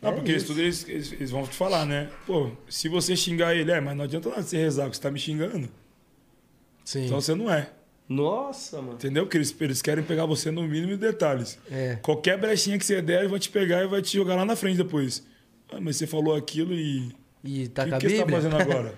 [0.00, 2.08] Não, porque isso tudo eles, eles, eles vão te falar, né?
[2.26, 5.10] Pô, se você xingar ele, é, mas não adianta nada você rezar, porque você tá
[5.10, 5.68] me xingando.
[6.84, 7.04] Sim.
[7.06, 7.68] Então você não é.
[8.08, 8.94] Nossa, mano.
[8.94, 9.24] Entendeu?
[9.24, 11.58] Porque eles, eles querem pegar você no mínimo de detalhes.
[11.70, 11.96] É.
[11.96, 14.56] Qualquer brechinha que você der, eles vão te pegar e vai te jogar lá na
[14.56, 15.26] frente depois.
[15.70, 17.12] Ah, mas você falou aquilo e.
[17.44, 18.94] E O tá que, com a que você tá fazendo agora?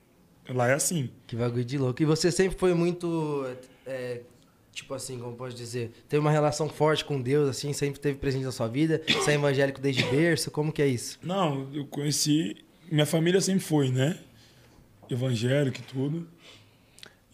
[0.48, 1.10] lá é assim.
[1.26, 2.00] Que bagulho de louco.
[2.02, 3.46] E você sempre foi muito.
[3.86, 4.22] é,
[4.72, 5.92] tipo assim, como pode dizer?
[6.08, 9.02] Teve uma relação forte com Deus, assim, sempre teve presente na sua vida?
[9.06, 10.50] Você é evangélico desde berço?
[10.50, 11.18] Como que é isso?
[11.22, 12.56] Não, eu conheci.
[12.90, 14.18] Minha família sempre foi, né?
[15.10, 16.26] Evangélico e tudo.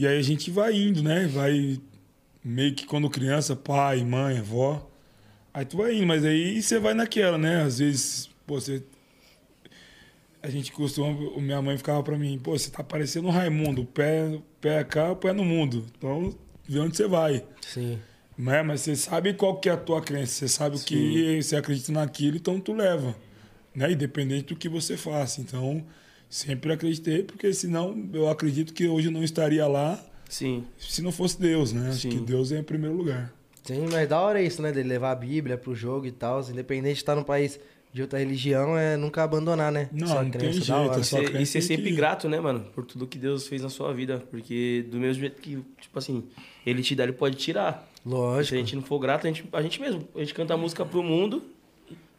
[0.01, 1.27] E aí a gente vai indo, né?
[1.27, 1.79] Vai
[2.43, 4.91] meio que quando criança, pai, mãe, avó.
[5.53, 7.65] Aí tu vai indo, mas aí você vai naquela, né?
[7.65, 8.83] Às vezes, pô, você.
[10.43, 11.13] A gente costuma.
[11.39, 15.13] Minha mãe ficava pra mim, pô, você tá parecendo um Raimundo, o pé, pé cá,
[15.13, 15.85] o pé no mundo.
[15.99, 16.35] Então,
[16.67, 17.45] vê onde você vai.
[17.61, 17.99] Sim.
[18.39, 18.63] Né?
[18.63, 21.93] Mas você sabe qual que é a tua crença, você sabe o que você acredita
[21.93, 23.15] naquilo, então tu leva.
[23.75, 23.93] Né?
[23.93, 25.43] Independente do que você faça.
[25.43, 25.85] Então,
[26.31, 30.65] sempre acreditei, porque senão eu acredito que hoje eu não estaria lá Sim.
[30.79, 31.91] se não fosse Deus, né?
[31.91, 32.09] Acho Sim.
[32.11, 33.33] que Deus é em primeiro lugar.
[33.65, 34.73] Sim, mas da hora é isso, né?
[34.73, 36.41] Dele levar a Bíblia pro jogo e tal.
[36.49, 37.61] Independente de estar num país
[37.93, 39.89] de outra religião, é nunca abandonar, né?
[39.93, 41.91] Não, Sua não tem crença, da jeito, é só- Ser- crença e ser tem sempre
[41.91, 42.61] que- grato, né, mano?
[42.73, 44.23] Por tudo que Deus fez na sua vida.
[44.31, 46.25] Porque do mesmo jeito que, tipo assim,
[46.65, 47.87] ele te dá, ele pode tirar.
[48.03, 48.55] Se Lógico.
[48.55, 51.03] a gente não for grato, a gente, a gente mesmo, a gente canta música pro
[51.03, 51.43] mundo.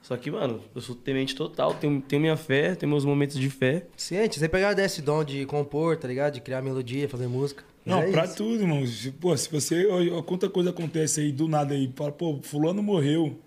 [0.02, 3.49] Só que, mano, eu sou temente total, tenho, tenho minha fé, tenho meus momentos de
[3.49, 3.86] fé.
[3.95, 6.34] Ciente, você pegar desse dom de compor, tá ligado?
[6.34, 7.64] De criar melodia, fazer música.
[7.86, 8.36] Não, é pra isso.
[8.36, 8.84] tudo, irmão.
[9.20, 9.86] Pô, se você.
[9.88, 11.91] Olha, quanta coisa acontece aí do nada aí.
[11.95, 13.39] Fala, pô, fulano morreu.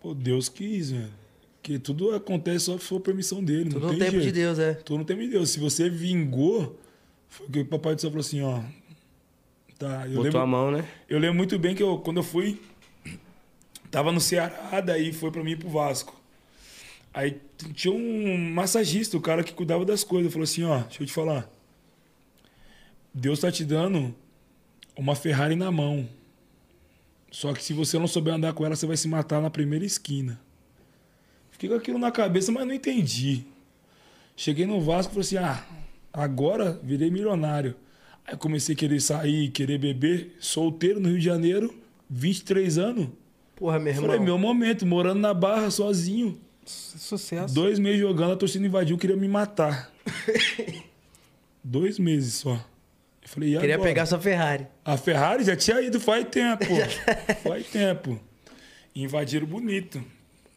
[0.00, 1.10] Pô, Deus quis, velho.
[1.60, 3.70] Porque tudo acontece só se for permissão dele.
[3.70, 4.34] Tudo não no tem tempo de jeito.
[4.34, 4.74] Deus, é.
[4.74, 5.50] Tudo no tempo de Deus.
[5.50, 6.76] Se você vingou,
[7.28, 8.60] foi o que o papai do céu falou assim, ó.
[9.78, 10.84] Tá, eu Botou lembro, a mão, né?
[11.08, 12.60] eu lembro muito bem que eu, quando eu fui,
[13.92, 16.18] tava no Ceará, daí foi pra mim pro Vasco.
[17.12, 17.38] Aí
[17.74, 21.12] tinha um massagista, o cara que cuidava das coisas, falou assim, ó, deixa eu te
[21.12, 21.48] falar.
[23.12, 24.14] Deus tá te dando
[24.96, 26.08] uma Ferrari na mão.
[27.30, 29.84] Só que se você não souber andar com ela, você vai se matar na primeira
[29.84, 30.40] esquina.
[31.50, 33.44] Fiquei com aquilo na cabeça, mas não entendi.
[34.34, 35.66] Cheguei no Vasco e falei assim: ah,
[36.10, 37.76] agora virei milionário.
[38.26, 41.74] Aí comecei a querer sair, querer beber, solteiro no Rio de Janeiro,
[42.08, 43.08] 23 anos.
[43.62, 44.06] Porra, meu irmão.
[44.06, 46.36] Falei, meu momento, morando na barra sozinho.
[46.66, 47.54] Sucesso.
[47.54, 49.88] Dois meses jogando, a torcida invadiu, queria me matar.
[51.62, 52.54] Dois meses só.
[52.54, 53.88] Eu falei, e Queria agora?
[53.88, 54.66] pegar sua Ferrari.
[54.84, 56.64] A Ferrari já tinha ido faz tempo.
[57.44, 58.18] faz tempo.
[58.96, 60.02] Invadiram bonito.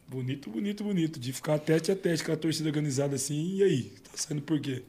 [0.08, 1.20] Bonito, bonito, bonito.
[1.20, 3.58] De ficar tete a tete com a torcida organizada assim.
[3.58, 3.82] E aí?
[4.02, 4.82] Tá saindo por quê?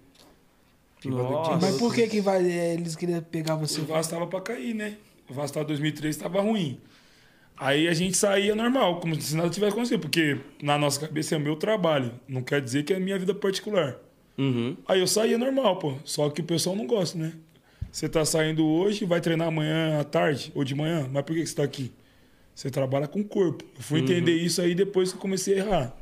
[1.05, 1.57] Nossa.
[1.57, 3.79] Mas por que, que vai, eles queriam pegar você?
[3.79, 4.97] O Vasco tava pra cair, né?
[5.29, 6.81] O Vasco tava 2003, tava ruim.
[7.59, 9.99] Aí a gente saía normal, como se nada tivesse acontecido.
[9.99, 12.11] Porque na nossa cabeça é meu trabalho.
[12.27, 13.95] Não quer dizer que é a minha vida particular.
[14.37, 14.77] Uhum.
[14.87, 15.95] Aí eu saía normal, pô.
[16.03, 17.33] Só que o pessoal não gosta, né?
[17.91, 21.41] Você tá saindo hoje, vai treinar amanhã à tarde ou de manhã, mas por que
[21.41, 21.91] que você tá aqui?
[22.53, 23.63] Você trabalha com o corpo.
[23.75, 25.97] Eu fui entender isso aí depois que eu comecei a errar.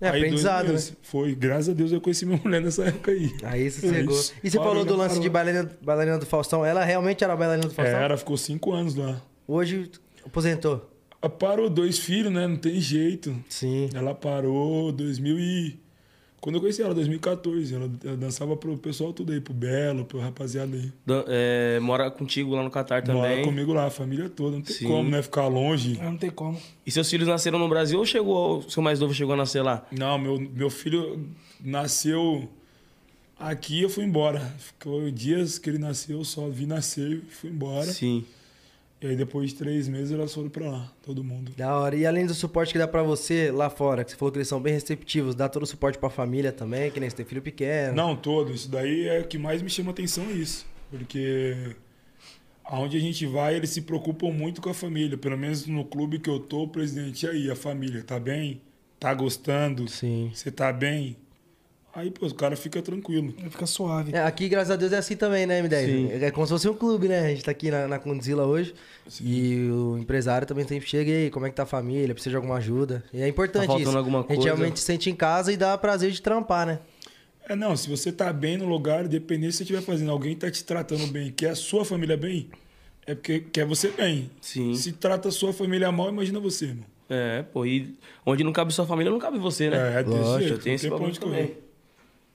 [0.00, 0.78] É Aí, aprendizado, né?
[1.02, 3.32] Foi, graças a Deus eu conheci minha mulher nessa época aí.
[3.44, 4.20] Aí você É chegou.
[4.44, 5.22] E você falou do lance Parou.
[5.22, 6.64] de bailarina, bailarina do Faustão.
[6.64, 8.00] Ela realmente era bailarina do É, Faustão?
[8.00, 9.20] ela ficou cinco anos lá.
[9.46, 9.90] Hoje
[10.26, 10.88] aposentou.
[11.20, 12.46] Ela Parou dois filhos, né?
[12.46, 13.34] Não tem jeito.
[13.48, 13.88] Sim.
[13.94, 15.78] Ela parou 2000 e...
[16.40, 17.72] Quando eu conheci ela, 2014.
[17.72, 20.92] Ela, ela dançava pro pessoal tudo aí, pro Belo, pro rapaziada aí.
[21.06, 23.22] Dan- é, mora contigo lá no Catar também.
[23.22, 24.56] Mora comigo lá, a família toda.
[24.56, 24.88] Não tem Sim.
[24.88, 25.22] como, né?
[25.22, 25.96] Ficar longe.
[26.00, 26.58] Ah, Não tem como.
[26.84, 29.62] E seus filhos nasceram no Brasil ou chegou, o seu mais novo chegou a nascer
[29.62, 29.86] lá?
[29.92, 31.28] Não, meu, meu filho
[31.60, 32.48] nasceu
[33.38, 34.40] aqui eu fui embora.
[34.58, 37.86] Ficou dias que ele nasceu, eu só vi nascer e fui embora.
[37.86, 38.24] Sim.
[39.02, 41.52] E aí depois de três meses elas foram pra lá, todo mundo.
[41.56, 41.96] Da hora.
[41.96, 44.46] E além do suporte que dá pra você lá fora, que você falou que eles
[44.46, 47.42] são bem receptivos, dá todo o suporte pra família também, que nem você tem filho
[47.42, 47.96] pequeno.
[47.96, 48.52] Não, todo.
[48.52, 50.64] Isso daí é o que mais me chama atenção é isso.
[50.88, 51.74] Porque
[52.64, 55.18] aonde a gente vai, eles se preocupam muito com a família.
[55.18, 58.60] Pelo menos no clube que eu tô, o presidente, e aí, a família, tá bem?
[59.00, 59.88] Tá gostando?
[59.88, 60.30] Sim.
[60.32, 61.16] Você tá bem?
[61.94, 63.34] Aí, pô, o cara fica tranquilo.
[63.50, 64.12] Fica suave.
[64.14, 65.84] É, aqui, graças a Deus, é assim também, né, M10?
[65.84, 66.10] Sim.
[66.24, 67.26] É como se fosse um clube, né?
[67.26, 68.74] A gente tá aqui na, na Condzilla hoje.
[69.20, 72.14] E o empresário também sempre chega e aí, como é que tá a família?
[72.14, 73.04] Precisa de alguma ajuda?
[73.12, 73.98] E é importante Tá faltando isso.
[73.98, 74.44] alguma A gente coisa?
[74.44, 76.78] realmente se sente em casa e dá prazer de trampar, né?
[77.46, 80.50] É, não, se você tá bem no lugar, independente se você estiver fazendo, alguém tá
[80.50, 82.48] te tratando bem, quer a sua família bem,
[83.04, 84.30] é porque quer você bem.
[84.40, 84.74] Sim.
[84.76, 86.84] Se trata a sua família mal, imagina você, mano.
[87.10, 89.76] É, pô, e onde não cabe sua família, não cabe você, né?
[89.96, 91.46] É, é desse Lógico, jeito, eu tenho não esse tem bagulho onde também.
[91.48, 91.62] correr.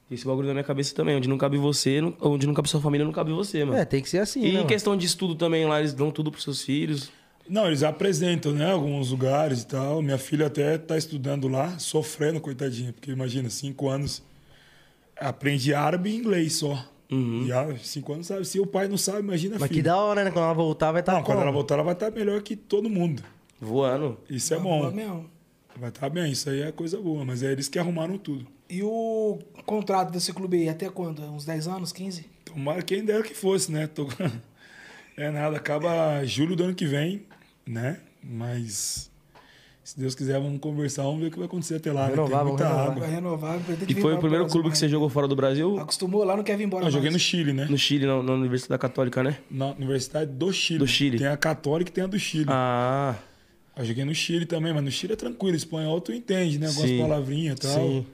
[0.10, 1.16] Esse bagulho na minha cabeça também.
[1.16, 3.78] Onde não cabe você, não- onde não cabe sua família, não cabe você, mano.
[3.78, 4.50] É, tem que ser assim, e né?
[4.50, 4.68] em mano?
[4.68, 7.12] questão de estudo também, lá eles dão tudo pros seus filhos.
[7.50, 8.72] Não, eles apresentam, né?
[8.72, 10.02] Alguns lugares e tal.
[10.02, 12.92] Minha filha até tá estudando lá, sofrendo, coitadinha.
[12.94, 14.22] Porque imagina, cinco anos,
[15.20, 16.86] aprende árabe e inglês só.
[17.10, 18.44] E ah, cinco anos sabe.
[18.46, 20.32] Se o pai não sabe, imagina a Mas que da hora, né?
[20.32, 22.90] Quando ela voltar, vai estar Não, quando ela voltar, ela vai estar melhor que todo
[22.90, 23.24] mundo.
[23.62, 24.18] Voando.
[24.30, 25.26] Isso é Tá bom.
[25.80, 27.24] Vai estar bem, isso aí é coisa boa.
[27.24, 28.46] Mas é eles que arrumaram tudo.
[28.70, 31.22] E o contrato desse clube aí, até quando?
[31.24, 32.26] Uns 10 anos, 15?
[32.46, 33.88] Tomara quem dera que fosse, né?
[33.88, 34.08] Tô...
[35.20, 37.24] É nada, acaba julho do ano que vem,
[37.66, 37.98] né?
[38.24, 39.10] Mas
[39.84, 42.04] se Deus quiser, vamos conversar, vamos ver o que vai acontecer até lá.
[42.04, 42.10] né?
[42.12, 42.86] Renovar, Tem vamos muita renovar.
[42.92, 43.00] água.
[43.02, 45.80] Vai renovar, E foi o primeiro clube que você jogou fora do Brasil?
[45.80, 47.18] Acostumou lá, não quer vir embora Não, eu joguei no.
[47.18, 47.66] Chile, né?
[47.68, 49.40] No Chile, na, na Universidade Católica, né?
[49.50, 50.78] Na Universidade do Chile.
[50.80, 51.18] Do Chile.
[51.18, 52.46] Tem a Católica e tem a do Chile.
[52.50, 53.16] Ah,
[53.76, 55.58] Eu joguei no Chile também, mas no Chile é tranquilo.
[55.58, 56.68] Espanhol tu entende, né?
[56.68, 57.72] Algumas palavrinhas e tal.
[57.74, 58.06] Sim.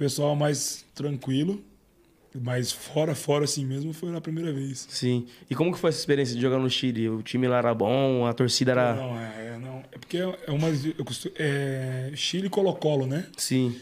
[0.00, 1.62] Pessoal mais tranquilo.
[2.40, 4.86] Mas fora, fora assim mesmo, foi na primeira vez.
[4.88, 5.26] sim.
[5.50, 7.06] E como que foi essa experiência de jogar no Chile?
[7.10, 8.94] O time lá era bom, a torcida era...
[8.94, 9.84] Não, é, é, não.
[9.92, 10.68] É porque é uma.
[10.96, 13.26] eu costu- é Chile e Colo-Colo, né?
[13.36, 13.76] Sim.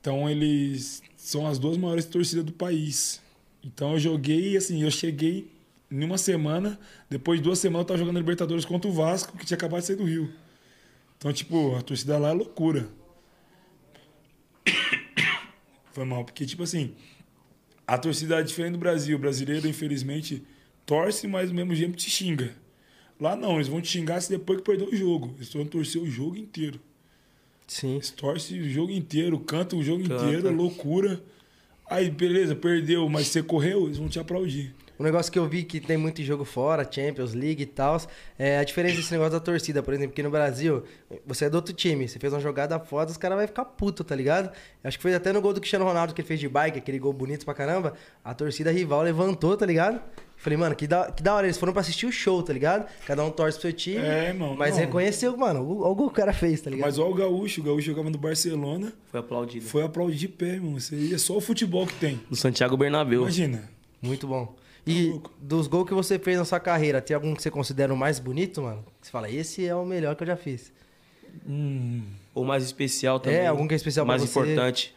[0.00, 3.20] Então eles são as duas maiores torcidas do país.
[3.64, 5.50] Então eu joguei, assim, eu cheguei
[5.90, 9.44] em uma semana, depois de duas semanas eu tava jogando Libertadores contra o Vasco, que
[9.44, 10.30] tinha acabado de sair do Rio.
[11.18, 12.88] Então, tipo, a torcida lá é loucura.
[15.92, 16.94] Foi mal, porque, tipo assim,
[17.86, 19.16] a torcida é diferente do Brasil.
[19.16, 20.42] O brasileiro, infelizmente,
[20.86, 22.54] torce, mas ao mesmo tempo te xinga.
[23.20, 25.34] Lá não, eles vão te xingar se depois que perder o jogo.
[25.36, 26.80] Eles vão torcer o jogo inteiro.
[27.66, 27.94] Sim.
[27.94, 30.24] Eles torcem o jogo inteiro, cantam o jogo Canta.
[30.24, 31.22] inteiro, é loucura.
[31.88, 34.74] Aí, beleza, perdeu, mas você correu, eles vão te aplaudir.
[35.00, 37.98] Um negócio que eu vi que tem muito jogo fora, Champions League e tal,
[38.38, 40.84] é a diferença desse negócio da torcida, por exemplo, que no Brasil,
[41.26, 44.04] você é do outro time, você fez uma jogada foda, os caras vão ficar puto,
[44.04, 44.52] tá ligado?
[44.84, 46.98] Acho que foi até no gol do Cristiano Ronaldo que ele fez de bike, aquele
[46.98, 50.00] gol bonito pra caramba, a torcida rival levantou, tá ligado?
[50.36, 52.86] Falei, mano, que da, que da hora, eles foram pra assistir o show, tá ligado?
[53.06, 53.98] Cada um torce pro seu time.
[54.04, 54.80] É, mano, Mas não.
[54.80, 56.86] reconheceu, mano, o, o gol que o cara fez, tá ligado?
[56.86, 59.66] Mas olha o Gaúcho, o Gaúcho jogava no Barcelona, Foi aplaudido.
[59.66, 60.76] foi aplaudir de pé, irmão.
[60.76, 62.20] Isso aí é só o futebol que tem.
[62.30, 63.22] No Santiago Bernabéu.
[63.22, 63.68] Imagina.
[64.02, 64.54] Muito bom.
[64.86, 65.30] E louco.
[65.40, 68.18] dos gols que você fez na sua carreira, tem algum que você considera o mais
[68.18, 68.84] bonito, mano?
[69.00, 70.72] Você fala, esse é o melhor que eu já fiz.
[72.34, 73.40] Ou mais especial também.
[73.40, 74.40] É, algum que é especial pra Mais você.
[74.40, 74.94] importante.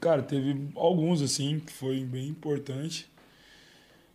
[0.00, 3.08] Cara, teve alguns, assim, que foi bem importante.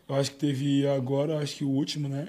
[0.07, 2.27] Eu acho que teve agora, acho que o último, né?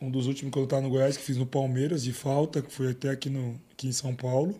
[0.00, 2.72] Um dos últimos que eu tava no Goiás, que fiz no Palmeiras, de falta, que
[2.72, 4.58] foi até aqui, no, aqui em São Paulo.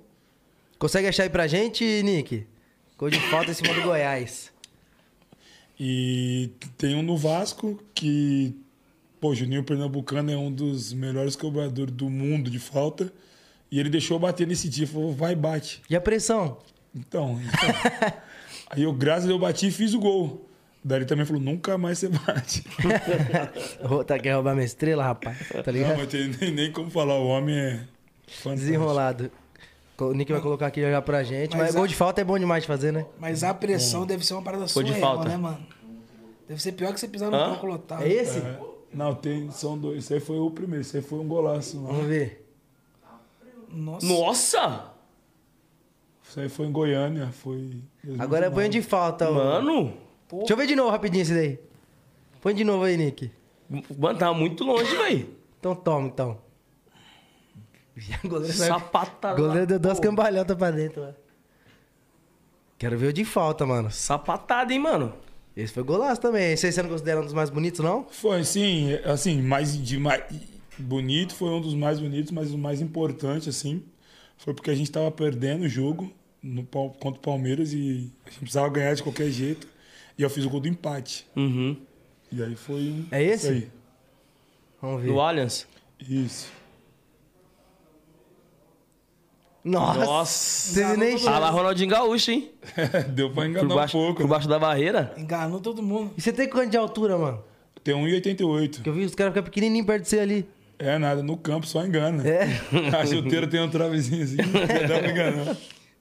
[0.78, 2.47] Consegue achar aí pra gente, Nick?
[2.98, 4.52] Gol de falta em cima do Goiás.
[5.82, 8.55] E tem um no Vasco, que,
[9.19, 13.11] pô, Juninho Pernambucano é um dos melhores cobradores do mundo de falta.
[13.73, 15.81] E ele deixou eu bater nesse dia, falou, vai, bate.
[15.89, 16.59] E a pressão?
[16.94, 18.12] Então, então.
[18.69, 20.47] aí eu, graças a Deus, eu bati e fiz o gol.
[20.85, 22.62] Daí ele também falou, nunca mais você bate.
[24.07, 25.39] Tá querendo roubar minha estrela, rapaz?
[25.48, 25.97] Tá Não, ligado?
[25.97, 27.81] mas tem nem, nem como falar, o homem é
[28.27, 28.57] fantástico.
[28.66, 29.31] Desenrolado.
[30.09, 31.56] O Nick vai colocar aqui já pra gente.
[31.56, 33.06] Mas, Mas gol a- de falta é bom demais de fazer, né?
[33.18, 35.28] Mas a pressão deve ser uma parada Foi de falta.
[35.28, 35.59] né, mano?
[36.48, 37.51] Deve ser pior que você pisar no Hã?
[37.51, 38.02] palco lotado.
[38.02, 38.39] É esse?
[38.39, 38.59] É.
[38.93, 39.98] Não, tem, são dois.
[40.05, 41.81] Esse aí foi o primeiro, esse aí foi um golaço.
[41.81, 41.93] Lá.
[41.93, 42.44] Vamos ver.
[43.72, 44.06] Nossa.
[44.06, 44.85] Nossa!
[46.28, 47.82] Isso aí foi em Goiânia, foi...
[48.18, 49.35] Agora é banho de falta, ô.
[49.35, 49.93] Mano!
[50.32, 51.59] Deixa eu ver de novo rapidinho esse daí.
[52.40, 53.31] Põe de novo aí, Nick.
[53.98, 55.28] Mano, tava muito longe, velho.
[55.59, 56.39] Então toma, então.
[58.24, 61.16] O goleiro, o goleiro deu duas cambalhotas pra dentro, mano.
[62.78, 63.90] Quero ver o de falta, mano.
[63.90, 65.12] Sapatada, hein, mano?
[65.55, 66.52] Esse foi golaço também.
[66.52, 68.06] Esse aí você não considera um dos mais bonitos, não?
[68.10, 70.24] Foi, sim, assim, mais de mais
[70.78, 73.82] bonito, foi um dos mais bonitos, mas o mais importante, assim,
[74.39, 76.10] foi porque a gente tava perdendo o jogo
[76.43, 79.68] no, contra o Palmeiras e a gente precisava ganhar de qualquer jeito.
[80.16, 81.27] E eu fiz o gol do empate.
[81.36, 81.77] Uhum.
[82.32, 83.05] E aí foi...
[83.10, 83.47] É esse?
[83.47, 83.70] Isso aí.
[84.81, 85.09] Vamos ver.
[85.09, 85.66] Do Allianz.
[85.98, 86.51] Isso.
[89.62, 90.01] Nossa!
[90.05, 90.74] Nossa.
[90.81, 91.28] Teve nem Ah chance.
[91.41, 92.51] lá, Ronaldinho Gaúcho, hein?
[93.12, 94.23] Deu pra Por enganar baixo, um pouco.
[94.23, 95.12] por baixo da barreira.
[95.19, 96.12] Enganou todo mundo.
[96.16, 97.43] E você tem quanto de altura, mano?
[97.85, 98.82] Tem 1,88.
[98.82, 100.49] Que eu vi os caras ficam pequenininhos perto de você ali.
[100.78, 102.27] É nada, no campo só engana.
[102.27, 102.45] É.
[102.97, 104.37] A chuteira tem um travezinho assim,
[104.81, 105.57] já dá pra enganar.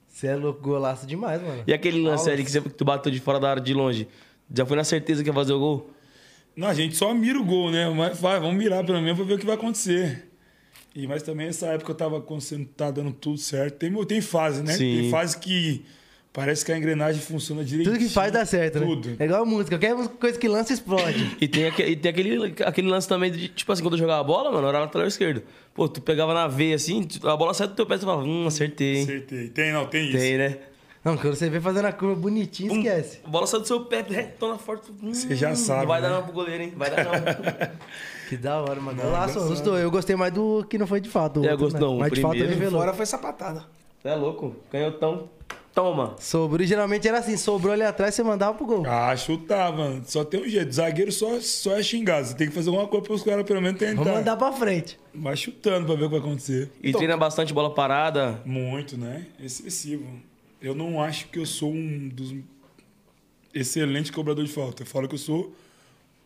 [0.08, 1.62] Você é louco, golaço demais, mano.
[1.66, 4.08] E aquele lance ali que, você, que tu bateu de fora da área de longe?
[4.54, 5.90] Já foi na certeza que ia fazer o gol?
[6.56, 7.88] Não, a gente só mira o gol, né?
[7.90, 10.29] Mas vai, vamos mirar pelo menos pra ver o que vai acontecer.
[10.94, 13.76] E, mas também essa época eu tava acontecendo, tá dando tudo certo.
[13.78, 14.72] Tem, tem fase, né?
[14.72, 15.02] Sim.
[15.02, 15.84] Tem fase que
[16.32, 17.96] parece que a engrenagem funciona direitinho.
[17.96, 18.86] Tudo que faz dá certo, né?
[18.86, 19.16] Tudo.
[19.18, 19.78] É igual a música.
[19.78, 21.36] Qualquer coisa que lança, explode.
[21.40, 24.20] E tem, aque- e tem aquele, aquele lance também de, tipo assim, quando eu jogava
[24.20, 25.42] a bola, mano, era lateral esquerdo.
[25.74, 28.22] Pô, tu pegava na veia assim, a bola sai do teu pé e tu falava,
[28.24, 29.02] hum, acertei, hein?
[29.04, 29.48] Acertei.
[29.48, 30.18] Tem, não, tem isso.
[30.18, 30.58] Tem, né?
[31.04, 33.20] Não, quando você vê fazendo a curva bonitinho, esquece.
[33.24, 34.90] A bola sai do seu pé, retona forte.
[35.02, 36.08] Hum, Você já sabe, Não vai né?
[36.08, 36.72] dar não pro goleiro, hein?
[36.76, 37.12] Vai dar não.
[38.30, 39.02] Que da hora, mano.
[39.02, 39.82] Golaço, os dois.
[39.82, 41.40] Eu gostei mais do que não foi de fato.
[41.40, 42.80] o É, outro, gosto- não, o Mas de fato primeiro- revelou.
[42.80, 43.64] Fora foi sapatada.
[44.00, 44.56] Você é louco?
[44.70, 45.28] Canhotão.
[45.74, 46.16] Toma.
[46.18, 48.84] Sobrou, geralmente era assim, sobrou ali atrás, você mandava pro gol.
[48.86, 50.00] Ah, chutava.
[50.04, 50.72] Só tem um jeito.
[50.74, 52.26] Zagueiro só, só é xingado.
[52.26, 53.94] Você tem que fazer alguma coisa pros caras pelo menos tentar.
[54.02, 54.98] Vamos mandar pra frente.
[55.14, 56.70] Vai chutando pra ver o que vai acontecer.
[56.82, 58.40] E treina bastante bola parada.
[58.44, 59.26] Muito, né?
[59.38, 60.04] Excessivo.
[60.60, 62.34] Eu não acho que eu sou um dos
[63.54, 64.82] excelentes cobrador de falta.
[64.82, 65.52] Eu falo que eu sou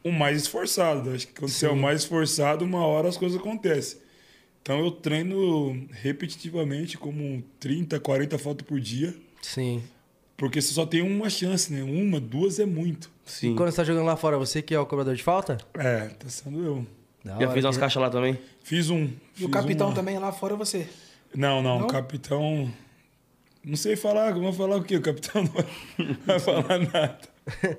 [0.05, 1.10] o mais esforçado.
[1.10, 3.98] Acho que quando você é o mais esforçado, uma hora as coisas acontecem.
[4.62, 9.14] Então eu treino repetitivamente, como 30, 40 faltas por dia.
[9.43, 9.82] Sim.
[10.36, 11.82] Porque você só tem uma chance, né?
[11.82, 13.10] Uma, duas é muito.
[13.24, 13.55] Sim.
[13.55, 15.59] Quando você tá jogando lá fora, você que é o cobrador de falta?
[15.74, 16.86] É, tá sendo eu.
[17.24, 18.39] Da Já hora, fez umas que- caixas lá também?
[18.62, 19.05] Fiz um.
[19.05, 20.86] E fiz o capitão uma- também lá fora você.
[21.35, 21.86] Não, não, Não?
[21.86, 22.70] o capitão.
[23.64, 24.97] Não sei falar, vamos falar o quê?
[24.97, 27.18] O capitão não vai falar nada.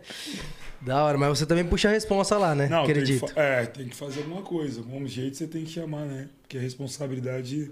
[0.82, 2.68] Da hora, mas você também puxa a responsa lá, né?
[2.68, 3.28] Não, tem Acredito.
[3.28, 4.80] fa- é, tem que fazer alguma coisa.
[4.82, 6.30] Algum jeito você tem que chamar, né?
[6.42, 7.72] Porque a responsabilidade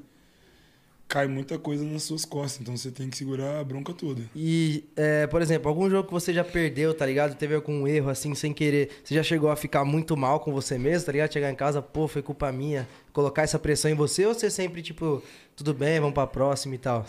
[1.07, 2.61] cai muita coisa nas suas costas.
[2.61, 4.21] Então você tem que segurar a bronca toda.
[4.35, 7.35] E, é, por exemplo, algum jogo que você já perdeu, tá ligado?
[7.35, 8.89] Teve algum erro assim, sem querer.
[9.03, 11.31] Você já chegou a ficar muito mal com você mesmo, tá ligado?
[11.31, 12.87] Chegar em casa, pô, foi culpa minha.
[13.11, 15.21] Colocar essa pressão em você ou você sempre, tipo,
[15.55, 17.05] tudo bem, vamos pra próxima e tal?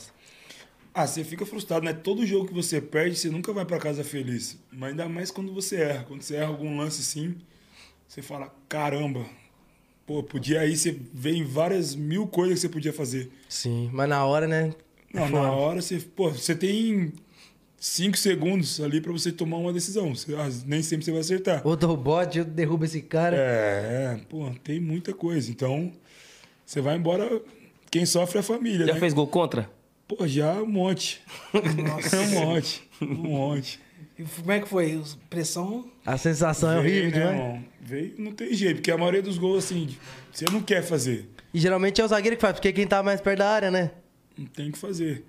[0.95, 1.93] Ah, você fica frustrado, né?
[1.93, 4.57] Todo jogo que você perde, você nunca vai pra casa feliz.
[4.71, 6.05] Mas ainda mais quando você erra.
[6.05, 7.35] Quando você erra algum lance assim,
[8.07, 9.27] você fala, caramba.
[10.07, 13.31] Pô, podia aí, você vê em várias mil coisas que você podia fazer.
[13.49, 14.73] Sim, mas na hora, né?
[15.13, 15.43] Não, Foda.
[15.43, 17.13] na hora você, pô, você tem
[17.79, 20.15] cinco segundos ali pra você tomar uma decisão.
[20.15, 21.63] Você- ah, nem sempre você vai acertar.
[21.67, 23.37] Ou dou o bote, eu derrubo esse cara.
[23.37, 23.41] É,
[24.15, 25.51] é, pô, tem muita coisa.
[25.51, 25.91] Então,
[26.65, 27.43] você vai embora.
[27.91, 29.01] Quem sofre é a família, Já né?
[29.01, 29.71] fez gol contra?
[30.07, 31.23] Pô, já um monte.
[31.55, 32.83] um monte.
[33.01, 33.81] Um monte.
[34.19, 35.03] E como é que foi?
[35.29, 35.91] Pressão?
[36.07, 37.39] A sensação é Veio, horrível, né, demais.
[37.41, 37.65] irmão?
[37.81, 39.97] Veio, não tem jeito, porque a maioria dos gols, assim,
[40.33, 41.29] você não quer fazer.
[41.53, 43.91] E geralmente é o zagueiro que faz, porque quem tá mais perto da área, né?
[44.37, 45.25] Não tem o que fazer.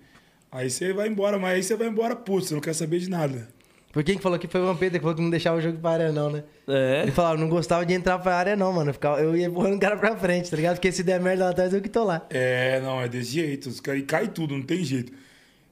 [0.51, 3.09] Aí você vai embora, mas aí você vai embora puto, você não quer saber de
[3.09, 3.49] nada.
[3.95, 5.77] Por quem que falou que foi o Vampeta que falou que não deixava o jogo
[5.79, 6.43] pra área, não, né?
[6.67, 7.03] É.
[7.03, 8.89] Ele falava, não gostava de entrar pra área, não, mano.
[8.89, 10.75] Eu, ficava, eu ia empurrando o cara pra frente, tá ligado?
[10.75, 12.27] Porque se der merda lá atrás, eu que tô lá.
[12.29, 13.69] É, não, é desse jeito.
[13.69, 15.13] Os caras e cai tudo, não tem jeito.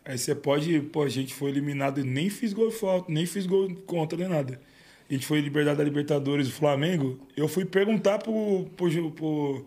[0.05, 3.25] Aí você pode, pô, a gente foi eliminado e nem fiz gol de falta, nem
[3.25, 4.57] fiz gol contra, nem nada.
[5.09, 7.19] A gente foi liberdade da Libertadores do Flamengo.
[7.35, 9.65] Eu fui perguntar pro, pro, pro,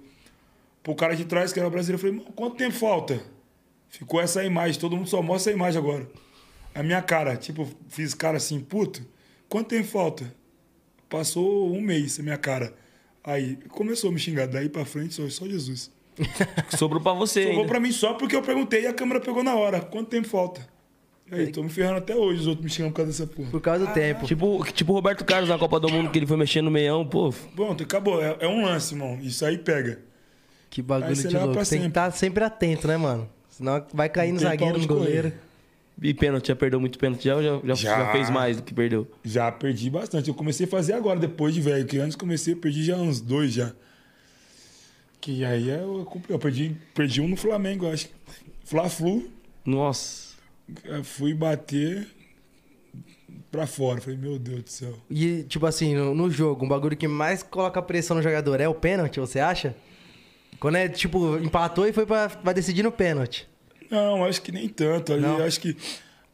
[0.83, 3.21] pro cara de trás, que era brasileiro, eu falei, "Mano, quanto tempo falta?
[3.91, 6.07] Ficou essa imagem, todo mundo só mostra essa imagem agora.
[6.77, 9.03] A minha cara, tipo, fiz cara assim, puto,
[9.49, 10.31] quanto tempo falta?
[11.09, 12.75] Passou um mês a minha cara.
[13.25, 15.91] Aí começou a me xingar, daí pra frente só, só Jesus.
[16.77, 17.69] Sobrou pra você Sobrou ainda.
[17.69, 19.81] pra mim só porque eu perguntei e a câmera pegou na hora.
[19.81, 20.67] Quanto tempo falta?
[21.31, 23.51] E aí, tô me ferrando até hoje, os outros me xingam por causa dessa porra.
[23.51, 24.27] Por causa do tempo.
[24.27, 27.05] Tipo, tipo o Roberto Carlos na Copa do Mundo, que ele foi mexendo no meião,
[27.05, 27.33] pô.
[27.55, 28.23] Pronto, acabou.
[28.23, 29.19] É, é um lance, irmão.
[29.21, 30.01] Isso aí pega.
[30.71, 31.53] Que Aí bagulho você de louco.
[31.53, 31.89] pra Tem que sempre.
[31.89, 33.29] estar sempre atento, né, mano?
[33.49, 35.33] Senão vai cair no zagueiro, no goleiro.
[36.03, 37.99] E pênalti, já perdeu muito pênalti já ou já, já, Já.
[37.99, 39.11] já fez mais do que perdeu?
[39.25, 40.29] Já perdi bastante.
[40.29, 41.87] Eu comecei a fazer agora, depois de velho.
[41.87, 43.73] Que antes comecei, eu perdi já uns dois já.
[45.21, 48.09] Que aí é eu, eu perdi, perdi um no Flamengo, eu acho.
[48.65, 49.31] Fla-Flu.
[49.65, 50.35] Nossa.
[50.85, 52.07] eu Fui bater
[53.51, 54.01] pra fora.
[54.01, 54.95] Falei, meu Deus do céu.
[55.11, 58.69] E, tipo assim, no, no jogo, um bagulho que mais coloca pressão no jogador é
[58.69, 59.75] o pênalti, você acha?
[60.61, 63.49] Quando é, tipo, empatou e foi pra, pra decidir no pênalti.
[63.91, 65.13] Não, acho que nem tanto.
[65.13, 65.25] Ali?
[65.43, 65.77] Acho que.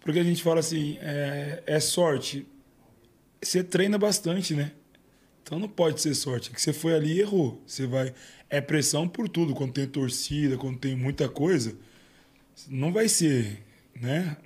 [0.01, 2.47] Porque a gente fala assim, é, é sorte.
[3.41, 4.73] Você treina bastante, né?
[5.43, 6.51] Então não pode ser sorte.
[6.51, 7.63] É que você foi ali e errou.
[7.67, 8.15] Você vai.
[8.49, 9.55] É pressão por tudo.
[9.55, 11.77] Quando tem torcida, quando tem muita coisa,
[12.69, 13.63] não vai ser,
[13.95, 14.37] né?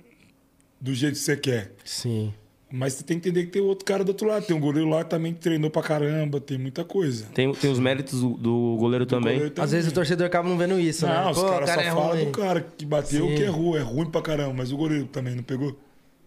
[0.79, 1.73] Do jeito que você quer.
[1.83, 2.33] Sim.
[2.69, 4.45] Mas você tem que entender que tem outro cara do outro lado.
[4.45, 7.25] Tem um goleiro lá que também que treinou pra caramba, tem muita coisa.
[7.33, 9.35] Tem, tem os méritos do, do goleiro também.
[9.35, 9.95] Goleiro Às vezes o também.
[9.95, 11.13] torcedor acaba não vendo isso, né?
[11.13, 12.25] Não, os caras só cara é falam ruim.
[12.25, 13.35] do cara que bateu Sim.
[13.35, 13.77] que errou.
[13.77, 15.77] É ruim pra caramba, mas o goleiro também não pegou.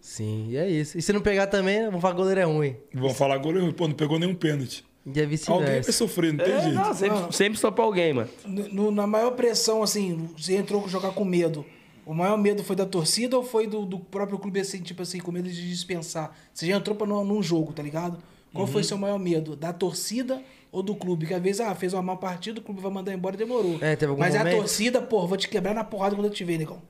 [0.01, 0.97] Sim, e é isso.
[0.97, 2.77] E se não pegar também, vamos falar que o goleiro é ruim.
[2.95, 4.83] Vão falar goleiro, pô, não pegou nenhum pênalti.
[5.15, 6.75] E é Alguém vai sofrer, não tem É, jeito.
[6.75, 8.29] não, sempre, sempre só pra alguém, mano.
[8.47, 11.65] No- na maior pressão, assim, você entrou jogar com medo.
[12.11, 15.21] O maior medo foi da torcida ou foi do, do próprio clube, assim, tipo assim,
[15.21, 16.37] com medo de dispensar?
[16.53, 18.19] Você já entrou pra num, num jogo, tá ligado?
[18.53, 18.73] Qual Uhum.
[18.73, 19.55] foi seu maior medo?
[19.55, 20.43] Da torcida
[20.73, 21.25] ou do clube?
[21.25, 23.79] Que às vezes, ah, fez uma má partida, o clube vai mandar embora e demorou.
[23.81, 24.57] É, teve algum Mas a momento?
[24.57, 26.83] torcida, pô, vou te quebrar na porrada quando eu te ver, negão.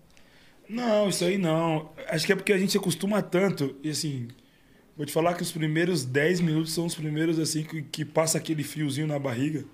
[0.66, 1.90] Não, isso aí não.
[2.08, 3.76] Acho que é porque a gente acostuma tanto.
[3.82, 4.28] E assim,
[4.96, 8.38] vou te falar que os primeiros 10 minutos são os primeiros assim que, que passa
[8.38, 9.66] aquele friozinho na barriga.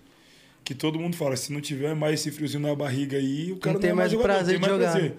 [0.64, 3.74] Que todo mundo fala, se não tiver mais esse friozinho na barriga aí, o cara
[3.74, 5.16] não, tem é mais mais o jogador, prazer tem de mais jogar, prazer.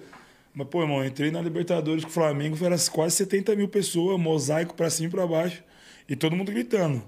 [0.58, 4.18] Mas, pô, irmão, eu entrei na Libertadores com o Flamengo, era quase 70 mil pessoas,
[4.18, 5.62] mosaico pra cima e pra baixo.
[6.08, 7.00] E todo mundo gritando.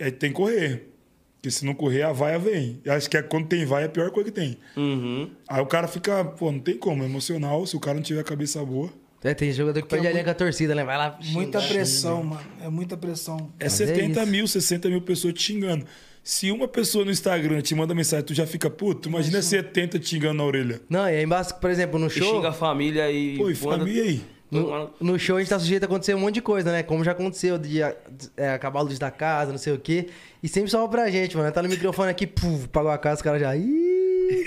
[0.00, 0.88] E aí tem que correr.
[1.34, 2.80] Porque se não correr, a vaia vem.
[2.82, 4.56] Eu acho que é, quando tem vaia é a pior coisa que tem.
[4.74, 5.30] Uhum.
[5.46, 8.20] Aí o cara fica, pô, não tem como, é emocional, se o cara não tiver
[8.20, 8.90] a cabeça boa.
[9.22, 10.82] É, tem jogador que perde a é linha com a torcida, né?
[10.82, 11.18] Vai lá.
[11.26, 11.74] Muita xingar.
[11.74, 12.46] pressão, mano.
[12.62, 13.52] É muita pressão.
[13.60, 14.30] É Mas é 70 isso.
[14.30, 15.84] mil, 60 mil pessoas te xingando.
[16.24, 20.08] Se uma pessoa no Instagram te manda mensagem, tu já fica puto, imagina 70 te
[20.08, 20.80] xingando na orelha.
[20.88, 22.36] Não, e aí embaixo, por exemplo, no E show.
[22.36, 23.36] xinga a família e.
[23.36, 24.22] Pô, e família aí?
[24.50, 26.82] No, no show a gente tá sujeito a acontecer um monte de coisa, né?
[26.82, 30.06] Como já aconteceu, de é, acabar a luz da casa, não sei o quê.
[30.42, 31.50] E sempre sobra pra gente, mano.
[31.52, 33.54] Tá no microfone aqui, puf, apagou a casa, os caras já.
[33.54, 33.64] Ih,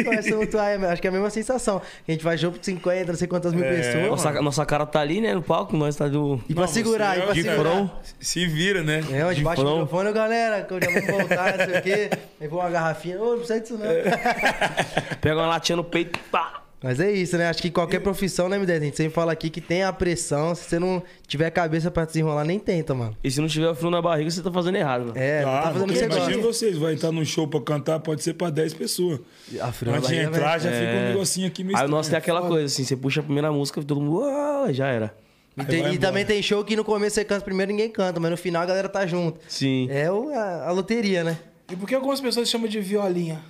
[0.03, 0.83] começa a mutuar.
[0.85, 1.81] Acho que é a mesma sensação.
[2.07, 4.07] A gente vai jogo de 50, não sei quantas mil É, pessoas.
[4.09, 6.39] Nossa, nossa cara tá ali, né, no palco, nós tá do.
[6.49, 7.69] E pra Não, segurar, você e é pra de segurar.
[7.71, 7.89] front.
[8.19, 9.03] Se vira, né?
[9.11, 11.81] É, onde De baixa o microfone, galera, que eu já vamos voltar, não sei o
[11.81, 12.09] quê.
[12.41, 13.19] Aí vou uma garrafinha.
[13.21, 13.87] Ô, não precisa disso não.
[15.21, 16.63] Pega uma latinha no peito, pá.
[16.81, 17.49] Mas é isso, né?
[17.49, 18.75] Acho que qualquer profissão, né, M10?
[18.77, 20.53] A gente sempre fala aqui que tem a pressão.
[20.53, 23.17] Se você não tiver cabeça pra desenrolar, nem tenta, mano.
[23.23, 25.13] E se não tiver o frio na barriga, você tá fazendo errado, mano.
[25.17, 26.53] É, não Ah, tá fazendo o que porque você imagina gosta.
[26.65, 29.19] vocês, vai estar num show pra cantar, pode ser pra 10 pessoas.
[29.59, 32.09] A frio na Antes de entrar, já fica um negocinho aqui meio Aí o nosso
[32.11, 34.19] tem aquela coisa, assim, você puxa a primeira música, todo mundo.
[34.19, 35.15] Uau, já era.
[35.57, 38.29] E, tem- e também tem show que no começo você canta primeiro ninguém canta, mas
[38.29, 39.39] no final a galera tá junto.
[39.47, 39.87] Sim.
[39.89, 41.39] É o- a, a loteria, né?
[41.71, 43.41] E por que algumas pessoas chamam de violinha?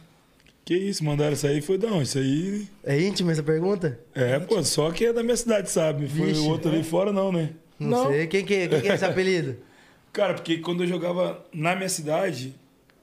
[0.67, 2.03] Que isso, mandaram isso aí, foi da onde?
[2.03, 2.67] Isso aí...
[2.83, 3.97] É íntimo essa pergunta?
[4.13, 6.09] É, pô, só que é da minha cidade, sabe?
[6.09, 6.41] Foi Vixe.
[6.41, 7.51] o outro ali fora, não, né?
[7.79, 8.07] Não, Não.
[8.11, 8.27] sei.
[8.27, 9.55] Quem que, quem que é esse apelido?
[10.11, 12.53] Cara, porque quando eu jogava na minha cidade,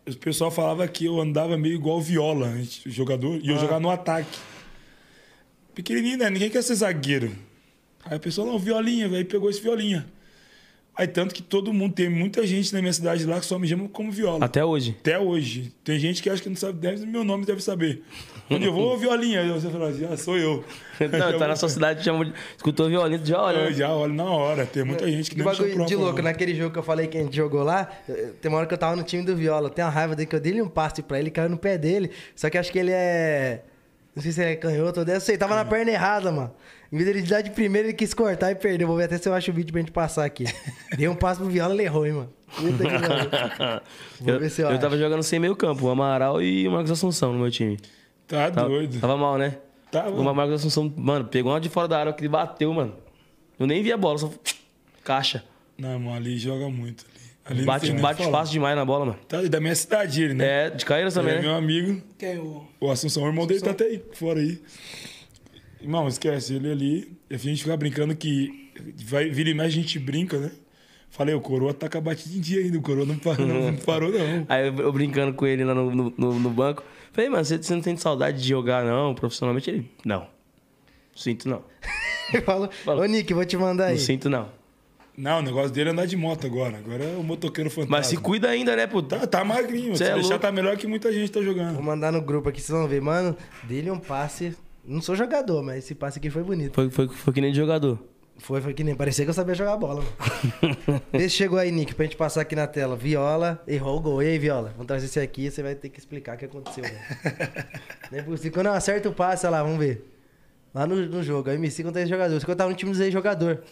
[0.07, 2.53] o pessoal falava que eu andava meio igual viola,
[2.85, 3.41] jogador, Ah.
[3.43, 4.39] e eu jogava no ataque.
[5.74, 6.28] Pequenininho, né?
[6.28, 7.32] Ninguém quer ser zagueiro.
[8.05, 10.05] Aí a pessoa, não, violinha, velho, pegou esse violinha.
[10.97, 13.66] Aí tanto que todo mundo, tem muita gente na minha cidade lá que só me
[13.66, 14.45] chama como viola.
[14.45, 14.97] Até hoje.
[15.01, 15.73] Até hoje.
[15.83, 18.03] Tem gente que acha que não sabe, deve, meu nome deve saber.
[18.47, 20.62] Quando eu vou, violinha, aí você fala assim, ah, sou eu.
[21.01, 23.57] Não, tá na sua cidade, chama, escutou violino, já olha.
[23.57, 23.73] Eu né?
[23.73, 24.66] já olho na hora.
[24.66, 27.07] Tem muita gente que Que não me chama de louco, naquele jogo que eu falei
[27.07, 29.35] que a gente jogou lá, eh, tem uma hora que eu tava no time do
[29.35, 31.79] Viola, tem uma raiva dele que eu dei um passe pra ele, caiu no pé
[31.79, 33.65] dele, só que acho que ele é...
[34.15, 36.55] Não sei se ele é canhoto ou deve ser, tava na perna errada, mano.
[36.93, 38.86] Em vez dele dar de primeiro, ele quis cortar e perdeu.
[38.86, 40.45] Vou ver até se eu acho o vídeo pra gente passar aqui.
[40.97, 42.32] Dei um passe pro Viola, ele errou, hein, mano.
[42.55, 43.81] Puta que pariu.
[44.20, 44.81] Vou Eu, ver se eu eu acho.
[44.81, 47.77] tava jogando sem meio campo, o Amaral e o Marcos Assunção no meu time.
[48.28, 49.01] Tá Tava, doido.
[49.01, 49.59] tava mal, né?
[49.91, 50.11] Tava.
[50.11, 52.95] O Marcos Assunção, mano, pegou uma de fora da área que ele bateu, mano.
[53.59, 54.31] Eu nem vi a bola, só
[55.03, 55.43] caixa.
[55.77, 57.05] Não, mano, ali joga muito.
[57.47, 58.39] Ali, Bate, nem bate o que falar.
[58.39, 59.19] fácil demais na bola, mano.
[59.29, 60.66] Tá ali da minha cidade, ele, né?
[60.66, 61.49] É, de Caeiras Ele também, é né?
[61.49, 62.03] meu amigo.
[62.19, 62.66] Quem o...
[62.81, 64.59] O Assunção, o irmão dele tá até aí, fora aí.
[65.81, 67.12] Irmão, esquece, ele ali.
[67.31, 68.71] A gente fica brincando que.
[69.07, 70.51] Vai, vira e mexe, a gente brinca, né?
[71.11, 73.71] Falei, o coroa tá com a batida em dia ainda, o coroa não parou, não,
[73.71, 74.47] não parou, não.
[74.49, 76.83] Aí eu, eu brincando com ele lá no, no, no- no banco.
[77.12, 79.71] Falei, mano, você, você não tem saudade de jogar, não, profissionalmente?
[79.71, 80.27] Ele, não.
[81.15, 81.62] Sinto não.
[82.33, 83.95] Eu falo, ô Nick, vou te mandar aí.
[83.97, 84.49] Não sinto não.
[85.16, 86.77] Não, o negócio dele é andar de moto agora.
[86.78, 87.99] Agora é o motoqueiro fantasma.
[87.99, 89.01] Mas se cuida ainda, né, pô?
[89.03, 89.97] Tá, tá magrinho.
[89.97, 90.43] Cê Se é deixar, louco.
[90.43, 91.81] tá melhor que muita gente tá Vou jogando.
[91.82, 93.01] mandar no grupo aqui, vocês vão ver.
[93.01, 94.57] Mano, dele um passe...
[94.86, 96.74] Não sou jogador, mas esse passe aqui foi bonito.
[96.74, 97.99] Foi, foi, foi que nem de jogador.
[98.36, 100.03] Foi, foi que nem parecia que eu sabia jogar bola.
[100.61, 101.01] mano.
[101.12, 102.97] Vê se chegou aí, Nick, pra gente passar aqui na tela.
[102.97, 104.23] Viola, errou o gol.
[104.23, 104.70] E aí, Viola?
[104.73, 106.99] Vamos trazer esse aqui você vai ter que explicar o que aconteceu, velho.
[108.11, 108.53] Nem possível.
[108.53, 110.11] Quando eu acerto o passe, olha lá, vamos ver.
[110.74, 112.36] Lá no, no jogo, a MC contra esse jogador.
[112.36, 113.62] Isso que eu tava no time dos jogador.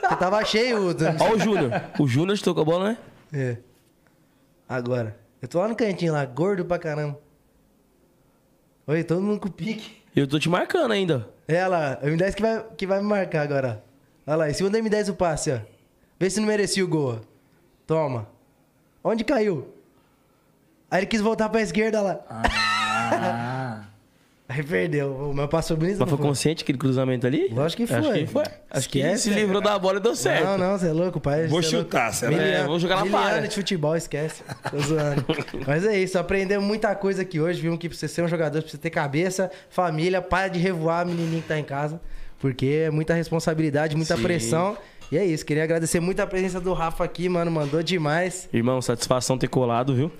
[0.00, 0.94] Porque tava cheio o.
[0.94, 1.70] do- Ó o Júnior.
[1.98, 2.98] O Júnior tocou a bola, né?
[3.32, 3.56] É.
[4.68, 5.16] Agora.
[5.40, 7.18] Eu tô lá no cantinho lá, gordo pra caramba.
[8.86, 10.02] Oi, todo mundo com pique.
[10.14, 11.28] Eu tô te marcando ainda.
[11.48, 13.82] É, olha lá, o M10 que vai, que vai me marcar agora.
[14.26, 14.30] ó.
[14.30, 15.58] Olha lá, em cima do M10 o passe, ó.
[16.18, 17.14] Vê se não merecia o gol.
[17.14, 17.18] ó.
[17.86, 18.28] Toma.
[19.02, 19.72] Onde caiu?
[20.90, 22.20] Aí ele quis voltar pra esquerda lá.
[24.52, 25.08] Aí perdeu.
[25.30, 25.98] O meu passo foi bonito.
[25.98, 27.48] Mas não foi consciente aquele cruzamento ali?
[27.50, 28.18] Lógico que Acho foi.
[28.18, 28.44] que foi.
[28.70, 30.44] Acho que Esquece, se livrou da bola e deu certo.
[30.44, 31.46] Não, não, você é louco, pai.
[31.46, 32.16] Vou é chutar, louco.
[32.16, 32.36] será?
[32.36, 33.48] É, vou jogar na Miliano palha.
[33.48, 34.42] de futebol, esquece.
[34.70, 35.24] Tô zoando.
[35.66, 37.62] Mas é isso, aprendemos muita coisa aqui hoje.
[37.62, 41.00] Vimos que pra você ser um jogador, pra você ter cabeça, família, para de revoar
[41.00, 41.98] a menininha que tá em casa.
[42.38, 44.22] Porque é muita responsabilidade, muita Sim.
[44.22, 44.76] pressão.
[45.10, 47.50] E é isso, queria agradecer muito a presença do Rafa aqui, mano.
[47.50, 48.48] Mandou demais.
[48.52, 50.10] Irmão, satisfação ter colado, viu?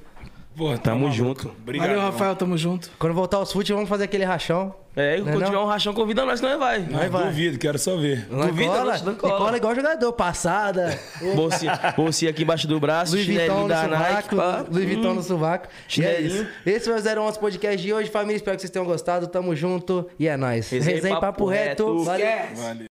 [0.57, 1.49] Pô, Tamo junto.
[1.63, 1.89] Obrigado.
[1.89, 2.91] Valeu, Rafael, tamo junto.
[2.99, 4.75] Quando voltar aos fute, vamos fazer aquele rachão.
[4.95, 5.47] É, Não é quando não?
[5.47, 6.81] tiver um rachão, convida nós que nós vai.
[6.81, 8.27] Não, Vai, duvido, quero só ver.
[8.31, 9.39] Nós Duvida, cola, nós não e cola.
[9.39, 11.01] cola igual jogador, passada.
[11.35, 14.05] Bolsinha, bolsinha aqui embaixo do braço, Louis Vuitton chinelinho no da Nike.
[14.29, 14.65] sovaco, pá.
[14.71, 15.69] Louis Vuitton no sovaco.
[15.97, 16.47] E é isso.
[16.67, 18.37] Esse foi o 011 Podcast de hoje, família.
[18.37, 19.27] Espero que vocês tenham gostado.
[19.29, 20.69] Tamo junto e é nóis.
[20.69, 21.87] Resenha e Resenha e papo papo reto.
[21.87, 22.05] reto.
[22.05, 22.27] Valeu.
[22.57, 22.75] Valeu.